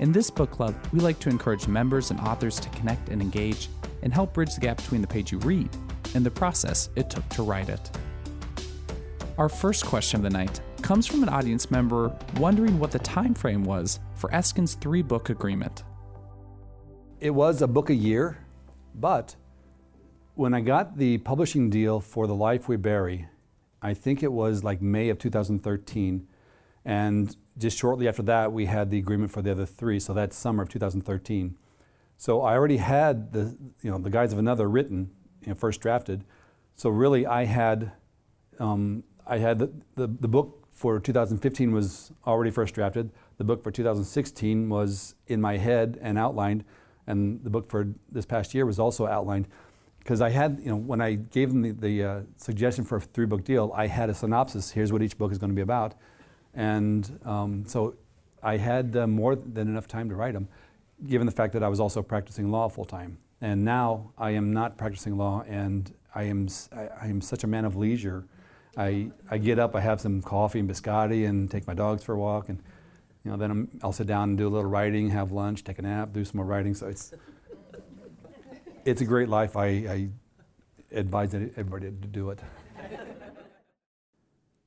In 0.00 0.10
this 0.10 0.28
book 0.28 0.50
club, 0.50 0.74
we 0.92 0.98
like 0.98 1.20
to 1.20 1.28
encourage 1.28 1.68
members 1.68 2.10
and 2.10 2.18
authors 2.18 2.58
to 2.58 2.68
connect 2.70 3.10
and 3.10 3.22
engage 3.22 3.68
and 4.02 4.12
help 4.12 4.34
bridge 4.34 4.54
the 4.54 4.60
gap 4.60 4.78
between 4.78 5.00
the 5.00 5.06
page 5.06 5.30
you 5.30 5.38
read 5.38 5.68
and 6.14 6.26
the 6.26 6.30
process 6.30 6.90
it 6.96 7.08
took 7.10 7.28
to 7.30 7.44
write 7.44 7.68
it. 7.68 7.90
Our 9.38 9.48
first 9.48 9.86
question 9.86 10.18
of 10.18 10.24
the 10.24 10.36
night 10.36 10.60
comes 10.82 11.06
from 11.06 11.22
an 11.22 11.28
audience 11.28 11.70
member 11.70 12.12
wondering 12.38 12.78
what 12.78 12.90
the 12.90 12.98
time 12.98 13.34
frame 13.34 13.62
was 13.62 14.00
for 14.16 14.30
Eskens' 14.30 14.78
three 14.80 15.02
book 15.02 15.30
agreement. 15.30 15.84
It 17.20 17.30
was 17.30 17.62
a 17.62 17.68
book 17.68 17.88
a 17.88 17.94
year, 17.94 18.38
but 18.96 19.36
when 20.34 20.54
I 20.54 20.60
got 20.60 20.98
the 20.98 21.18
publishing 21.18 21.70
deal 21.70 22.00
for 22.00 22.26
The 22.26 22.34
Life 22.34 22.68
We 22.68 22.76
Bury, 22.76 23.28
I 23.80 23.94
think 23.94 24.24
it 24.24 24.32
was 24.32 24.64
like 24.64 24.82
May 24.82 25.08
of 25.08 25.18
2013, 25.18 26.26
and 26.84 27.36
just 27.58 27.78
shortly 27.78 28.08
after 28.08 28.22
that, 28.22 28.52
we 28.52 28.66
had 28.66 28.90
the 28.90 28.98
agreement 28.98 29.30
for 29.30 29.42
the 29.42 29.50
other 29.50 29.66
three. 29.66 30.00
So 30.00 30.12
that's 30.12 30.36
summer 30.36 30.62
of 30.62 30.68
2013. 30.68 31.56
So 32.16 32.42
I 32.42 32.54
already 32.54 32.78
had 32.78 33.32
the, 33.32 33.56
you 33.82 33.90
know, 33.90 33.98
the 33.98 34.10
Guise 34.10 34.32
of 34.32 34.38
Another 34.38 34.68
written, 34.68 35.10
you 35.42 35.48
know, 35.48 35.54
first 35.54 35.80
drafted. 35.80 36.24
So 36.76 36.90
really, 36.90 37.26
I 37.26 37.44
had, 37.44 37.92
um, 38.58 39.04
I 39.26 39.38
had 39.38 39.58
the, 39.58 39.72
the, 39.94 40.06
the 40.06 40.28
book 40.28 40.66
for 40.72 40.98
2015 40.98 41.72
was 41.72 42.12
already 42.26 42.50
first 42.50 42.74
drafted. 42.74 43.10
The 43.38 43.44
book 43.44 43.62
for 43.62 43.70
2016 43.70 44.68
was 44.68 45.14
in 45.28 45.40
my 45.40 45.56
head 45.56 45.98
and 46.02 46.18
outlined, 46.18 46.64
and 47.06 47.42
the 47.44 47.50
book 47.50 47.70
for 47.70 47.88
this 48.10 48.26
past 48.26 48.54
year 48.54 48.66
was 48.66 48.78
also 48.78 49.06
outlined. 49.06 49.48
Because 50.00 50.20
I 50.20 50.30
had, 50.30 50.60
you 50.60 50.68
know, 50.68 50.76
when 50.76 51.00
I 51.00 51.14
gave 51.14 51.50
them 51.50 51.62
the, 51.62 51.70
the 51.70 52.04
uh, 52.04 52.20
suggestion 52.36 52.84
for 52.84 52.96
a 52.96 53.00
three 53.00 53.24
book 53.24 53.44
deal, 53.44 53.72
I 53.74 53.86
had 53.86 54.10
a 54.10 54.14
synopsis. 54.14 54.72
Here's 54.72 54.92
what 54.92 55.00
each 55.00 55.16
book 55.16 55.32
is 55.32 55.38
going 55.38 55.50
to 55.50 55.54
be 55.54 55.62
about. 55.62 55.94
And 56.54 57.18
um, 57.24 57.64
so 57.66 57.96
I 58.42 58.56
had 58.56 58.96
uh, 58.96 59.06
more 59.06 59.34
than 59.36 59.68
enough 59.68 59.88
time 59.88 60.08
to 60.08 60.14
write 60.14 60.34
them, 60.34 60.48
given 61.06 61.26
the 61.26 61.32
fact 61.32 61.52
that 61.54 61.62
I 61.62 61.68
was 61.68 61.80
also 61.80 62.02
practicing 62.02 62.50
law 62.50 62.68
full 62.68 62.84
time. 62.84 63.18
And 63.40 63.64
now 63.64 64.12
I 64.16 64.30
am 64.30 64.52
not 64.52 64.78
practicing 64.78 65.16
law, 65.16 65.42
and 65.46 65.92
I 66.14 66.24
am, 66.24 66.48
I, 66.72 66.88
I 67.02 67.06
am 67.06 67.20
such 67.20 67.44
a 67.44 67.46
man 67.46 67.64
of 67.64 67.76
leisure. 67.76 68.26
I, 68.76 69.10
I 69.30 69.38
get 69.38 69.58
up, 69.58 69.74
I 69.74 69.80
have 69.80 70.00
some 70.00 70.22
coffee 70.22 70.60
and 70.60 70.68
biscotti, 70.68 71.28
and 71.28 71.50
take 71.50 71.66
my 71.66 71.74
dogs 71.74 72.02
for 72.02 72.14
a 72.14 72.18
walk, 72.18 72.48
and 72.48 72.62
you 73.24 73.30
know, 73.30 73.36
then 73.36 73.50
I'm, 73.50 73.68
I'll 73.82 73.92
sit 73.92 74.06
down 74.06 74.30
and 74.30 74.38
do 74.38 74.46
a 74.46 74.50
little 74.50 74.68
writing, 74.68 75.08
have 75.10 75.32
lunch, 75.32 75.64
take 75.64 75.78
a 75.78 75.82
nap, 75.82 76.12
do 76.12 76.24
some 76.24 76.36
more 76.36 76.46
writing. 76.46 76.74
So 76.74 76.86
it's 76.88 77.12
it's 78.84 79.00
a 79.00 79.04
great 79.04 79.30
life. 79.30 79.56
I, 79.56 79.66
I 79.66 80.08
advise 80.92 81.34
everybody 81.34 81.86
to 81.86 81.90
do 81.90 82.30
it. 82.30 82.38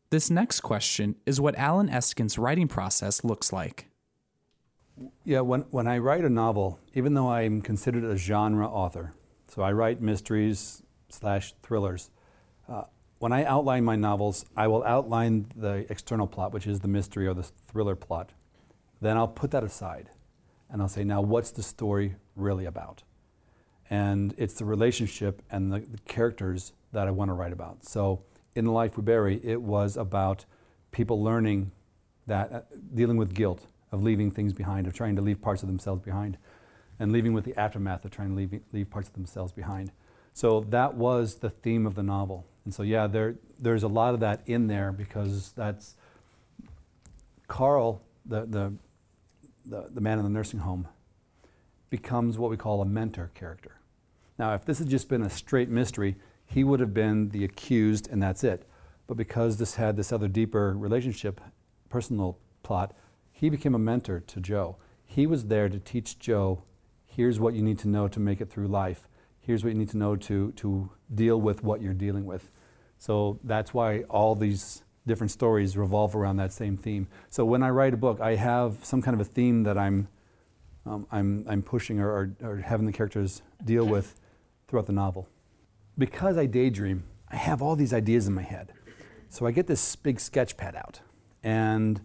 This 0.10 0.30
next 0.30 0.62
question 0.62 1.16
is 1.26 1.42
what 1.42 1.58
Allen 1.58 1.90
Eskens' 1.90 2.38
writing 2.40 2.70
process 2.70 3.26
looks 3.26 3.52
like. 3.52 3.90
Yeah, 5.26 5.42
when, 5.42 5.62
when 5.70 5.86
I 5.86 5.98
write 5.98 6.24
a 6.24 6.30
novel, 6.30 6.80
even 6.94 7.14
though 7.14 7.30
I'm 7.30 7.62
considered 7.62 8.06
a 8.06 8.16
genre 8.16 8.68
author, 8.68 9.14
so 9.48 9.62
I 9.62 9.74
write 9.74 10.02
mysteries 10.02 10.82
slash 11.10 11.54
thrillers, 11.62 12.10
uh, 12.70 12.84
when 13.20 13.34
I 13.34 13.44
outline 13.44 13.84
my 13.84 13.98
novels, 13.98 14.46
I 14.56 14.68
will 14.68 14.84
outline 14.86 15.48
the 15.56 15.86
external 15.90 16.26
plot, 16.26 16.54
which 16.54 16.68
is 16.68 16.80
the 16.80 16.88
mystery 16.88 17.28
or 17.28 17.34
the 17.34 17.44
thriller 17.44 17.96
plot. 17.96 18.32
Then 19.02 19.18
I'll 19.18 19.28
put 19.28 19.52
that 19.52 19.64
aside 19.64 20.10
and 20.70 20.82
I'll 20.82 20.88
say, 20.88 21.04
now 21.04 21.22
what's 21.22 21.52
the 21.52 21.64
story 21.64 22.16
really 22.36 22.66
about? 22.66 23.04
And 23.90 24.34
it's 24.38 24.54
the 24.54 24.66
relationship 24.66 25.42
and 25.52 25.72
the, 25.72 25.80
the 25.80 26.00
characters 26.08 26.74
that 26.94 27.08
I 27.08 27.12
want 27.12 27.30
to 27.30 27.34
write 27.34 27.54
about. 27.54 27.86
So 27.86 28.24
in 28.58 28.66
The 28.66 28.72
Life 28.72 28.98
We 28.98 29.04
Bury, 29.04 29.40
it 29.44 29.62
was 29.62 29.96
about 29.96 30.46
people 30.92 31.24
learning 31.24 31.72
that, 32.26 32.52
uh, 32.52 32.62
dealing 32.94 33.16
with 33.16 33.36
guilt 33.36 33.68
of 33.92 34.04
leaving 34.04 34.32
things 34.32 34.52
behind, 34.52 34.88
of 34.88 34.94
trying 34.94 35.16
to 35.16 35.22
leave 35.22 35.40
parts 35.40 35.62
of 35.62 35.68
themselves 35.68 36.02
behind, 36.02 36.38
and 37.00 37.12
leaving 37.12 37.34
with 37.34 37.46
the 37.46 37.56
aftermath 37.56 38.04
of 38.04 38.12
trying 38.12 38.30
to 38.30 38.36
leave, 38.36 38.60
leave 38.74 38.90
parts 38.90 39.08
of 39.08 39.14
themselves 39.14 39.52
behind. 39.52 39.92
So 40.34 40.62
that 40.70 40.96
was 40.96 41.36
the 41.36 41.52
theme 41.52 41.86
of 41.86 41.94
the 41.94 42.02
novel. 42.02 42.46
And 42.66 42.74
so, 42.74 42.82
yeah, 42.82 43.06
there, 43.06 43.36
there's 43.60 43.84
a 43.84 43.88
lot 43.88 44.16
of 44.16 44.20
that 44.22 44.42
in 44.48 44.68
there 44.68 44.92
because 44.92 45.52
that's 45.52 45.96
Carl, 47.48 48.02
the, 48.26 48.46
the, 48.46 48.74
the, 49.66 49.90
the 49.94 50.02
man 50.02 50.18
in 50.18 50.24
the 50.24 50.32
nursing 50.32 50.62
home, 50.62 50.88
becomes 51.92 52.40
what 52.40 52.50
we 52.50 52.58
call 52.58 52.82
a 52.82 52.86
mentor 52.86 53.30
character. 53.36 53.80
Now, 54.40 54.56
if 54.56 54.66
this 54.66 54.80
had 54.80 54.90
just 54.90 55.10
been 55.10 55.22
a 55.22 55.30
straight 55.30 55.70
mystery, 55.70 56.16
he 56.48 56.64
would 56.64 56.80
have 56.80 56.94
been 56.94 57.30
the 57.30 57.44
accused 57.44 58.10
and 58.10 58.24
that's 58.24 58.44
it. 58.44 58.68
But 59.06 59.18
because 59.18 59.58
this 59.58 59.76
had 59.76 59.96
this 59.96 60.12
other 60.12 60.28
deeper 60.28 60.74
relationship, 60.76 61.40
personal 61.90 62.40
plot, 62.64 62.96
he 63.32 63.50
became 63.50 63.76
a 63.76 63.80
mentor 63.80 64.22
to 64.22 64.40
Joe. 64.40 64.78
He 65.06 65.28
was 65.28 65.46
there 65.46 65.70
to 65.70 65.78
teach 65.80 66.18
Joe 66.18 66.64
here's 67.06 67.40
what 67.40 67.54
you 67.54 67.62
need 67.62 67.80
to 67.80 67.88
know 67.88 68.08
to 68.08 68.20
make 68.20 68.42
it 68.42 68.50
through 68.50 68.68
life. 68.68 69.08
Here's 69.40 69.64
what 69.64 69.74
you 69.74 69.80
need 69.80 69.90
to 69.90 69.98
know 69.98 70.16
to, 70.16 70.52
to 70.54 70.90
deal 71.14 71.40
with 71.40 71.64
what 71.64 71.82
you're 71.82 71.94
dealing 71.94 72.26
with. 72.26 72.52
So 72.98 73.40
that's 73.44 73.74
why 73.74 74.02
all 74.04 74.36
these 74.36 74.84
different 75.06 75.32
stories 75.32 75.78
revolve 75.78 76.16
around 76.16 76.38
that 76.38 76.52
same 76.52 76.78
theme. 76.78 77.08
So 77.30 77.46
when 77.46 77.64
I 77.64 77.70
write 77.70 77.94
a 77.94 77.98
book, 77.98 78.20
I 78.20 78.36
have 78.36 78.84
some 78.84 79.02
kind 79.02 79.20
of 79.20 79.22
a 79.22 79.30
theme 79.30 79.64
that 79.64 79.78
I'm, 79.78 80.10
um, 80.86 81.08
I'm, 81.12 81.46
I'm 81.50 81.62
pushing 81.62 82.00
or, 82.00 82.10
or, 82.10 82.36
or 82.42 82.58
having 82.58 82.86
the 82.86 82.92
characters 82.92 83.42
deal 83.64 83.86
with 83.86 84.20
throughout 84.68 84.86
the 84.86 84.94
novel 84.94 85.28
because 85.98 86.38
I 86.38 86.46
daydream, 86.46 87.04
I 87.30 87.36
have 87.36 87.62
all 87.62 87.76
these 87.76 87.94
ideas 87.94 88.28
in 88.28 88.34
my 88.34 88.42
head. 88.42 88.74
So 89.30 89.46
I 89.46 89.52
get 89.52 89.68
this 89.68 89.96
big 89.96 90.20
sketch 90.20 90.56
pad 90.56 90.76
out 90.76 91.02
and 91.44 92.02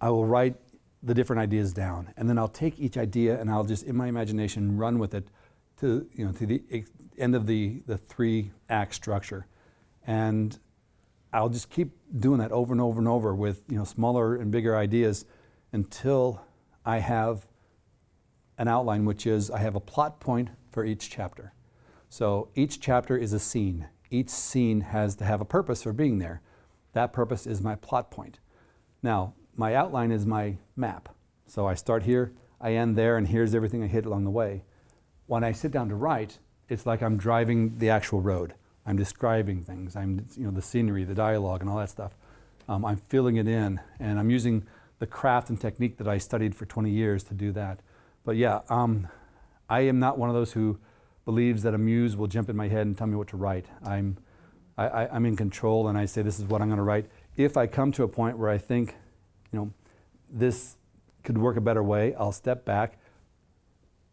I 0.00 0.10
will 0.10 0.24
write 0.24 0.56
the 1.02 1.14
different 1.14 1.40
ideas 1.40 1.72
down. 1.72 2.12
And 2.16 2.28
then 2.28 2.38
I'll 2.38 2.48
take 2.48 2.78
each 2.78 2.96
idea 2.96 3.40
and 3.40 3.50
I'll 3.50 3.64
just, 3.64 3.84
in 3.84 3.96
my 3.96 4.06
imagination, 4.06 4.76
run 4.76 4.98
with 4.98 5.14
it 5.14 5.28
to, 5.80 6.06
you 6.12 6.24
know, 6.24 6.32
to 6.32 6.46
the 6.46 6.62
end 7.18 7.34
of 7.34 7.46
the, 7.46 7.82
the 7.86 7.98
three 7.98 8.52
act 8.68 8.94
structure. 8.94 9.46
And 10.06 10.58
I'll 11.32 11.48
just 11.48 11.70
keep 11.70 11.90
doing 12.18 12.38
that 12.38 12.52
over 12.52 12.72
and 12.72 12.80
over 12.80 12.98
and 12.98 13.08
over 13.08 13.34
with 13.34 13.62
you 13.68 13.76
know, 13.76 13.84
smaller 13.84 14.36
and 14.36 14.50
bigger 14.50 14.76
ideas 14.76 15.24
until 15.72 16.42
I 16.84 16.98
have 16.98 17.46
an 18.58 18.68
outline, 18.68 19.04
which 19.04 19.26
is 19.26 19.50
I 19.50 19.58
have 19.58 19.74
a 19.74 19.80
plot 19.80 20.20
point 20.20 20.50
for 20.70 20.84
each 20.84 21.10
chapter. 21.10 21.52
So 22.12 22.50
each 22.54 22.78
chapter 22.78 23.16
is 23.16 23.32
a 23.32 23.38
scene. 23.38 23.88
Each 24.10 24.28
scene 24.28 24.82
has 24.82 25.16
to 25.16 25.24
have 25.24 25.40
a 25.40 25.46
purpose 25.46 25.82
for 25.82 25.94
being 25.94 26.18
there. 26.18 26.42
That 26.92 27.10
purpose 27.10 27.46
is 27.46 27.62
my 27.62 27.74
plot 27.74 28.10
point. 28.10 28.38
Now, 29.02 29.32
my 29.56 29.74
outline 29.74 30.12
is 30.12 30.26
my 30.26 30.58
map. 30.76 31.08
So 31.46 31.66
I 31.66 31.72
start 31.72 32.02
here, 32.02 32.34
I 32.60 32.74
end 32.74 32.96
there, 32.96 33.16
and 33.16 33.26
here's 33.26 33.54
everything 33.54 33.82
I 33.82 33.86
hit 33.86 34.04
along 34.04 34.24
the 34.24 34.30
way. 34.30 34.62
When 35.24 35.42
I 35.42 35.52
sit 35.52 35.72
down 35.72 35.88
to 35.88 35.94
write, 35.94 36.38
it's 36.68 36.84
like 36.84 37.02
I'm 37.02 37.16
driving 37.16 37.78
the 37.78 37.88
actual 37.88 38.20
road. 38.20 38.52
I'm 38.84 38.98
describing 38.98 39.64
things. 39.64 39.96
I'm, 39.96 40.26
you 40.36 40.44
know, 40.44 40.50
the 40.50 40.60
scenery, 40.60 41.04
the 41.04 41.14
dialogue, 41.14 41.62
and 41.62 41.70
all 41.70 41.78
that 41.78 41.88
stuff. 41.88 42.12
Um, 42.68 42.84
I'm 42.84 42.98
filling 42.98 43.36
it 43.36 43.48
in, 43.48 43.80
and 43.98 44.18
I'm 44.18 44.28
using 44.28 44.66
the 44.98 45.06
craft 45.06 45.48
and 45.48 45.58
technique 45.58 45.96
that 45.96 46.08
I 46.08 46.18
studied 46.18 46.54
for 46.54 46.66
20 46.66 46.90
years 46.90 47.24
to 47.24 47.32
do 47.32 47.52
that. 47.52 47.80
But 48.22 48.36
yeah, 48.36 48.60
um, 48.68 49.08
I 49.70 49.80
am 49.80 49.98
not 49.98 50.18
one 50.18 50.28
of 50.28 50.34
those 50.34 50.52
who 50.52 50.78
believes 51.24 51.62
that 51.62 51.74
a 51.74 51.78
muse 51.78 52.16
will 52.16 52.26
jump 52.26 52.48
in 52.48 52.56
my 52.56 52.68
head 52.68 52.86
and 52.86 52.96
tell 52.96 53.06
me 53.06 53.16
what 53.16 53.28
to 53.28 53.36
write. 53.36 53.66
I'm, 53.84 54.16
I, 54.76 55.06
I'm 55.08 55.26
in 55.26 55.36
control 55.36 55.88
and 55.88 55.96
I 55.96 56.06
say, 56.06 56.22
this 56.22 56.38
is 56.38 56.46
what 56.46 56.60
I'm 56.60 56.68
going 56.68 56.78
to 56.78 56.84
write. 56.84 57.06
If 57.36 57.56
I 57.56 57.66
come 57.66 57.92
to 57.92 58.02
a 58.02 58.08
point 58.08 58.38
where 58.38 58.50
I 58.50 58.58
think, 58.58 58.96
you 59.52 59.58
know, 59.58 59.72
this 60.30 60.76
could 61.22 61.38
work 61.38 61.56
a 61.56 61.60
better 61.60 61.82
way, 61.82 62.14
I'll 62.14 62.32
step 62.32 62.64
back, 62.64 62.98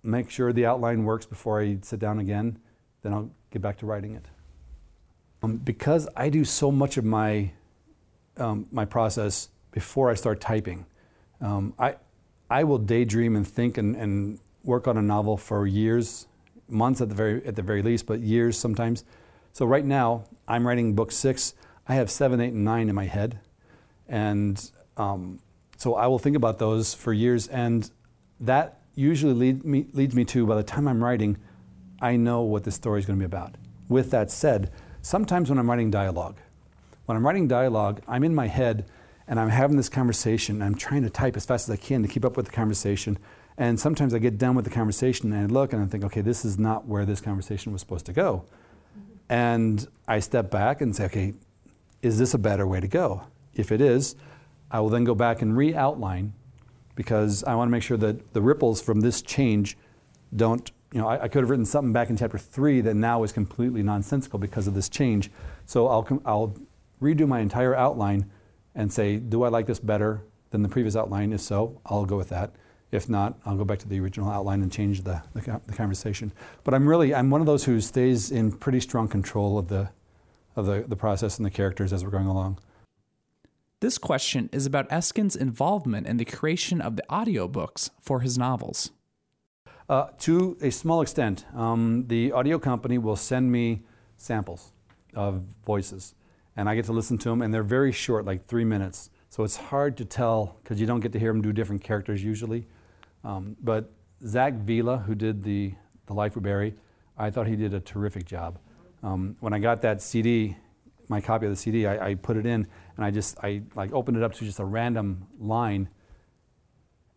make 0.03 0.29
sure 0.29 0.53
the 0.53 0.65
outline 0.65 1.03
works 1.03 1.25
before 1.25 1.61
I 1.61 1.77
sit 1.81 1.99
down 1.99 2.19
again, 2.19 2.59
then 3.01 3.13
I'll 3.13 3.31
get 3.51 3.61
back 3.61 3.77
to 3.79 3.85
writing 3.85 4.15
it. 4.15 4.25
Um, 5.41 5.57
because 5.57 6.07
I 6.15 6.29
do 6.29 6.43
so 6.43 6.71
much 6.71 6.97
of 6.97 7.05
my, 7.05 7.51
um, 8.37 8.67
my 8.71 8.85
process 8.85 9.49
before 9.71 10.11
I 10.11 10.13
start 10.13 10.41
typing, 10.41 10.85
um, 11.41 11.73
I, 11.79 11.95
I 12.49 12.63
will 12.65 12.77
daydream 12.77 13.35
and 13.35 13.47
think 13.47 13.77
and, 13.77 13.95
and 13.95 14.39
work 14.63 14.87
on 14.87 14.97
a 14.97 15.01
novel 15.01 15.37
for 15.37 15.65
years 15.65 16.27
months 16.69 17.01
at 17.01 17.09
the 17.09 17.15
very 17.15 17.45
at 17.45 17.55
the 17.55 17.61
very 17.61 17.81
least, 17.81 18.05
but 18.05 18.19
years 18.19 18.57
sometimes. 18.57 19.03
So 19.53 19.65
right 19.65 19.85
now, 19.85 20.25
I'm 20.47 20.65
writing 20.67 20.93
book 20.93 21.11
six. 21.11 21.53
I 21.87 21.95
have 21.95 22.09
seven, 22.11 22.39
eight, 22.39 22.53
and 22.53 22.63
nine 22.63 22.89
in 22.89 22.95
my 22.95 23.05
head, 23.05 23.39
and 24.07 24.71
um, 24.97 25.39
so 25.77 25.95
I 25.95 26.07
will 26.07 26.19
think 26.19 26.35
about 26.35 26.59
those 26.59 26.93
for 26.93 27.13
years, 27.13 27.47
and 27.47 27.89
that 28.39 28.79
usually 28.95 29.33
lead 29.33 29.63
me, 29.63 29.87
leads 29.93 30.13
me 30.13 30.25
to 30.25 30.45
by 30.45 30.55
the 30.55 30.63
time 30.63 30.87
I'm 30.87 31.03
writing, 31.03 31.37
I 32.01 32.17
know 32.17 32.41
what 32.41 32.63
the 32.63 32.71
story 32.71 32.99
is 32.99 33.05
going 33.05 33.17
to 33.17 33.21
be 33.21 33.25
about. 33.25 33.55
With 33.87 34.11
that 34.11 34.29
said, 34.29 34.71
sometimes 35.01 35.49
when 35.49 35.57
I'm 35.57 35.69
writing 35.69 35.89
dialogue, 35.89 36.37
when 37.05 37.17
I'm 37.17 37.25
writing 37.25 37.47
dialogue, 37.47 38.01
I'm 38.07 38.23
in 38.23 38.35
my 38.35 38.47
head 38.47 38.85
and 39.27 39.39
I'm 39.39 39.49
having 39.49 39.77
this 39.77 39.89
conversation. 39.89 40.55
And 40.55 40.63
I'm 40.63 40.75
trying 40.75 41.03
to 41.03 41.09
type 41.09 41.37
as 41.37 41.45
fast 41.45 41.69
as 41.69 41.73
I 41.73 41.77
can 41.77 42.01
to 42.01 42.07
keep 42.07 42.25
up 42.25 42.35
with 42.35 42.47
the 42.47 42.51
conversation. 42.51 43.17
And 43.59 43.77
sometimes 43.77 44.13
I 44.13 44.19
get 44.19 44.37
done 44.37 44.55
with 44.55 44.63
the 44.63 44.71
conversation 44.71 45.33
and 45.33 45.43
I 45.43 45.53
look 45.53 45.73
and 45.73 45.83
I 45.83 45.85
think, 45.85 46.05
okay, 46.05 46.21
this 46.21 46.45
is 46.45 46.57
not 46.57 46.87
where 46.87 47.05
this 47.05 47.19
conversation 47.19 47.73
was 47.73 47.81
supposed 47.81 48.05
to 48.05 48.13
go. 48.13 48.45
And 49.27 49.85
I 50.07 50.21
step 50.21 50.49
back 50.49 50.79
and 50.79 50.95
say, 50.95 51.05
okay, 51.05 51.33
is 52.01 52.17
this 52.17 52.33
a 52.33 52.37
better 52.37 52.65
way 52.65 52.79
to 52.79 52.87
go? 52.87 53.23
If 53.53 53.73
it 53.73 53.81
is, 53.81 54.15
I 54.71 54.79
will 54.79 54.87
then 54.87 55.03
go 55.03 55.13
back 55.13 55.41
and 55.41 55.57
re 55.57 55.75
outline 55.75 56.33
because 56.95 57.43
I 57.43 57.53
want 57.55 57.67
to 57.67 57.71
make 57.71 57.83
sure 57.83 57.97
that 57.97 58.33
the 58.33 58.41
ripples 58.41 58.81
from 58.81 59.01
this 59.01 59.21
change 59.21 59.77
don't, 60.33 60.71
you 60.93 61.01
know, 61.01 61.07
I, 61.09 61.23
I, 61.23 61.27
could 61.27 61.43
have 61.43 61.49
written 61.49 61.65
something 61.65 61.91
back 61.91 62.09
in 62.09 62.15
chapter 62.15 62.37
three 62.37 62.79
that 62.81 62.95
now 62.95 63.23
is 63.23 63.33
completely 63.33 63.83
nonsensical 63.83 64.39
because 64.39 64.67
of 64.67 64.73
this 64.73 64.87
change. 64.87 65.31
So 65.65 65.87
I'll, 65.87 66.21
I'll 66.25 66.55
redo 67.01 67.27
my 67.27 67.41
entire 67.41 67.75
outline 67.75 68.31
and 68.73 68.91
say, 68.91 69.17
do 69.17 69.43
I 69.43 69.49
like 69.49 69.65
this 69.65 69.79
better 69.79 70.21
than 70.51 70.61
the 70.61 70.69
previous 70.69 70.95
outline? 70.95 71.33
If 71.33 71.41
so, 71.41 71.81
I'll 71.85 72.05
go 72.05 72.15
with 72.15 72.29
that. 72.29 72.53
If 72.91 73.07
not, 73.07 73.37
I'll 73.45 73.55
go 73.55 73.65
back 73.65 73.79
to 73.79 73.87
the 73.87 73.99
original 73.99 74.29
outline 74.29 74.61
and 74.61 74.71
change 74.71 75.03
the, 75.03 75.21
the, 75.33 75.61
the, 75.67 75.73
conversation. 75.73 76.31
But 76.63 76.73
I'm 76.73 76.87
really, 76.87 77.13
I'm 77.13 77.29
one 77.29 77.39
of 77.39 77.47
those 77.47 77.65
who 77.65 77.79
stays 77.81 78.31
in 78.31 78.51
pretty 78.51 78.79
strong 78.79 79.07
control 79.07 79.59
of 79.59 79.67
the, 79.67 79.89
of 80.55 80.65
the, 80.65 80.85
the 80.87 80.95
process 80.95 81.37
and 81.37 81.45
the 81.45 81.51
characters 81.51 81.93
as 81.93 82.03
we're 82.03 82.09
going 82.09 82.25
along. 82.25 82.57
This 83.79 83.97
question 83.97 84.49
is 84.51 84.65
about 84.65 84.89
Eskens' 84.89 85.37
involvement 85.37 86.07
in 86.07 86.17
the 86.17 86.25
creation 86.25 86.81
of 86.81 86.95
the 86.95 87.03
audiobooks 87.09 87.91
for 88.01 88.21
his 88.21 88.37
novels. 88.37 88.91
Uh, 89.87 90.07
to 90.19 90.57
a 90.61 90.69
small 90.69 91.01
extent, 91.01 91.45
um, 91.55 92.05
the 92.07 92.31
audio 92.31 92.59
company 92.59 92.97
will 92.97 93.15
send 93.15 93.51
me 93.51 93.83
samples 94.17 94.71
of 95.13 95.43
voices, 95.65 96.13
and 96.57 96.67
I 96.67 96.75
get 96.75 96.85
to 96.85 96.93
listen 96.93 97.17
to 97.19 97.29
them, 97.29 97.41
and 97.41 97.53
they're 97.53 97.63
very 97.63 97.91
short, 97.91 98.25
like 98.25 98.47
three 98.47 98.65
minutes. 98.65 99.09
So 99.29 99.43
it's 99.43 99.55
hard 99.55 99.95
to 99.97 100.05
tell 100.05 100.57
because 100.61 100.81
you 100.81 100.87
don't 100.87 100.99
get 100.99 101.13
to 101.13 101.19
hear 101.19 101.31
them 101.31 101.41
do 101.41 101.53
different 101.53 101.83
characters 101.83 102.23
usually. 102.23 102.67
Um, 103.23 103.55
but 103.61 103.91
Zach 104.25 104.53
Villa, 104.53 104.97
who 104.97 105.15
did 105.15 105.43
the, 105.43 105.73
the 106.07 106.13
Life 106.13 106.35
We 106.35 106.41
Bury, 106.41 106.75
I 107.17 107.29
thought 107.29 107.47
he 107.47 107.55
did 107.55 107.73
a 107.73 107.79
terrific 107.79 108.25
job. 108.25 108.59
Um, 109.03 109.35
when 109.39 109.53
I 109.53 109.59
got 109.59 109.81
that 109.81 110.01
CD, 110.01 110.57
my 111.07 111.21
copy 111.21 111.45
of 111.45 111.51
the 111.51 111.55
CD, 111.55 111.85
I, 111.85 112.09
I, 112.09 112.15
put 112.15 112.37
it 112.37 112.45
in 112.45 112.67
and 112.95 113.05
I 113.05 113.11
just 113.11 113.37
I 113.41 113.61
like 113.75 113.93
opened 113.93 114.17
it 114.17 114.23
up 114.23 114.33
to 114.35 114.45
just 114.45 114.59
a 114.59 114.65
random 114.65 115.27
line, 115.39 115.89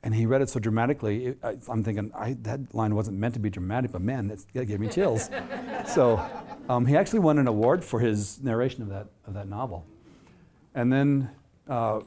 and 0.04 0.14
he 0.14 0.26
read 0.26 0.42
it 0.42 0.48
so 0.48 0.60
dramatically. 0.60 1.26
It, 1.26 1.38
I, 1.42 1.56
am 1.68 1.82
thinking 1.82 2.10
I, 2.14 2.34
that 2.42 2.74
line 2.74 2.94
wasn't 2.94 3.18
meant 3.18 3.34
to 3.34 3.40
be 3.40 3.50
dramatic, 3.50 3.92
but 3.92 4.00
man, 4.00 4.28
that 4.28 4.64
gave 4.66 4.78
me 4.80 4.88
chills. 4.88 5.28
so 5.86 6.24
um, 6.68 6.86
he 6.86 6.96
actually 6.96 7.18
won 7.18 7.38
an 7.38 7.48
award 7.48 7.84
for 7.84 8.00
his 8.00 8.40
narration 8.40 8.82
of 8.82 8.88
that 8.88 9.08
of 9.26 9.34
that 9.34 9.48
novel. 9.48 9.84
And 10.74 10.92
then 10.92 11.30
uh, 11.68 12.00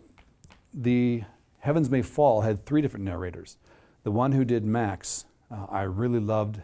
the 0.74 1.24
Heavens 1.60 1.90
May 1.90 2.02
Fall 2.02 2.42
had 2.42 2.66
three 2.66 2.82
different 2.82 3.06
narrators. 3.06 3.58
The 4.06 4.12
one 4.12 4.34
who 4.34 4.46
did 4.46 4.64
Max, 4.64 5.26
uh, 5.50 5.66
I 5.68 5.82
really 5.82 6.20
loved 6.20 6.62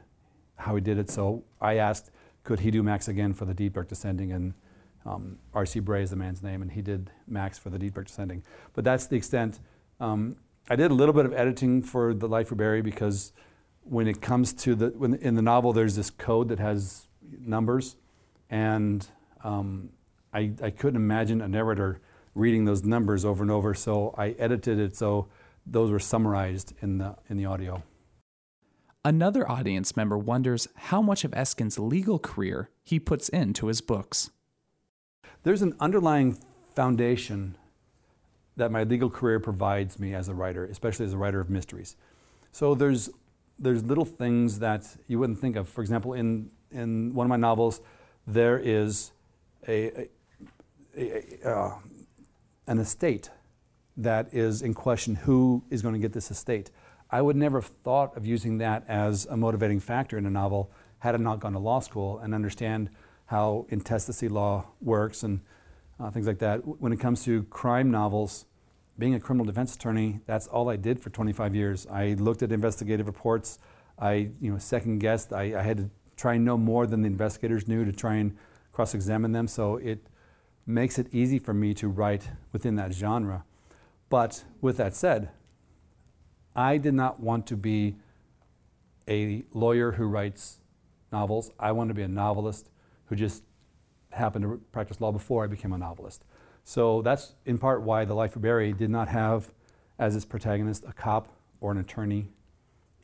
how 0.58 0.76
he 0.76 0.82
did 0.82 1.00
it, 1.00 1.10
so 1.10 1.44
I 1.60 1.78
asked, 1.78 2.12
could 2.44 2.60
he 2.60 2.70
do 2.70 2.84
Max 2.84 3.08
again 3.08 3.34
for 3.34 3.46
the 3.46 3.54
Deep 3.56 3.74
Dark 3.74 3.88
Descending? 3.88 4.32
And 4.32 4.54
um, 5.08 5.40
R.C. 5.52 5.80
Bray 5.80 6.04
is 6.04 6.12
the 6.12 6.16
man's 6.16 6.44
name, 6.44 6.62
and 6.62 6.72
he 6.72 6.84
did 6.84 7.10
Max 7.28 7.58
for 7.58 7.72
the 7.72 7.80
Deep 7.80 7.96
Dark 7.96 8.06
Descending. 8.06 8.44
But 8.74 8.84
that's 8.84 9.08
the 9.08 9.16
extent. 9.16 9.60
Um, 10.00 10.36
I 10.70 10.76
did 10.76 10.92
a 10.92 10.94
little 10.94 11.16
bit 11.16 11.26
of 11.26 11.34
editing 11.34 11.82
for 11.82 12.14
The 12.14 12.28
Life 12.28 12.52
We 12.52 12.58
Bury 12.58 12.84
because 12.84 13.34
when 13.86 14.08
it 14.08 14.22
comes 14.22 14.54
to 14.54 14.76
the, 14.76 14.90
when 14.90 15.16
in 15.16 15.34
the 15.34 15.42
novel, 15.42 15.74
there's 15.74 15.96
this 15.96 16.12
code 16.12 16.48
that 16.50 16.60
has 16.60 17.08
numbers, 17.40 17.96
and 18.52 19.08
um, 19.44 19.90
I, 20.32 20.52
I 20.62 20.70
couldn't 20.70 21.02
imagine 21.02 21.42
a 21.42 21.48
narrator 21.48 22.02
reading 22.36 22.66
those 22.66 22.84
numbers 22.84 23.26
over 23.26 23.42
and 23.42 23.50
over, 23.50 23.74
so 23.74 24.14
I 24.16 24.30
edited 24.38 24.78
it 24.78 24.96
so 24.96 25.28
those 25.66 25.92
were 25.92 26.00
summarized 26.00 26.74
in 26.82 26.98
the, 26.98 27.16
in 27.30 27.38
the 27.38 27.46
audio. 27.46 27.84
Another 29.04 29.50
audience 29.50 29.96
member 29.96 30.18
wonders 30.18 30.68
how 30.76 31.02
much 31.02 31.24
of 31.24 31.32
Eskens' 31.32 31.80
legal 31.80 32.20
career 32.20 32.70
he 32.84 33.00
puts 33.00 33.30
into 33.30 33.68
his 33.68 33.82
books. 33.82 34.30
There's 35.44 35.64
an 35.64 35.76
underlying 35.80 36.38
foundation 36.76 37.58
that 38.58 38.72
my 38.72 38.84
legal 38.84 39.10
career 39.10 39.40
provides 39.40 40.00
me 40.00 40.14
as 40.14 40.28
a 40.28 40.36
writer, 40.36 40.66
especially 40.66 41.06
as 41.06 41.14
a 41.14 41.18
writer 41.18 41.40
of 41.40 41.50
mysteries. 41.50 41.96
So 42.52 42.76
there's 42.76 43.10
there's 43.58 43.84
little 43.84 44.06
things 44.06 44.60
that 44.60 44.88
you 45.08 45.20
wouldn't 45.20 45.40
think 45.40 45.56
of. 45.56 45.68
For 45.70 45.82
example, 45.82 46.14
in 46.14 46.52
in 46.70 47.14
one 47.14 47.26
of 47.26 47.30
my 47.30 47.38
novels, 47.38 47.82
there 48.28 48.60
is 48.60 49.12
a, 49.68 50.10
a, 50.96 51.44
a 51.44 51.50
uh, 51.50 51.80
an 52.68 52.78
estate 52.78 53.30
that 53.98 54.34
is 54.34 54.62
in 54.62 54.74
question. 54.74 55.16
Who 55.16 55.64
is 55.70 55.82
going 55.82 55.94
to 55.94 56.00
get 56.00 56.14
this 56.14 56.32
estate? 56.32 56.72
I 57.10 57.22
would 57.22 57.36
never 57.36 57.60
have 57.60 57.72
thought 57.84 58.16
of 58.16 58.26
using 58.26 58.58
that 58.60 58.86
as 58.88 59.26
a 59.26 59.36
motivating 59.36 59.80
factor 59.80 60.18
in 60.18 60.26
a 60.26 60.30
novel 60.30 60.72
had 61.00 61.16
I 61.16 61.18
not 61.18 61.40
gone 61.40 61.54
to 61.54 61.60
law 61.60 61.80
school 61.80 62.20
and 62.20 62.34
understand 62.34 62.90
how 63.26 63.66
intestacy 63.70 64.30
law 64.30 64.66
works 64.82 65.24
and 65.24 65.42
uh, 66.00 66.10
things 66.12 66.28
like 66.28 66.40
that. 66.40 66.58
When 66.66 66.94
it 66.94 67.00
comes 67.00 67.24
to 67.26 67.44
crime 67.44 67.92
novels, 67.92 68.46
being 68.98 69.16
a 69.16 69.20
criminal 69.20 69.46
defense 69.46 69.76
attorney, 69.76 70.20
that's 70.26 70.48
all 70.48 70.70
I 70.70 70.76
did 70.76 71.00
for 71.00 71.10
25 71.10 71.56
years. 71.56 71.88
I 71.88 72.14
looked 72.14 72.44
at 72.44 72.52
investigative 72.52 73.08
reports. 73.08 73.58
I, 73.98 74.30
you 74.40 74.52
know, 74.52 74.58
second 74.58 75.00
guessed. 75.00 75.34
I, 75.34 75.60
I 75.60 75.62
had 75.64 75.78
to 75.78 75.90
try 76.16 76.36
and 76.36 76.46
know 76.46 76.58
more 76.58 76.86
than 76.86 77.02
the 77.02 77.08
investigators 77.08 77.68
knew 77.68 77.84
to 77.84 77.92
try 77.92 78.16
and 78.16 78.38
cross-examine 78.72 79.32
them. 79.32 79.48
So 79.48 79.78
it 79.78 80.06
makes 80.66 81.00
it 81.00 81.08
easy 81.12 81.40
for 81.40 81.54
me 81.54 81.74
to 81.76 81.88
write 81.88 82.30
within 82.52 82.76
that 82.76 82.94
genre. 82.94 83.44
But 84.12 84.44
with 84.60 84.76
that 84.76 84.94
said, 84.94 85.30
I 86.54 86.78
did 86.78 86.94
not 86.94 87.22
want 87.22 87.48
to 87.48 87.56
be 87.56 87.96
a 89.08 89.46
lawyer 89.54 89.94
who 89.94 90.04
writes 90.04 90.60
novels. 91.14 91.50
I 91.58 91.72
wanted 91.72 91.92
to 91.92 91.94
be 91.94 92.02
a 92.02 92.10
novelist 92.10 92.70
who 93.06 93.16
just 93.16 93.42
happened 94.10 94.44
to 94.44 94.62
practice 94.74 95.00
law 95.00 95.14
before 95.14 95.46
I 95.46 95.48
became 95.48 95.72
a 95.72 95.78
novelist. 95.78 96.26
So 96.66 97.02
that's 97.02 97.36
in 97.46 97.58
part 97.58 97.84
why 97.84 98.04
The 98.04 98.14
Life 98.14 98.36
We 98.36 98.42
Bury 98.42 98.74
did 98.74 98.90
not 98.90 99.08
have 99.08 99.54
as 99.98 100.14
its 100.14 100.26
protagonist 100.26 100.84
a 100.86 100.92
cop 100.92 101.30
or 101.62 101.72
an 101.72 101.78
attorney 101.78 102.28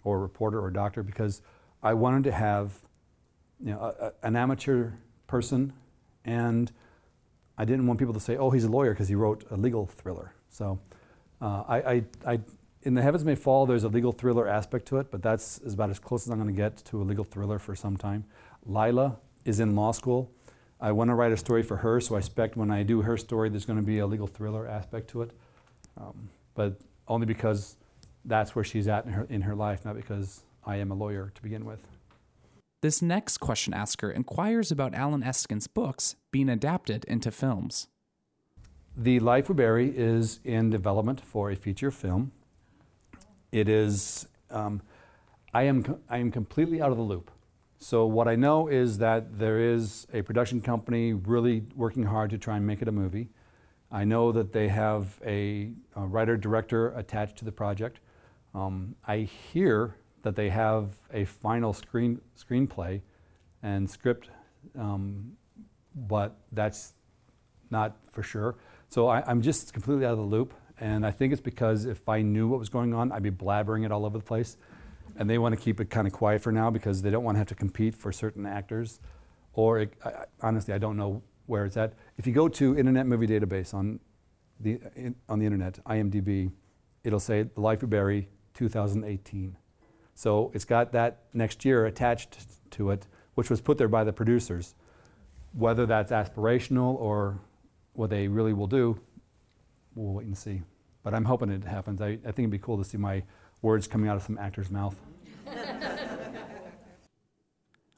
or 0.03 0.17
a 0.17 0.19
reporter 0.19 0.59
or 0.59 0.67
a 0.67 0.73
doctor 0.73 1.03
because 1.03 1.41
I 1.81 1.93
wanted 1.93 2.25
to 2.25 2.33
have 2.33 2.81
you 3.63 3.71
know, 3.71 3.79
a, 3.79 4.07
a, 4.07 4.13
an 4.23 4.35
amateur 4.35 4.91
person 5.25 5.71
and 6.25 6.69
I 7.57 7.63
didn't 7.63 7.87
want 7.87 7.97
people 7.97 8.13
to 8.13 8.19
say, 8.19 8.35
oh, 8.35 8.49
he's 8.49 8.65
a 8.65 8.69
lawyer 8.69 8.91
because 8.91 9.07
he 9.07 9.15
wrote 9.15 9.45
a 9.49 9.55
legal 9.55 9.85
thriller. 9.85 10.33
So 10.49 10.79
uh, 11.41 11.63
I, 11.67 11.77
I, 11.77 12.03
I, 12.25 12.39
in 12.83 12.93
The 12.93 13.01
Heavens 13.01 13.23
May 13.23 13.35
Fall, 13.35 13.65
there's 13.65 13.83
a 13.83 13.89
legal 13.89 14.11
thriller 14.11 14.47
aspect 14.47 14.87
to 14.87 14.97
it, 14.97 15.11
but 15.11 15.21
that's 15.21 15.59
about 15.65 15.89
as 15.89 15.99
close 15.99 16.25
as 16.25 16.31
I'm 16.31 16.37
going 16.41 16.53
to 16.53 16.55
get 16.55 16.77
to 16.85 17.01
a 17.01 17.03
legal 17.03 17.25
thriller 17.25 17.59
for 17.59 17.75
some 17.75 17.97
time. 17.97 18.25
Lila 18.65 19.17
is 19.45 19.59
in 19.59 19.75
law 19.75 19.91
school. 19.91 20.31
I 20.79 20.91
want 20.91 21.09
to 21.09 21.15
write 21.15 21.31
a 21.31 21.37
story 21.37 21.63
for 21.63 21.77
her, 21.77 21.99
so 21.99 22.15
I 22.15 22.19
expect 22.19 22.55
when 22.55 22.69
I 22.69 22.83
do 22.83 23.01
her 23.01 23.17
story, 23.17 23.49
there's 23.49 23.65
going 23.65 23.79
to 23.79 23.85
be 23.85 23.99
a 23.99 24.07
legal 24.07 24.27
thriller 24.27 24.67
aspect 24.67 25.09
to 25.11 25.23
it. 25.23 25.31
Um, 25.99 26.29
but 26.53 26.79
only 27.07 27.25
because 27.25 27.77
that's 28.25 28.55
where 28.55 28.63
she's 28.63 28.87
at 28.87 29.05
in 29.05 29.11
her, 29.11 29.25
in 29.29 29.41
her 29.41 29.55
life, 29.55 29.85
not 29.85 29.95
because 29.95 30.43
I 30.65 30.77
am 30.77 30.91
a 30.91 30.95
lawyer 30.95 31.31
to 31.33 31.41
begin 31.41 31.65
with. 31.65 31.87
This 32.83 33.01
next 33.01 33.39
question 33.39 33.73
asker 33.73 34.11
inquires 34.11 34.71
about 34.71 34.93
Allen 34.93 35.23
Eskens' 35.23 35.67
books 35.73 36.15
being 36.31 36.49
adapted 36.49 37.05
into 37.05 37.31
films. 37.31 37.87
The 38.99 39.19
Life 39.19 39.47
We 39.47 39.53
Bury 39.53 39.95
is 39.95 40.39
in 40.43 40.71
development 40.71 41.21
for 41.21 41.51
a 41.51 41.55
feature 41.55 41.91
film. 41.91 42.31
It 43.51 43.69
is, 43.69 44.27
um, 44.49 44.81
I, 45.53 45.63
am, 45.63 45.99
I 46.09 46.17
am 46.17 46.31
completely 46.31 46.81
out 46.81 46.89
of 46.89 46.97
the 46.97 47.03
loop. 47.03 47.29
So 47.77 48.07
what 48.07 48.27
I 48.27 48.35
know 48.35 48.67
is 48.67 48.97
that 48.97 49.37
there 49.37 49.59
is 49.59 50.07
a 50.13 50.23
production 50.23 50.61
company 50.61 51.13
really 51.13 51.63
working 51.75 52.01
hard 52.01 52.31
to 52.31 52.39
try 52.39 52.57
and 52.57 52.65
make 52.65 52.81
it 52.81 52.87
a 52.87 52.91
movie. 52.91 53.29
I 53.91 54.03
know 54.03 54.31
that 54.31 54.51
they 54.51 54.67
have 54.67 55.19
a, 55.23 55.73
a 55.95 56.01
writer-director 56.01 56.89
attached 56.97 57.37
to 57.37 57.45
the 57.45 57.51
project. 57.51 57.99
Um, 58.55 58.95
I 59.07 59.19
hear 59.19 59.95
that 60.23 60.35
they 60.35 60.49
have 60.49 60.89
a 61.13 61.25
final 61.25 61.71
screen 61.71 62.19
screenplay 62.35 63.01
and 63.61 63.87
script, 63.87 64.31
um, 64.75 65.33
but 65.95 66.35
that's 66.51 66.93
not 67.69 67.95
for 68.11 68.23
sure. 68.23 68.55
So 68.89 69.07
I, 69.07 69.29
am 69.29 69.41
just 69.41 69.73
completely 69.73 70.05
out 70.05 70.13
of 70.13 70.17
the 70.17 70.23
loop, 70.23 70.53
and 70.79 71.05
I 71.05 71.11
think 71.11 71.33
it's 71.33 71.41
because 71.41 71.85
if 71.85 72.07
I 72.07 72.21
knew 72.21 72.47
what 72.47 72.59
was 72.59 72.69
going 72.69 72.93
on, 72.93 73.11
I'd 73.11 73.23
be 73.23 73.31
blabbering 73.31 73.85
it 73.85 73.91
all 73.91 74.05
over 74.05 74.17
the 74.17 74.23
place 74.23 74.57
and 75.17 75.29
they 75.29 75.37
want 75.37 75.55
to 75.55 75.61
keep 75.61 75.79
it 75.79 75.89
kind 75.89 76.07
of 76.07 76.13
quiet 76.13 76.41
for 76.41 76.51
now 76.51 76.69
because 76.69 77.01
they 77.01 77.09
don't 77.09 77.23
want 77.23 77.35
to 77.35 77.39
have 77.39 77.47
to 77.47 77.55
compete 77.55 77.95
for 77.95 78.11
certain 78.11 78.45
actors. 78.45 78.99
Or 79.53 79.79
it, 79.79 79.93
I, 80.05 80.25
honestly, 80.41 80.73
I 80.73 80.77
don't 80.77 80.97
know 80.97 81.23
where 81.47 81.65
it's 81.65 81.77
at. 81.77 81.93
If 82.17 82.27
you 82.27 82.33
go 82.33 82.47
to 82.47 82.77
Internet 82.77 83.07
Movie 83.07 83.27
Database 83.27 83.73
on 83.73 83.99
the 84.59 84.79
in, 84.95 85.15
on 85.27 85.39
the 85.39 85.45
internet, 85.45 85.83
IMDb, 85.85 86.51
it'll 87.03 87.19
say 87.19 87.43
The 87.43 87.61
Life 87.61 87.81
We 87.81 87.87
Bury 87.87 88.27
2018. 88.53 89.57
So 90.13 90.51
it's 90.53 90.65
got 90.65 90.91
that 90.91 91.23
next 91.33 91.63
year 91.65 91.85
attached 91.85 92.37
to 92.71 92.91
it, 92.91 93.07
which 93.35 93.49
was 93.49 93.61
put 93.61 93.77
there 93.77 93.87
by 93.87 94.03
the 94.03 94.13
producers. 94.13 94.75
Whether 95.53 95.85
that's 95.85 96.11
aspirational 96.11 96.95
or 96.95 97.39
what 97.97 98.09
they 98.09 98.27
really 98.27 98.53
will 98.53 98.67
do, 98.67 98.99
we'll 99.95 100.13
wait 100.13 100.27
and 100.27 100.37
see. 100.37 100.61
But 101.03 101.13
I'm 101.13 101.25
hoping 101.25 101.49
it 101.49 101.63
happens. 101.63 102.01
I, 102.01 102.09
I 102.09 102.17
think 102.17 102.39
it'd 102.39 102.51
be 102.51 102.59
cool 102.59 102.77
to 102.77 102.83
see 102.83 102.97
my 102.97 103.23
words 103.61 103.87
coming 103.87 104.09
out 104.09 104.15
of 104.15 104.23
some 104.23 104.37
actor's 104.37 104.69
mouth. 104.69 104.95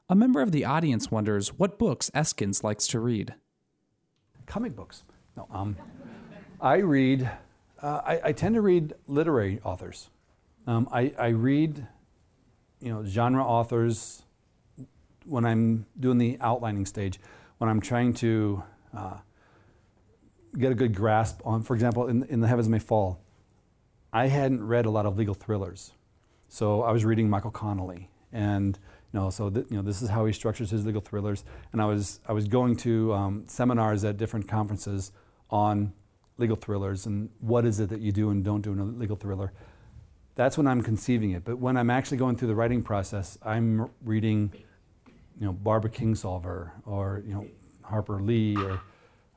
A 0.08 0.14
member 0.14 0.40
of 0.40 0.52
the 0.52 0.64
audience 0.64 1.10
wonders 1.10 1.50
what 1.50 1.78
books 1.78 2.10
Eskens 2.14 2.64
likes 2.64 2.86
to 2.88 2.98
read. 2.98 3.34
Comic 4.46 4.74
books. 4.74 5.04
No, 5.36 5.46
um, 5.50 5.76
I 6.60 6.78
read, 6.78 7.30
uh, 7.80 8.00
I, 8.04 8.20
I, 8.24 8.32
tend 8.32 8.56
to 8.56 8.60
read 8.60 8.94
literary 9.06 9.60
authors. 9.62 10.10
Um, 10.66 10.88
I, 10.92 11.14
I 11.16 11.28
read, 11.28 11.86
you 12.80 12.92
know, 12.92 13.04
genre 13.04 13.44
authors 13.44 14.22
when 15.24 15.44
I'm 15.44 15.86
doing 15.98 16.18
the 16.18 16.38
outlining 16.40 16.86
stage, 16.86 17.20
when 17.58 17.70
I'm 17.70 17.80
trying 17.80 18.14
to 18.14 18.64
uh, 18.96 19.18
get 20.58 20.72
a 20.72 20.74
good 20.74 20.94
grasp 20.94 21.40
on, 21.44 21.62
for 21.62 21.74
example, 21.74 22.08
in, 22.08 22.24
in 22.24 22.40
The 22.40 22.48
Heavens 22.48 22.68
May 22.68 22.78
Fall, 22.78 23.20
I 24.12 24.26
hadn't 24.26 24.66
read 24.66 24.86
a 24.86 24.90
lot 24.90 25.06
of 25.06 25.16
legal 25.16 25.34
thrillers. 25.34 25.92
So 26.48 26.82
I 26.82 26.90
was 26.90 27.04
reading 27.04 27.30
Michael 27.30 27.52
Connelly, 27.52 28.10
and 28.32 28.78
you 29.12 29.20
know, 29.20 29.30
so 29.30 29.50
th- 29.50 29.66
you 29.70 29.76
know, 29.76 29.82
this 29.82 30.02
is 30.02 30.08
how 30.08 30.26
he 30.26 30.32
structures 30.32 30.70
his 30.70 30.84
legal 30.84 31.00
thrillers. 31.00 31.44
And 31.72 31.80
I 31.80 31.86
was 31.86 32.20
I 32.26 32.32
was 32.32 32.48
going 32.48 32.76
to 32.78 33.12
um, 33.12 33.44
seminars 33.46 34.04
at 34.04 34.16
different 34.16 34.48
conferences 34.48 35.12
on 35.48 35.92
legal 36.38 36.56
thrillers 36.56 37.06
and 37.06 37.28
what 37.40 37.66
is 37.66 37.78
it 37.80 37.90
that 37.90 38.00
you 38.00 38.10
do 38.10 38.30
and 38.30 38.42
don't 38.42 38.62
do 38.62 38.72
in 38.72 38.78
a 38.78 38.84
legal 38.84 39.16
thriller. 39.16 39.52
That's 40.34 40.56
when 40.56 40.66
I'm 40.66 40.82
conceiving 40.82 41.32
it. 41.32 41.44
But 41.44 41.58
when 41.58 41.76
I'm 41.76 41.90
actually 41.90 42.16
going 42.16 42.36
through 42.36 42.48
the 42.48 42.54
writing 42.54 42.82
process, 42.82 43.36
I'm 43.44 43.90
reading, 44.02 44.52
you 45.38 45.46
know, 45.46 45.52
Barbara 45.52 45.90
Kingsolver 45.90 46.70
or 46.86 47.22
you 47.26 47.34
know 47.34 47.46
Harper 47.82 48.20
Lee 48.20 48.56
or 48.56 48.80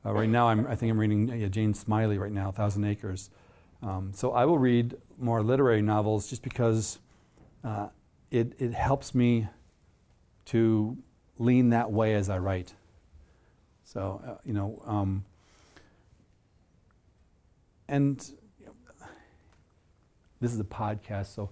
uh, 0.04 0.12
right 0.12 0.28
now 0.28 0.48
I'm, 0.48 0.66
I 0.66 0.74
think 0.74 0.90
I'm 0.90 0.98
reading 0.98 1.44
uh, 1.44 1.48
Jane 1.48 1.74
Smiley 1.74 2.18
right 2.18 2.32
now, 2.32 2.50
Thousand 2.50 2.84
Acres. 2.84 3.30
Um, 3.82 4.12
so 4.14 4.32
I 4.32 4.44
will 4.44 4.58
read 4.58 4.96
more 5.18 5.42
literary 5.42 5.82
novels 5.82 6.28
just 6.28 6.42
because 6.42 6.98
uh, 7.62 7.88
it, 8.30 8.52
it 8.58 8.72
helps 8.72 9.14
me 9.14 9.48
to 10.46 10.96
lean 11.38 11.70
that 11.70 11.90
way 11.90 12.14
as 12.14 12.28
I 12.28 12.38
write. 12.38 12.74
So, 13.84 14.22
uh, 14.26 14.36
you 14.44 14.52
know, 14.54 14.82
um, 14.86 15.24
and 17.88 18.26
you 18.58 18.66
know, 18.66 18.72
this 20.40 20.52
is 20.52 20.60
a 20.60 20.64
podcast, 20.64 21.34
so 21.34 21.50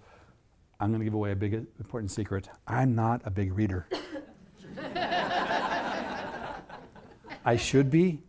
I'm 0.80 0.90
going 0.90 1.00
to 1.00 1.04
give 1.04 1.14
away 1.14 1.32
a 1.32 1.36
big 1.36 1.54
important 1.54 2.10
secret. 2.10 2.48
I'm 2.66 2.94
not 2.94 3.20
a 3.24 3.30
big 3.30 3.52
reader. 3.52 3.86
I 7.44 7.56
should 7.56 7.90
be, 7.90 8.20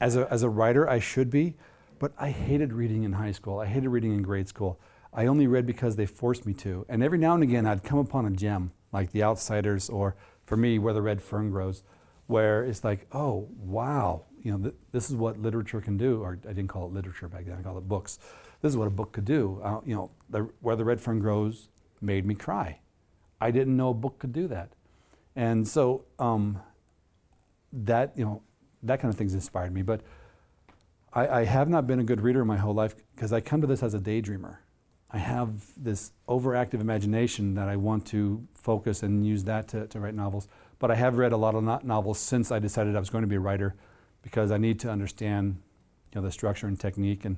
as 0.00 0.16
a, 0.16 0.30
as 0.32 0.42
a 0.42 0.48
writer, 0.48 0.88
I 0.88 0.98
should 0.98 1.30
be, 1.30 1.56
but 1.98 2.12
I 2.18 2.30
hated 2.30 2.72
reading 2.72 3.04
in 3.04 3.14
high 3.14 3.32
school. 3.32 3.58
I 3.58 3.66
hated 3.66 3.88
reading 3.88 4.14
in 4.14 4.22
grade 4.22 4.48
school. 4.48 4.80
I 5.12 5.26
only 5.26 5.46
read 5.46 5.66
because 5.66 5.96
they 5.96 6.06
forced 6.06 6.46
me 6.46 6.52
to. 6.54 6.84
And 6.88 7.02
every 7.02 7.18
now 7.18 7.34
and 7.34 7.42
again, 7.42 7.66
I'd 7.66 7.82
come 7.82 7.98
upon 7.98 8.26
a 8.26 8.30
gem, 8.30 8.72
like 8.92 9.10
The 9.10 9.22
Outsiders, 9.22 9.88
or 9.88 10.16
for 10.44 10.56
me, 10.56 10.78
Where 10.78 10.94
the 10.94 11.02
Red 11.02 11.22
Fern 11.22 11.50
Grows, 11.50 11.82
where 12.26 12.64
it's 12.64 12.84
like, 12.84 13.06
oh, 13.12 13.48
wow, 13.56 14.26
you 14.42 14.52
know, 14.52 14.58
th- 14.58 14.74
this 14.92 15.10
is 15.10 15.16
what 15.16 15.40
literature 15.40 15.80
can 15.80 15.96
do. 15.96 16.22
Or 16.22 16.38
I 16.44 16.48
didn't 16.52 16.68
call 16.68 16.86
it 16.86 16.92
literature 16.92 17.28
back 17.28 17.46
then, 17.46 17.56
I 17.58 17.62
called 17.62 17.78
it 17.78 17.88
books. 17.88 18.18
This 18.60 18.70
is 18.70 18.76
what 18.76 18.86
a 18.86 18.90
book 18.90 19.12
could 19.12 19.24
do. 19.24 19.60
Uh, 19.62 19.80
you 19.84 19.94
know, 19.94 20.10
the, 20.28 20.48
Where 20.60 20.76
the 20.76 20.84
Red 20.84 21.00
Fern 21.00 21.18
Grows 21.20 21.68
made 22.00 22.26
me 22.26 22.34
cry. 22.34 22.80
I 23.40 23.50
didn't 23.50 23.76
know 23.76 23.90
a 23.90 23.94
book 23.94 24.18
could 24.18 24.32
do 24.32 24.46
that. 24.48 24.72
And 25.34 25.66
so 25.66 26.04
um, 26.18 26.60
that, 27.72 28.12
you 28.16 28.24
know, 28.24 28.42
that 28.82 29.00
kind 29.00 29.12
of 29.12 29.18
things 29.18 29.34
inspired 29.34 29.72
me. 29.72 29.82
But 29.82 30.02
I, 31.12 31.28
I 31.28 31.44
have 31.44 31.68
not 31.68 31.86
been 31.86 32.00
a 32.00 32.04
good 32.04 32.20
reader 32.20 32.44
my 32.44 32.56
whole 32.56 32.74
life 32.74 32.94
because 33.14 33.32
I 33.32 33.40
come 33.40 33.60
to 33.60 33.66
this 33.66 33.82
as 33.82 33.94
a 33.94 33.98
daydreamer. 33.98 34.58
I 35.10 35.18
have 35.18 35.66
this 35.76 36.12
overactive 36.28 36.80
imagination 36.80 37.54
that 37.54 37.68
I 37.68 37.76
want 37.76 38.06
to 38.08 38.46
focus 38.54 39.02
and 39.02 39.26
use 39.26 39.44
that 39.44 39.68
to, 39.68 39.86
to 39.86 40.00
write 40.00 40.14
novels. 40.14 40.48
But 40.78 40.90
I 40.90 40.96
have 40.96 41.16
read 41.16 41.32
a 41.32 41.36
lot 41.36 41.54
of 41.54 41.64
no- 41.64 41.80
novels 41.82 42.18
since 42.18 42.52
I 42.52 42.58
decided 42.58 42.94
I 42.94 42.98
was 42.98 43.08
going 43.08 43.22
to 43.22 43.28
be 43.28 43.36
a 43.36 43.40
writer 43.40 43.74
because 44.22 44.50
I 44.50 44.58
need 44.58 44.78
to 44.80 44.90
understand 44.90 45.56
you 46.12 46.20
know, 46.20 46.26
the 46.26 46.32
structure 46.32 46.66
and 46.66 46.78
technique 46.78 47.24
and 47.24 47.36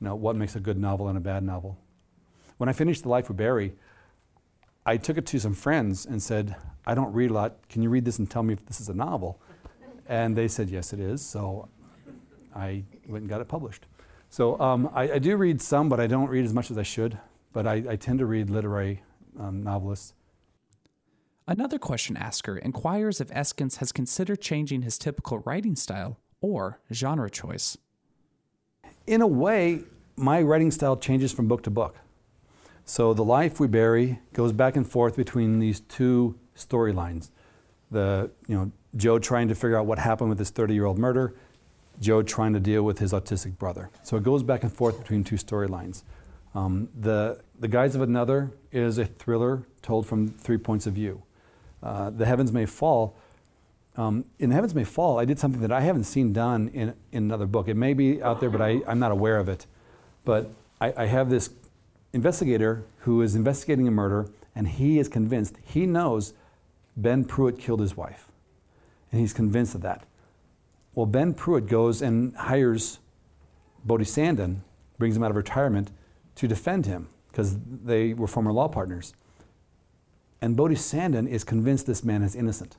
you 0.00 0.06
know, 0.06 0.14
what 0.14 0.34
makes 0.34 0.56
a 0.56 0.60
good 0.60 0.78
novel 0.78 1.08
and 1.08 1.18
a 1.18 1.20
bad 1.20 1.42
novel. 1.42 1.76
When 2.56 2.68
I 2.68 2.72
finished 2.72 3.02
The 3.02 3.10
Life 3.10 3.28
We 3.28 3.34
Bury, 3.34 3.74
I 4.86 4.96
took 4.96 5.18
it 5.18 5.26
to 5.26 5.38
some 5.38 5.54
friends 5.54 6.06
and 6.06 6.22
said, 6.22 6.56
I 6.86 6.94
don't 6.94 7.12
read 7.12 7.30
a 7.30 7.34
lot. 7.34 7.68
Can 7.68 7.82
you 7.82 7.90
read 7.90 8.06
this 8.06 8.18
and 8.18 8.30
tell 8.30 8.42
me 8.42 8.54
if 8.54 8.64
this 8.64 8.80
is 8.80 8.88
a 8.88 8.94
novel? 8.94 9.40
And 10.10 10.36
they 10.36 10.48
said, 10.48 10.68
yes, 10.68 10.92
it 10.92 10.98
is. 10.98 11.24
So 11.24 11.68
I 12.54 12.82
went 13.06 13.22
and 13.22 13.28
got 13.28 13.40
it 13.40 13.46
published. 13.46 13.86
So 14.28 14.60
um, 14.60 14.90
I, 14.92 15.12
I, 15.12 15.18
do 15.20 15.36
read 15.36 15.62
some, 15.62 15.88
but 15.88 16.00
I 16.00 16.08
don't 16.08 16.28
read 16.28 16.44
as 16.44 16.52
much 16.52 16.68
as 16.72 16.76
I 16.76 16.82
should. 16.82 17.16
But 17.52 17.68
I, 17.68 17.84
I 17.90 17.96
tend 17.96 18.18
to 18.18 18.26
read 18.26 18.50
literary 18.50 19.04
um, 19.38 19.62
novelists. 19.62 20.14
Another 21.46 21.78
question 21.78 22.16
asker 22.16 22.58
inquires 22.58 23.20
if 23.20 23.28
Eskens 23.28 23.76
has 23.76 23.92
considered 23.92 24.40
changing 24.40 24.82
his 24.82 24.98
typical 24.98 25.38
writing 25.46 25.76
style 25.76 26.18
or 26.40 26.80
genre 26.92 27.30
choice. 27.30 27.78
In 29.06 29.22
a 29.22 29.28
way, 29.28 29.84
my 30.16 30.42
writing 30.42 30.72
style 30.72 30.96
changes 30.96 31.32
from 31.32 31.46
book 31.46 31.62
to 31.62 31.70
book. 31.70 31.96
So 32.84 33.14
the 33.14 33.24
life 33.24 33.60
we 33.60 33.68
bury 33.68 34.18
goes 34.32 34.52
back 34.52 34.74
and 34.74 34.88
forth 34.88 35.16
between 35.16 35.60
these 35.60 35.80
two 35.80 36.36
storylines. 36.56 37.30
The 37.92 38.32
you 38.48 38.56
know 38.56 38.72
Joe 38.96 39.18
trying 39.18 39.48
to 39.48 39.54
figure 39.54 39.78
out 39.78 39.86
what 39.86 39.98
happened 39.98 40.30
with 40.30 40.38
his 40.38 40.50
30-year-old 40.50 40.98
murder, 40.98 41.34
Joe 42.00 42.22
trying 42.22 42.52
to 42.54 42.60
deal 42.60 42.82
with 42.82 42.98
his 42.98 43.12
autistic 43.12 43.58
brother. 43.58 43.90
So 44.02 44.16
it 44.16 44.22
goes 44.22 44.42
back 44.42 44.62
and 44.62 44.72
forth 44.72 44.98
between 44.98 45.22
two 45.22 45.36
storylines. 45.36 46.02
Um, 46.54 46.88
the, 46.98 47.40
the 47.58 47.68
Guise 47.68 47.94
of 47.94 48.02
Another 48.02 48.50
is 48.72 48.98
a 48.98 49.04
thriller 49.04 49.62
told 49.82 50.06
from 50.06 50.28
three 50.28 50.56
points 50.56 50.86
of 50.86 50.94
view. 50.94 51.22
Uh, 51.82 52.10
the 52.10 52.26
Heavens 52.26 52.52
May 52.52 52.66
Fall, 52.66 53.16
um, 53.96 54.24
in 54.38 54.48
The 54.48 54.54
Heavens 54.54 54.74
May 54.74 54.84
Fall, 54.84 55.18
I 55.18 55.24
did 55.24 55.38
something 55.38 55.60
that 55.60 55.72
I 55.72 55.80
haven't 55.80 56.04
seen 56.04 56.32
done 56.32 56.68
in, 56.68 56.94
in 57.12 57.24
another 57.24 57.46
book. 57.46 57.68
It 57.68 57.74
may 57.74 57.94
be 57.94 58.22
out 58.22 58.40
there, 58.40 58.50
but 58.50 58.60
I, 58.60 58.80
I'm 58.86 58.98
not 58.98 59.12
aware 59.12 59.38
of 59.38 59.48
it. 59.48 59.66
But 60.24 60.50
I, 60.80 60.92
I 60.96 61.06
have 61.06 61.30
this 61.30 61.50
investigator 62.12 62.84
who 63.00 63.22
is 63.22 63.34
investigating 63.34 63.86
a 63.88 63.90
murder, 63.90 64.28
and 64.54 64.68
he 64.68 64.98
is 64.98 65.08
convinced, 65.08 65.56
he 65.62 65.86
knows 65.86 66.34
Ben 66.96 67.24
Pruitt 67.24 67.58
killed 67.58 67.80
his 67.80 67.96
wife. 67.96 68.29
And 69.10 69.20
he's 69.20 69.32
convinced 69.32 69.74
of 69.74 69.82
that. 69.82 70.04
Well, 70.94 71.06
Ben 71.06 71.34
Pruitt 71.34 71.66
goes 71.66 72.02
and 72.02 72.34
hires 72.36 72.98
Boady 73.86 74.06
Sanden, 74.06 74.62
brings 74.98 75.16
him 75.16 75.22
out 75.22 75.30
of 75.30 75.36
retirement 75.36 75.90
to 76.36 76.46
defend 76.48 76.86
him 76.86 77.08
because 77.30 77.56
they 77.84 78.12
were 78.12 78.26
former 78.26 78.52
law 78.52 78.68
partners. 78.68 79.14
And 80.40 80.56
Boady 80.56 80.76
Sanden 80.76 81.26
is 81.26 81.44
convinced 81.44 81.86
this 81.86 82.04
man 82.04 82.22
is 82.22 82.34
innocent. 82.34 82.76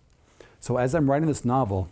So 0.60 0.78
as 0.78 0.94
I'm 0.94 1.10
writing 1.10 1.28
this 1.28 1.46
novel, 1.46 1.90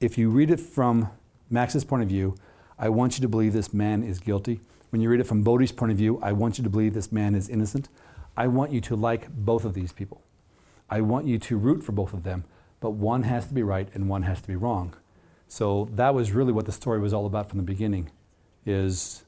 if 0.00 0.16
you 0.18 0.30
read 0.30 0.50
it 0.50 0.60
from 0.60 1.10
Max's 1.50 1.84
point 1.84 2.02
of 2.02 2.08
view, 2.08 2.36
I 2.78 2.88
want 2.88 3.16
you 3.16 3.22
to 3.22 3.28
believe 3.28 3.52
this 3.52 3.72
man 3.72 4.02
is 4.02 4.18
guilty. 4.18 4.60
When 4.90 5.02
you 5.02 5.10
read 5.10 5.20
it 5.20 5.26
from 5.26 5.44
Boady's 5.44 5.72
point 5.72 5.92
of 5.92 5.98
view, 5.98 6.18
I 6.22 6.32
want 6.32 6.58
you 6.58 6.64
to 6.64 6.70
believe 6.70 6.94
this 6.94 7.12
man 7.12 7.34
is 7.34 7.48
innocent. 7.48 7.88
I 8.36 8.46
want 8.46 8.72
you 8.72 8.80
to 8.82 8.96
like 8.96 9.28
both 9.30 9.64
of 9.64 9.74
these 9.74 9.92
people. 9.92 10.22
I 10.88 11.00
want 11.00 11.26
you 11.26 11.38
to 11.38 11.56
root 11.56 11.82
for 11.82 11.92
both 11.92 12.14
of 12.14 12.22
them, 12.22 12.44
but 12.80 12.90
one 12.90 13.22
has 13.22 13.46
to 13.46 13.54
be 13.54 13.62
right 13.62 13.88
and 13.94 14.08
one 14.08 14.22
has 14.22 14.40
to 14.40 14.48
be 14.48 14.56
wrong. 14.56 14.94
So 15.48 15.88
that 15.94 16.14
was 16.14 16.32
really 16.32 16.52
what 16.52 16.66
the 16.66 16.72
story 16.72 17.00
was 17.00 17.12
all 17.12 17.26
about 17.26 17.48
from 17.48 17.58
the 17.58 17.64
beginning, 17.64 18.10
is 18.66 19.24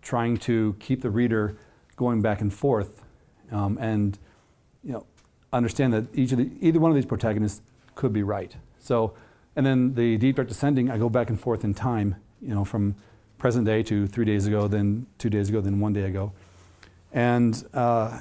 trying 0.00 0.36
to 0.38 0.74
keep 0.80 1.02
the 1.02 1.10
reader 1.10 1.56
going 1.96 2.22
back 2.22 2.40
and 2.40 2.52
forth, 2.52 3.02
um, 3.50 3.78
and 3.78 4.18
you 4.82 4.92
know, 4.92 5.06
understand 5.52 5.92
that 5.92 6.06
each 6.14 6.32
of 6.32 6.38
the, 6.38 6.50
either 6.60 6.80
one 6.80 6.90
of 6.90 6.94
these 6.94 7.06
protagonists 7.06 7.60
could 7.94 8.12
be 8.12 8.22
right. 8.22 8.56
So, 8.78 9.14
and 9.54 9.64
then 9.64 9.94
the 9.94 10.16
deep 10.16 10.36
dark 10.36 10.48
descending, 10.48 10.90
I 10.90 10.98
go 10.98 11.08
back 11.08 11.28
and 11.28 11.38
forth 11.38 11.62
in 11.64 11.74
time, 11.74 12.16
you 12.40 12.54
know, 12.54 12.64
from 12.64 12.96
present 13.38 13.66
day 13.66 13.82
to 13.82 14.06
three 14.06 14.24
days 14.24 14.46
ago, 14.46 14.66
then 14.66 15.06
two 15.18 15.28
days 15.28 15.50
ago, 15.50 15.60
then 15.60 15.78
one 15.78 15.92
day 15.92 16.04
ago, 16.04 16.32
and 17.12 17.62
uh, 17.74 18.18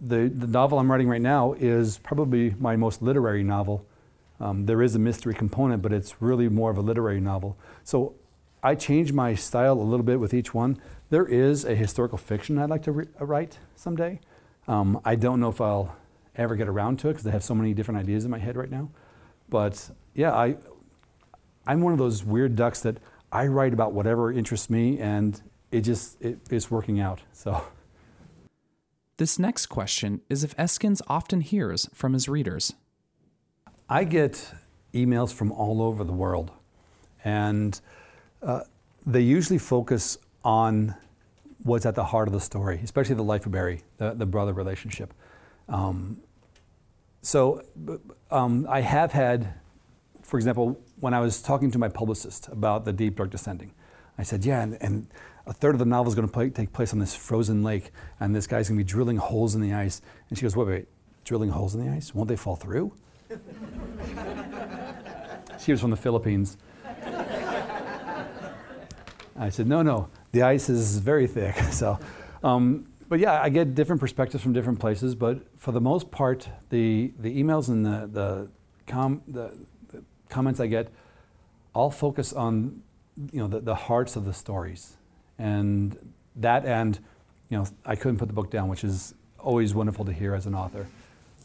the 0.00 0.28
the 0.28 0.46
novel 0.46 0.78
I'm 0.78 0.90
writing 0.90 1.08
right 1.08 1.20
now 1.20 1.52
is 1.54 1.98
probably 1.98 2.54
my 2.58 2.76
most 2.76 3.02
literary 3.02 3.42
novel 3.44 3.86
um, 4.40 4.66
there 4.66 4.82
is 4.82 4.94
a 4.94 4.98
mystery 4.98 5.34
component, 5.34 5.82
but 5.82 5.92
it's 5.92 6.22
really 6.22 6.48
more 6.48 6.70
of 6.70 6.78
a 6.78 6.80
literary 6.80 7.20
novel. 7.20 7.56
So 7.84 8.14
I 8.62 8.74
change 8.74 9.12
my 9.12 9.34
style 9.34 9.74
a 9.74 9.82
little 9.82 10.04
bit 10.04 10.20
with 10.20 10.32
each 10.32 10.54
one. 10.54 10.80
There 11.10 11.26
is 11.26 11.64
a 11.64 11.74
historical 11.74 12.18
fiction 12.18 12.58
I'd 12.58 12.70
like 12.70 12.82
to 12.84 13.08
uh, 13.20 13.24
write 13.24 13.58
someday. 13.74 14.20
Um, 14.68 15.00
I 15.04 15.16
don't 15.16 15.40
know 15.40 15.48
if 15.48 15.60
I'll 15.60 15.96
ever 16.36 16.54
get 16.54 16.68
around 16.68 16.98
to 17.00 17.08
it 17.08 17.14
because 17.14 17.26
I 17.26 17.30
have 17.30 17.42
so 17.42 17.54
many 17.54 17.74
different 17.74 18.00
ideas 18.00 18.24
in 18.24 18.30
my 18.30 18.38
head 18.38 18.56
right 18.56 18.70
now. 18.70 18.90
But 19.48 19.90
yeah, 20.14 20.32
I, 20.32 20.56
I'm 21.66 21.80
one 21.80 21.92
of 21.92 21.98
those 21.98 22.24
weird 22.24 22.54
ducks 22.54 22.80
that 22.82 22.98
I 23.32 23.46
write 23.46 23.72
about 23.72 23.92
whatever 23.92 24.32
interests 24.32 24.70
me, 24.70 24.98
and 25.00 25.40
it 25.72 25.80
just 25.80 26.20
it, 26.22 26.38
it's 26.50 26.70
working 26.70 27.00
out. 27.00 27.20
So. 27.32 27.62
This 29.18 29.36
next 29.36 29.66
question 29.66 30.20
is 30.30 30.44
if 30.44 30.56
Eskens 30.56 31.02
often 31.08 31.40
hears 31.40 31.88
from 31.92 32.12
his 32.12 32.28
readers. 32.28 32.74
I 33.88 34.04
get 34.04 34.54
emails 34.94 35.32
from 35.32 35.50
all 35.50 35.82
over 35.82 36.04
the 36.04 36.12
world, 36.12 36.52
and 37.24 37.80
uh, 38.44 38.60
they 39.04 39.20
usually 39.20 39.58
focus 39.58 40.18
on 40.44 40.94
what's 41.64 41.84
at 41.84 41.96
the 41.96 42.04
heart 42.04 42.28
of 42.28 42.32
the 42.32 42.40
story, 42.40 42.80
especially 42.84 43.16
the 43.16 43.24
life 43.24 43.44
we 43.44 43.50
bury, 43.50 43.82
the, 43.96 44.14
the 44.14 44.24
brother 44.24 44.52
relationship. 44.52 45.12
Um, 45.68 46.22
so 47.20 47.64
um, 48.30 48.68
I 48.70 48.82
have 48.82 49.10
had, 49.10 49.52
for 50.22 50.38
example, 50.38 50.80
when 51.00 51.12
I 51.12 51.18
was 51.18 51.42
talking 51.42 51.72
to 51.72 51.78
my 51.78 51.88
publicist 51.88 52.46
about 52.48 52.84
the 52.84 52.92
Deep 52.92 53.16
Dark 53.16 53.30
Descending, 53.30 53.74
I 54.16 54.22
said, 54.22 54.44
yeah, 54.44 54.62
and, 54.62 54.78
and 54.80 55.08
a 55.48 55.52
third 55.52 55.74
of 55.74 55.78
the 55.78 55.86
novel 55.86 56.12
is 56.12 56.14
going 56.14 56.28
to 56.28 56.50
take 56.50 56.72
place 56.72 56.92
on 56.92 56.98
this 56.98 57.14
frozen 57.14 57.62
lake, 57.62 57.90
and 58.20 58.36
this 58.36 58.46
guy's 58.46 58.68
going 58.68 58.78
to 58.78 58.84
be 58.84 58.88
drilling 58.88 59.16
holes 59.16 59.54
in 59.54 59.62
the 59.62 59.72
ice. 59.72 60.02
And 60.28 60.38
she 60.38 60.42
goes, 60.42 60.54
wait, 60.54 60.68
wait, 60.68 60.88
drilling 61.24 61.48
holes 61.50 61.74
in 61.74 61.84
the 61.84 61.90
ice? 61.90 62.14
Won't 62.14 62.28
they 62.28 62.36
fall 62.36 62.54
through? 62.56 62.92
she 65.58 65.72
was 65.72 65.80
from 65.80 65.90
the 65.90 65.96
Philippines. 65.96 66.58
I 69.36 69.48
said, 69.48 69.66
no, 69.66 69.82
no, 69.82 70.08
the 70.32 70.42
ice 70.42 70.68
is 70.68 70.98
very 70.98 71.26
thick. 71.26 71.56
So, 71.72 71.98
um, 72.42 72.86
but 73.08 73.18
yeah, 73.20 73.40
I 73.40 73.48
get 73.48 73.74
different 73.74 74.00
perspectives 74.00 74.42
from 74.42 74.52
different 74.52 74.78
places. 74.80 75.14
But 75.14 75.40
for 75.56 75.72
the 75.72 75.80
most 75.80 76.10
part, 76.10 76.46
the, 76.68 77.10
the 77.18 77.42
emails 77.42 77.68
and 77.68 77.86
the, 77.86 78.06
the, 78.12 78.50
com, 78.86 79.22
the, 79.26 79.54
the 79.88 80.04
comments 80.28 80.60
I 80.60 80.66
get 80.66 80.92
all 81.74 81.90
focus 81.90 82.34
on 82.34 82.82
you 83.32 83.40
know, 83.40 83.48
the, 83.48 83.60
the 83.60 83.74
hearts 83.74 84.14
of 84.14 84.26
the 84.26 84.34
stories. 84.34 84.97
And 85.38 85.96
that 86.36 86.64
and, 86.64 86.98
you 87.48 87.58
know, 87.58 87.66
I 87.84 87.96
couldn't 87.96 88.18
put 88.18 88.28
the 88.28 88.34
book 88.34 88.50
down, 88.50 88.68
which 88.68 88.84
is 88.84 89.14
always 89.38 89.74
wonderful 89.74 90.04
to 90.04 90.12
hear 90.12 90.34
as 90.34 90.46
an 90.46 90.54
author. 90.54 90.86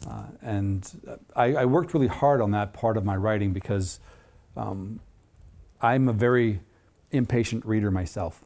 Uh, 0.06 0.24
and 0.42 1.18
I, 1.34 1.54
I, 1.54 1.64
worked 1.64 1.94
really 1.94 2.08
hard 2.08 2.42
on 2.42 2.50
that 2.50 2.74
part 2.74 2.96
of 2.96 3.04
my 3.04 3.16
writing 3.16 3.52
because 3.52 4.00
um, 4.56 5.00
I'm 5.80 6.08
a 6.08 6.12
very 6.12 6.60
impatient 7.10 7.64
reader 7.64 7.90
myself. 7.90 8.44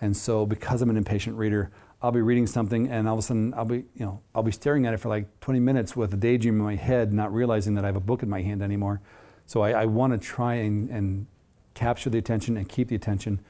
And 0.00 0.16
so 0.16 0.46
because 0.46 0.82
I'm 0.82 0.90
an 0.90 0.96
impatient 0.96 1.36
reader, 1.36 1.70
I'll 2.02 2.10
be 2.10 2.22
reading 2.22 2.46
something 2.46 2.88
and 2.88 3.06
all 3.06 3.14
of 3.14 3.18
a 3.18 3.22
sudden 3.22 3.54
I'll 3.54 3.66
be, 3.66 3.84
you 3.94 4.04
know, 4.04 4.20
I'll 4.34 4.42
be 4.42 4.52
staring 4.52 4.86
at 4.86 4.94
it 4.94 4.96
for 4.96 5.10
like 5.10 5.40
20 5.40 5.60
minutes 5.60 5.94
with 5.94 6.14
a 6.14 6.16
daydream 6.16 6.54
in 6.54 6.64
my 6.64 6.76
head, 6.76 7.12
not 7.12 7.32
realizing 7.32 7.74
that 7.74 7.84
I 7.84 7.88
have 7.88 7.96
a 7.96 8.00
book 8.00 8.22
in 8.22 8.30
my 8.30 8.40
hand 8.42 8.62
anymore. 8.62 9.00
So 9.46 9.60
I, 9.60 9.82
I 9.82 9.84
want 9.84 10.12
to 10.12 10.18
try 10.18 10.54
and, 10.54 10.88
and, 10.90 11.26
capture 11.72 12.10
the 12.10 12.18
attention 12.18 12.56
and 12.56 12.68
keep 12.68 12.88
the 12.88 12.96
attention 12.96 13.40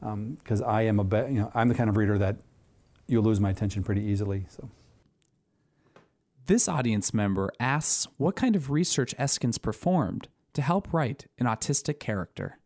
because 0.00 0.62
um, 0.62 0.68
I 0.68 0.82
am 0.82 1.00
a, 1.00 1.04
be- 1.04 1.16
you 1.16 1.40
know, 1.40 1.50
I'm 1.54 1.68
the 1.68 1.74
kind 1.74 1.88
of 1.88 1.96
reader 1.96 2.18
that 2.18 2.36
you'll 3.06 3.22
lose 3.24 3.40
my 3.40 3.50
attention 3.50 3.82
pretty 3.82 4.02
easily. 4.02 4.46
So. 4.48 4.68
This 6.46 6.68
audience 6.68 7.12
member 7.12 7.50
asks 7.58 8.06
what 8.18 8.36
kind 8.36 8.54
of 8.54 8.70
research 8.70 9.16
Eskens 9.16 9.60
performed 9.60 10.28
to 10.54 10.62
help 10.62 10.92
write 10.92 11.26
an 11.38 11.46
autistic 11.46 11.98
character. 11.98 12.58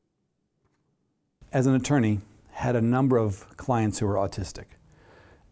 as 1.52 1.66
an 1.66 1.74
attorney, 1.74 2.20
had 2.52 2.76
a 2.76 2.80
number 2.80 3.16
of 3.16 3.56
clients 3.56 3.98
who 3.98 4.06
were 4.06 4.14
autistic. 4.14 4.66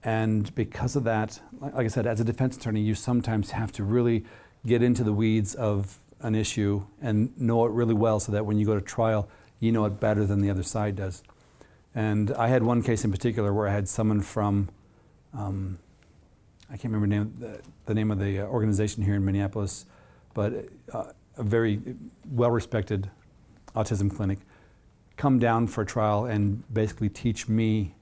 And 0.03 0.55
because 0.55 0.95
of 0.95 1.05
that, 1.05 1.41
like 1.61 1.87
I 1.87 1.89
said, 1.89 2.07
as 2.07 2.21
a 2.21 2.25
defense 2.25 2.57
attorney, 2.57 2.81
you 2.83 2.95
sometimes 2.95 3.51
have 3.53 3.73
to 3.73 3.85
really 3.85 4.25
get 4.67 4.83
into 4.83 5.03
the 5.03 5.13
weeds 5.13 5.55
of 5.55 5.99
an 6.21 6.35
issue 6.35 6.85
and 7.01 7.39
know 7.41 7.65
it 7.65 7.73
really 7.73 7.95
well 7.95 8.21
so 8.21 8.33
that 8.33 8.47
when 8.47 8.59
you 8.59 8.67
go 8.67 8.75
to 8.75 8.81
trial, 8.81 9.29
you 9.59 9.73
know 9.73 9.85
it 9.87 9.99
better 10.01 10.25
than 10.25 10.41
the 10.41 10.51
other 10.51 10.63
side 10.63 10.97
does. 10.97 11.23
And 11.95 12.33
I 12.33 12.49
had 12.49 12.63
one 12.63 12.83
case 12.83 13.05
in 13.05 13.11
particular 13.11 13.53
where 13.53 13.69
I 13.69 13.73
had 13.73 13.89
someone 13.89 14.21
from, 14.21 14.69
um, 15.35 15.79
I 16.69 16.77
can't 16.77 16.93
remember 16.93 17.07
name, 17.07 17.35
the, 17.39 17.61
the, 17.87 17.95
name 17.95 18.11
of 18.11 18.19
the 18.19 18.41
uh, 18.41 18.47
organization 18.47 19.03
here 19.03 19.15
in 19.15 19.25
Minneapolis, 19.25 19.87
but 20.35 20.67
uh, 20.93 21.13
a 21.37 21.43
very 21.43 21.81
well 22.31 22.51
respected 22.51 23.11
autism 23.75 24.15
clinic, 24.15 24.39
come 25.17 25.39
down 25.39 25.67
for 25.67 25.83
a 25.83 25.87
trial 25.87 26.27
and 26.27 26.63
basically 26.73 27.09
teach 27.09 27.49
me 27.49 27.95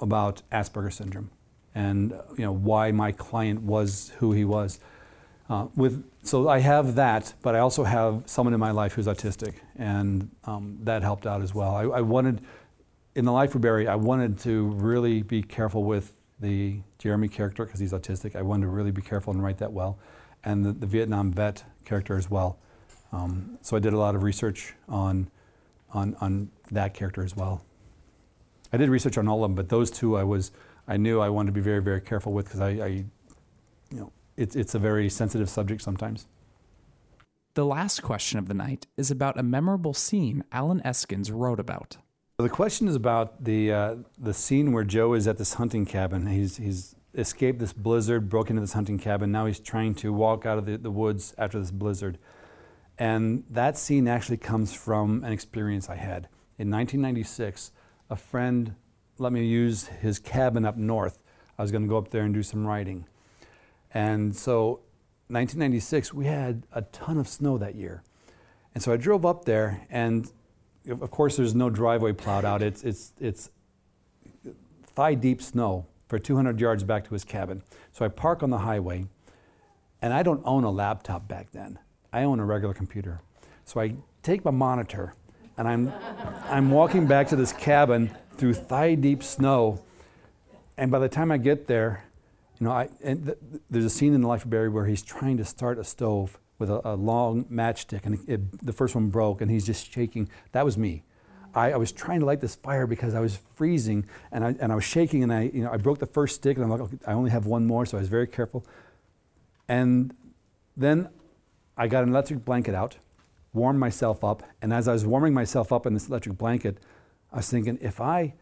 about 0.00 0.42
Asperger's 0.52 0.96
syndrome 0.96 1.30
and 1.78 2.12
you 2.36 2.44
know 2.44 2.52
why 2.52 2.90
my 2.90 3.12
client 3.12 3.62
was 3.62 4.12
who 4.18 4.32
he 4.32 4.44
was. 4.44 4.80
Uh, 5.48 5.68
with 5.76 6.04
so 6.22 6.48
I 6.48 6.58
have 6.58 6.96
that, 6.96 7.32
but 7.40 7.54
I 7.54 7.60
also 7.60 7.84
have 7.84 8.24
someone 8.26 8.52
in 8.52 8.60
my 8.60 8.72
life 8.72 8.92
who's 8.92 9.06
autistic, 9.06 9.54
and 9.76 10.28
um, 10.44 10.78
that 10.82 11.02
helped 11.02 11.26
out 11.26 11.40
as 11.40 11.54
well. 11.54 11.74
I, 11.74 11.82
I, 11.84 12.00
wanted 12.02 12.42
in 13.18 13.24
the 13.24 13.32
life 13.32 13.52
we 13.52 13.60
bury, 13.60 13.88
I 13.88 13.96
wanted 13.96 14.38
to 14.40 14.68
really 14.68 15.22
be 15.22 15.42
careful 15.42 15.82
with 15.82 16.14
the 16.38 16.80
Jeremy 16.98 17.26
character 17.26 17.64
because 17.64 17.80
he's 17.80 17.92
autistic. 17.92 18.36
I 18.36 18.42
wanted 18.42 18.66
to 18.66 18.68
really 18.68 18.92
be 18.92 19.02
careful 19.02 19.32
and 19.32 19.42
write 19.42 19.58
that 19.58 19.72
well, 19.72 19.98
and 20.44 20.64
the, 20.64 20.70
the 20.70 20.86
Vietnam 20.86 21.32
vet 21.32 21.64
character 21.84 22.16
as 22.16 22.30
well. 22.30 22.60
Um, 23.10 23.58
so 23.60 23.76
I 23.76 23.80
did 23.80 23.92
a 23.92 23.98
lot 23.98 24.14
of 24.14 24.22
research 24.22 24.74
on, 24.88 25.30
on 25.92 26.14
on 26.20 26.50
that 26.70 26.94
character 26.94 27.24
as 27.24 27.34
well. 27.34 27.64
I 28.72 28.76
did 28.76 28.88
research 28.88 29.18
on 29.18 29.26
all 29.26 29.42
of 29.42 29.50
them, 29.50 29.56
but 29.56 29.68
those 29.68 29.90
two 29.90 30.16
I 30.16 30.22
was 30.22 30.52
I 30.86 30.96
knew 30.96 31.20
I 31.20 31.28
wanted 31.28 31.48
to 31.48 31.52
be 31.52 31.60
very, 31.60 31.82
very 31.82 32.00
careful 32.00 32.32
with 32.32 32.46
because 32.46 32.60
I, 32.60 32.68
I, 32.68 32.86
you 33.90 33.98
know, 33.98 34.12
it's, 34.36 34.54
it's 34.54 34.76
a 34.76 34.78
very 34.78 35.10
sensitive 35.10 35.50
subject 35.50 35.82
sometimes. 35.82 36.26
The 37.54 37.66
last 37.66 38.00
question 38.00 38.38
of 38.38 38.46
the 38.46 38.54
night 38.54 38.86
is 38.96 39.10
about 39.10 39.36
a 39.36 39.42
memorable 39.42 39.92
scene 39.92 40.44
Allen 40.52 40.80
Eskens 40.84 41.32
wrote 41.34 41.58
about. 41.58 41.96
The 42.40 42.48
question 42.48 42.86
is 42.86 42.94
about 42.94 43.42
the, 43.42 43.72
uh, 43.72 43.96
the 44.16 44.32
scene 44.32 44.70
where 44.70 44.84
Joe 44.84 45.14
is 45.14 45.26
at 45.26 45.38
this 45.38 45.54
hunting 45.54 45.84
cabin. 45.84 46.28
He's, 46.28 46.56
he's 46.56 46.94
escaped 47.12 47.58
this 47.58 47.72
blizzard, 47.72 48.28
broke 48.28 48.48
into 48.48 48.60
this 48.60 48.74
hunting 48.74 48.96
cabin. 48.96 49.32
Now 49.32 49.46
he's 49.46 49.58
trying 49.58 49.96
to 49.96 50.12
walk 50.12 50.46
out 50.46 50.56
of 50.56 50.64
the, 50.64 50.78
the 50.78 50.90
woods 50.92 51.34
after 51.36 51.58
this 51.58 51.72
blizzard. 51.72 52.16
And 52.96 53.42
that 53.50 53.76
scene 53.76 54.06
actually 54.06 54.36
comes 54.36 54.72
from 54.72 55.24
an 55.24 55.32
experience 55.32 55.88
I 55.88 55.96
had. 55.96 56.28
In 56.60 56.70
1996, 56.70 57.72
a 58.08 58.14
friend 58.14 58.76
let 59.18 59.32
me 59.32 59.44
use 59.44 59.88
his 59.88 60.20
cabin 60.20 60.64
up 60.64 60.76
north. 60.76 61.18
I 61.58 61.62
was 61.62 61.72
going 61.72 61.82
to 61.82 61.88
go 61.88 61.98
up 61.98 62.10
there 62.10 62.22
and 62.22 62.32
do 62.32 62.44
some 62.44 62.64
writing. 62.64 63.06
And 63.92 64.36
so 64.36 64.82
1996, 65.26 66.14
we 66.14 66.26
had 66.26 66.68
a 66.72 66.82
ton 66.82 67.18
of 67.18 67.26
snow 67.26 67.58
that 67.58 67.74
year. 67.74 68.04
And 68.74 68.84
so 68.84 68.92
I 68.92 68.96
drove 68.96 69.26
up 69.26 69.44
there, 69.44 69.88
and 69.90 70.30
of 70.88 71.10
course, 71.10 71.36
there's 71.36 71.54
no 71.54 71.70
driveway 71.70 72.12
plowed 72.12 72.44
out. 72.44 72.62
It's, 72.62 72.82
it's, 72.82 73.12
it's 73.20 73.50
thigh 74.94 75.14
deep 75.14 75.42
snow 75.42 75.86
for 76.08 76.18
200 76.18 76.60
yards 76.60 76.82
back 76.82 77.04
to 77.04 77.10
his 77.10 77.24
cabin. 77.24 77.62
So 77.92 78.04
I 78.04 78.08
park 78.08 78.42
on 78.42 78.50
the 78.50 78.58
highway, 78.58 79.06
and 80.00 80.12
I 80.12 80.22
don't 80.22 80.42
own 80.44 80.64
a 80.64 80.70
laptop 80.70 81.28
back 81.28 81.50
then. 81.52 81.78
I 82.12 82.22
own 82.22 82.40
a 82.40 82.44
regular 82.44 82.74
computer. 82.74 83.20
So 83.64 83.80
I 83.80 83.94
take 84.22 84.44
my 84.44 84.50
monitor, 84.50 85.14
and 85.58 85.68
I'm, 85.68 85.92
I'm 86.44 86.70
walking 86.70 87.06
back 87.06 87.28
to 87.28 87.36
this 87.36 87.52
cabin 87.52 88.10
through 88.36 88.54
thigh 88.54 88.94
deep 88.94 89.22
snow. 89.22 89.82
And 90.78 90.90
by 90.90 90.98
the 90.98 91.08
time 91.08 91.30
I 91.30 91.36
get 91.36 91.66
there, 91.66 92.04
you 92.58 92.66
know, 92.66 92.72
I, 92.72 92.88
and 93.02 93.26
th- 93.26 93.38
there's 93.68 93.84
a 93.84 93.90
scene 93.90 94.14
in 94.14 94.22
the 94.22 94.28
life 94.28 94.44
we 94.44 94.50
bury 94.50 94.68
where 94.68 94.86
he's 94.86 95.02
trying 95.02 95.36
to 95.36 95.44
start 95.44 95.78
a 95.78 95.84
stove 95.84 96.38
with 96.58 96.70
a, 96.70 96.80
a 96.84 96.94
long 96.94 97.44
matchstick, 97.44 98.04
and 98.04 98.18
it, 98.28 98.66
the 98.66 98.72
first 98.72 98.94
one 98.94 99.08
broke, 99.08 99.40
and 99.40 99.50
he's 99.50 99.64
just 99.64 99.92
shaking. 99.92 100.28
That 100.52 100.64
was 100.64 100.76
me. 100.76 101.04
I, 101.54 101.72
I, 101.72 101.76
was 101.76 101.92
trying 101.92 102.20
to 102.20 102.26
light 102.26 102.40
this 102.40 102.56
fire 102.56 102.86
because 102.86 103.14
I 103.14 103.20
was 103.20 103.38
freezing, 103.54 104.06
and 104.32 104.44
I, 104.44 104.54
and 104.60 104.70
I 104.72 104.74
was 104.74 104.84
shaking, 104.84 105.22
and 105.22 105.32
I, 105.32 105.50
you 105.54 105.62
know, 105.62 105.70
I 105.70 105.76
broke 105.76 105.98
the 105.98 106.06
first 106.06 106.36
stick, 106.36 106.56
and 106.56 106.64
I'm 106.64 106.70
like, 106.70 106.80
okay, 106.80 106.98
I 107.06 107.12
only 107.12 107.30
have 107.30 107.46
one 107.46 107.66
more, 107.66 107.86
so 107.86 107.96
I 107.96 108.00
was 108.00 108.08
very 108.08 108.26
careful. 108.26 108.66
And 109.68 110.14
then 110.76 111.08
I 111.76 111.86
got 111.86 112.02
an 112.02 112.10
electric 112.10 112.44
blanket 112.44 112.74
out, 112.74 112.98
warmed 113.52 113.78
myself 113.78 114.24
up, 114.24 114.42
and 114.60 114.72
as 114.72 114.88
I 114.88 114.92
was 114.92 115.06
warming 115.06 115.34
myself 115.34 115.72
up 115.72 115.86
in 115.86 115.94
this 115.94 116.08
electric 116.08 116.36
blanket, 116.36 116.78
I 117.32 117.36
was 117.36 117.48
thinking, 117.48 117.78
if 117.80 118.00
I 118.00 118.34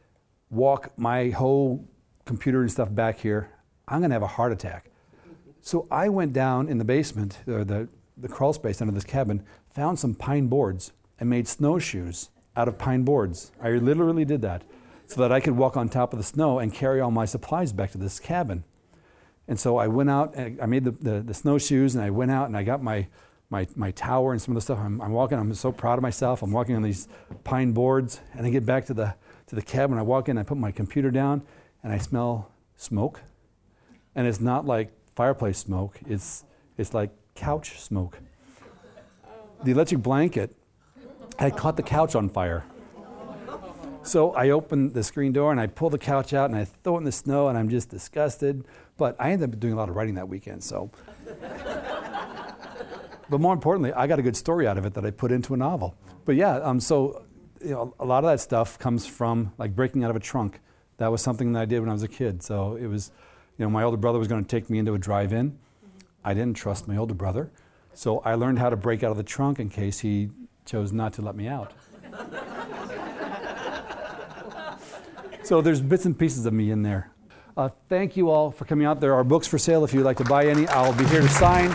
walk 0.51 0.93
my 0.97 1.31
whole 1.31 1.87
computer 2.25 2.61
and 2.63 2.71
stuff 2.71 2.93
back 2.95 3.19
here, 3.19 3.51
I'm 3.89 4.01
going 4.01 4.11
to 4.11 4.15
have 4.15 4.23
a 4.23 4.27
heart 4.27 4.53
attack. 4.53 4.91
So 5.61 5.87
I 5.91 6.09
went 6.09 6.33
down 6.33 6.69
in 6.69 6.79
the 6.79 6.85
basement, 6.85 7.39
or 7.47 7.65
the, 7.65 7.89
the 8.17 8.29
crawl 8.29 8.53
space 8.53 8.81
under 8.81 8.93
this 8.93 9.05
cabin, 9.05 9.45
found 9.71 9.99
some 9.99 10.15
pine 10.15 10.47
boards, 10.47 10.93
and 11.19 11.29
made 11.29 11.47
snowshoes 11.49 12.31
out 12.57 12.69
of 12.69 12.79
pine 12.79 13.03
boards. 13.03 13.53
I 13.63 13.71
literally 13.71 14.25
did 14.25 14.43
that 14.43 14.63
so 15.07 15.21
that 15.21 15.33
I 15.33 15.41
could 15.41 15.57
walk 15.57 15.77
on 15.77 15.89
top 15.89 16.13
of 16.13 16.19
the 16.19 16.25
snow 16.25 16.59
and 16.59 16.73
carry 16.73 17.01
all 17.01 17.11
my 17.11 17.27
supplies 17.27 17.73
back 17.73 17.93
to 17.93 17.99
this 17.99 18.19
cabin. 18.19 18.65
And 19.49 19.61
so 19.61 19.77
I 19.77 19.87
went 19.87 20.11
out 20.11 20.35
and 20.35 20.61
I 20.61 20.67
made 20.67 20.85
the, 20.85 20.91
the, 20.91 21.21
the 21.21 21.35
snowshoes 21.35 21.95
and 21.95 22.03
I 22.03 22.11
went 22.11 22.31
out 22.31 22.49
and 22.49 22.57
I 22.57 22.65
got 22.65 22.83
my, 22.83 23.07
my, 23.49 23.67
my 23.77 23.93
tower 23.93 24.33
and 24.33 24.43
some 24.43 24.53
of 24.53 24.57
the 24.57 24.61
stuff. 24.63 24.79
I'm, 24.81 25.01
I'm, 25.01 25.13
walking, 25.13 25.39
I'm 25.39 25.55
so 25.55 25.71
proud 25.71 25.99
of 25.99 26.03
myself. 26.03 26.43
I'm 26.43 26.51
walking 26.51 26.75
on 26.75 26.83
these 26.83 27.07
pine 27.45 27.73
boards, 27.73 28.21
and 28.35 28.45
I 28.45 28.51
get 28.51 28.67
back 28.67 28.87
to 28.87 28.95
the, 28.95 29.15
to 29.47 29.55
the 29.55 29.63
cabin. 29.63 29.99
I 29.99 30.03
walk 30.03 30.29
in, 30.29 30.37
I 30.37 30.43
put 30.43 30.59
my 30.59 30.73
computer 30.73 31.11
down, 31.11 31.43
and 31.83 31.93
I 31.93 31.99
smell 31.99 32.51
smoke. 32.77 33.23
And 34.17 34.27
it's 34.27 34.41
not 34.41 34.67
like 34.67 34.91
fireplace 35.15 35.59
smoke, 35.59 35.99
it's, 36.07 36.45
it's 36.77 36.93
like 36.93 37.11
couch 37.37 37.79
smoke. 37.81 38.19
The 39.63 39.71
electric 39.71 40.03
blanket 40.03 40.57
had 41.39 41.57
caught 41.57 41.77
the 41.77 41.83
couch 41.83 42.15
on 42.15 42.29
fire. 42.29 42.65
So 44.03 44.33
I 44.33 44.51
open 44.51 44.93
the 44.93 45.03
screen 45.03 45.33
door 45.33 45.51
and 45.51 45.61
I 45.61 45.67
pull 45.67 45.91
the 45.91 45.99
couch 45.99 46.33
out 46.33 46.51
and 46.51 46.59
I 46.59 46.65
throw 46.65 46.95
it 46.97 46.99
in 46.99 47.05
the 47.05 47.13
snow 47.13 47.49
and 47.49 47.59
I'm 47.59 47.69
just 47.69 47.89
disgusted. 47.91 48.65
But 48.97 49.17
I 49.19 49.33
ended 49.33 49.53
up 49.53 49.61
doing 49.61 49.75
a 49.75 49.77
lot 49.77 49.89
of 49.89 49.97
writing 49.97 50.15
that 50.15 50.29
weekend, 50.29 50.65
so 50.65 50.91
but 53.29 53.41
more 53.41 53.53
importantly, 53.53 53.93
I 53.93 54.07
got 54.07 54.19
a 54.19 54.23
good 54.23 54.37
story 54.37 54.67
out 54.67 54.79
of 54.79 54.87
it 54.87 54.95
that 54.95 55.05
I 55.05 55.11
put 55.11 55.33
into 55.33 55.55
a 55.55 55.57
novel. 55.57 55.97
But 56.25 56.37
yeah, 56.37 56.57
um, 56.57 56.81
so 56.81 57.25
you 57.61 57.71
know, 57.71 57.95
a 57.99 58.05
lot 58.05 58.25
of 58.25 58.31
that 58.31 58.41
stuff 58.41 58.79
comes 58.79 59.07
from 59.07 59.53
like 59.59 59.75
breaking 59.75 60.05
out 60.05 60.11
of 60.11 60.17
a 60.17 60.21
trunk. 60.21 60.61
That 60.99 61.09
was 61.11 61.23
something 61.23 61.53
that 61.53 61.61
I 61.61 61.65
did 61.65 61.81
when 61.81 61.89
I 61.89 61.93
was 61.93 62.03
a 62.03 62.09
kid. 62.09 62.43
So 62.43 62.77
it 62.77 62.87
was, 62.87 63.11
you 63.59 63.65
know, 63.65 63.71
my 63.71 63.83
older 63.83 63.97
brother 63.97 64.19
was 64.19 64.29
going 64.29 64.45
to 64.45 64.49
take 64.49 64.71
me 64.71 64.79
into 64.79 64.95
a 64.95 64.99
drive-in. 64.99 65.59
I 66.27 66.35
didn't 66.35 66.55
trust 66.55 66.89
my 66.89 66.97
older 66.97 67.15
brother, 67.15 67.53
so 67.95 68.19
I 68.19 68.35
learned 68.35 68.59
how 68.59 68.69
to 68.69 68.77
break 68.77 69.05
out 69.05 69.13
of 69.13 69.17
the 69.17 69.23
trunk 69.23 69.61
in 69.61 69.71
case 69.71 70.01
he 70.01 70.31
chose 70.65 70.93
not 70.93 71.13
to 71.15 71.23
let 71.23 71.37
me 71.37 71.47
out. 71.47 71.73
so 75.45 75.61
there's 75.61 75.81
bits 75.81 76.05
and 76.05 76.19
pieces 76.19 76.45
of 76.45 76.53
me 76.53 76.73
in 76.73 76.83
there. 76.83 77.13
Uh, 77.57 77.69
thank 77.89 78.17
you 78.17 78.29
all 78.29 78.51
for 78.51 78.65
coming 78.65 78.89
out. 78.89 79.01
There 79.01 79.15
are 79.15 79.23
books 79.23 79.47
for 79.47 79.57
sale 79.57 79.85
if 79.85 79.95
you'd 79.95 80.03
like 80.03 80.17
to 80.17 80.25
buy 80.25 80.47
any. 80.47 80.67
I'll 80.67 80.93
be 80.93 81.07
here 81.07 81.23
to 81.23 81.29
sign. 81.29 81.71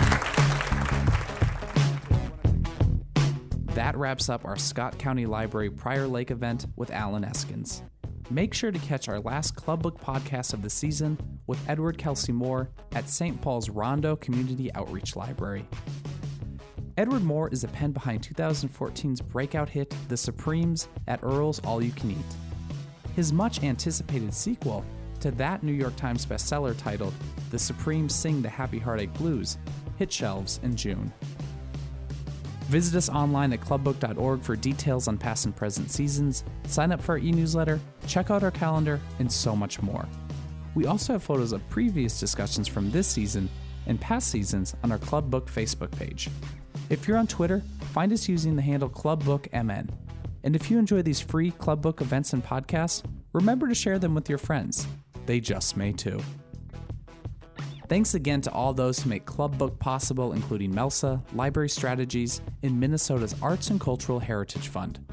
that 3.74 3.96
wraps 3.96 4.28
up 4.28 4.44
our 4.44 4.58
Scott 4.58 4.98
County 5.00 5.26
Library 5.26 5.72
Prior 5.72 6.08
Lake 6.08 6.30
event 6.30 6.66
with 6.76 6.92
Allen 6.92 7.24
Eskens. 7.24 7.82
Make 8.32 8.54
sure 8.54 8.72
to 8.72 8.80
catch 8.80 9.10
our 9.10 9.20
last 9.20 9.58
Club 9.58 9.84
Book 9.84 10.00
podcast 10.00 10.54
of 10.54 10.62
the 10.62 10.70
season 10.70 11.18
with 11.48 11.60
Edward 11.68 11.98
Kelsey 11.98 12.32
Moore 12.32 12.70
at 12.94 13.10
St. 13.10 13.42
Paul's 13.42 13.70
Rondo 13.70 14.16
Community 14.16 14.74
Outreach 14.74 15.18
Library. 15.18 15.68
Edward 16.96 17.24
Moore 17.24 17.50
is 17.50 17.64
the 17.64 17.68
pen 17.68 17.92
behind 17.92 18.22
2014's 18.22 19.20
breakout 19.20 19.68
hit 19.68 19.94
The 20.08 20.16
Supremes 20.16 20.88
at 21.10 21.22
Earl's 21.22 21.60
All 21.66 21.84
You 21.84 21.92
Can 21.92 22.12
Eat. 22.12 22.18
His 23.18 23.34
much 23.34 23.64
anticipated 23.64 24.34
sequel 24.34 24.86
to 25.20 25.32
that 25.32 25.62
New 25.62 25.74
York 25.74 25.98
Times 25.98 26.26
bestseller 26.26 26.78
titled 26.78 27.14
The 27.50 27.60
Supremes 27.60 28.16
Sing 28.16 28.42
the 28.42 28.48
Happy 28.48 28.80
Heartache 28.80 29.14
Blues 29.16 29.58
hit 29.98 30.10
shelves 30.10 30.62
in 30.64 30.78
June. 30.78 31.12
Visit 32.66 32.98
us 32.98 33.10
online 33.10 33.54
at 33.54 33.62
clubbook.org 33.62 34.42
for 34.42 34.56
details 34.56 35.08
on 35.08 35.18
past 35.18 35.46
and 35.46 35.56
present 35.56 35.92
seasons, 35.92 36.44
sign 36.68 36.92
up 36.92 37.02
for 37.02 37.14
our 37.14 37.18
e 37.18 37.32
newsletter, 37.32 37.80
check 38.08 38.30
out 38.30 38.44
our 38.44 38.52
calendar, 38.52 39.00
and 39.20 39.32
so 39.32 39.56
much 39.56 39.82
more. 39.82 40.08
We 40.74 40.86
also 40.86 41.14
have 41.14 41.24
photos 41.24 41.52
of 41.52 41.68
previous 41.70 42.20
discussions 42.20 42.68
from 42.68 42.92
this 42.92 43.08
season 43.08 43.50
and 43.88 44.00
past 44.00 44.30
seasons 44.30 44.76
on 44.84 44.92
our 44.92 44.98
Club 45.00 45.30
Book 45.30 45.50
Facebook 45.50 45.92
page. 45.92 46.30
If 46.90 47.08
you're 47.08 47.18
on 47.18 47.28
Twitter, 47.28 47.62
find 47.94 48.14
us 48.14 48.30
using 48.30 48.56
the 48.56 48.62
handle 48.62 48.90
ClubBookMN. 48.90 49.90
And 50.44 50.56
if 50.56 50.72
you 50.72 50.80
enjoy 50.80 51.02
these 51.02 51.20
free 51.20 51.52
Club 51.52 51.82
Book 51.82 52.02
events 52.02 52.34
and 52.34 52.44
podcasts, 52.44 53.04
remember 53.34 53.68
to 53.68 53.76
share 53.76 54.00
them 54.00 54.16
with 54.16 54.30
your 54.30 54.38
friends. 54.38 54.88
They 55.26 55.40
just 55.40 55.78
may 55.78 55.92
too. 55.92 56.20
Thanks 57.92 58.14
again 58.14 58.40
to 58.44 58.52
all 58.54 58.74
those 58.74 59.00
who 59.00 59.10
make 59.10 59.26
Club 59.26 59.58
Book 59.58 59.78
possible, 59.78 60.32
including 60.32 60.74
MELSA, 60.74 61.22
Library 61.36 61.68
Strategies, 61.68 62.40
and 62.64 62.80
Minnesota's 62.80 63.36
Arts 63.42 63.70
and 63.70 63.82
Cultural 63.82 64.18
Heritage 64.18 64.70
Fund. 64.70 65.06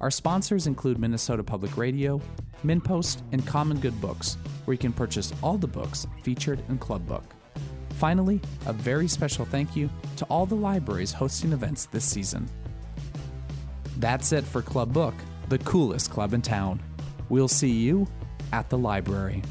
Our 0.00 0.12
sponsors 0.12 0.68
include 0.68 1.00
Minnesota 1.00 1.42
Public 1.42 1.76
Radio, 1.76 2.20
MinnPost, 2.64 3.22
and 3.32 3.44
Common 3.44 3.80
Good 3.80 4.00
Books, 4.00 4.36
where 4.66 4.72
you 4.72 4.78
can 4.78 4.92
purchase 4.92 5.32
all 5.42 5.58
the 5.58 5.66
books 5.66 6.06
featured 6.22 6.62
in 6.68 6.78
Club 6.78 7.04
Book. 7.08 7.24
Finally, 7.94 8.40
a 8.66 8.72
very 8.72 9.08
special 9.08 9.44
thank 9.44 9.74
you 9.74 9.90
to 10.16 10.24
all 10.26 10.46
the 10.46 10.54
libraries 10.54 11.10
hosting 11.10 11.52
events 11.52 11.86
this 11.86 12.04
season. 12.04 12.48
That's 13.96 14.30
it 14.30 14.44
for 14.44 14.62
Club 14.62 14.92
Book, 14.92 15.14
the 15.48 15.58
coolest 15.58 16.12
club 16.12 16.34
in 16.34 16.42
town. 16.42 16.80
We'll 17.30 17.48
see 17.48 17.72
you 17.72 18.06
at 18.52 18.70
the 18.70 18.78
library. 18.78 19.42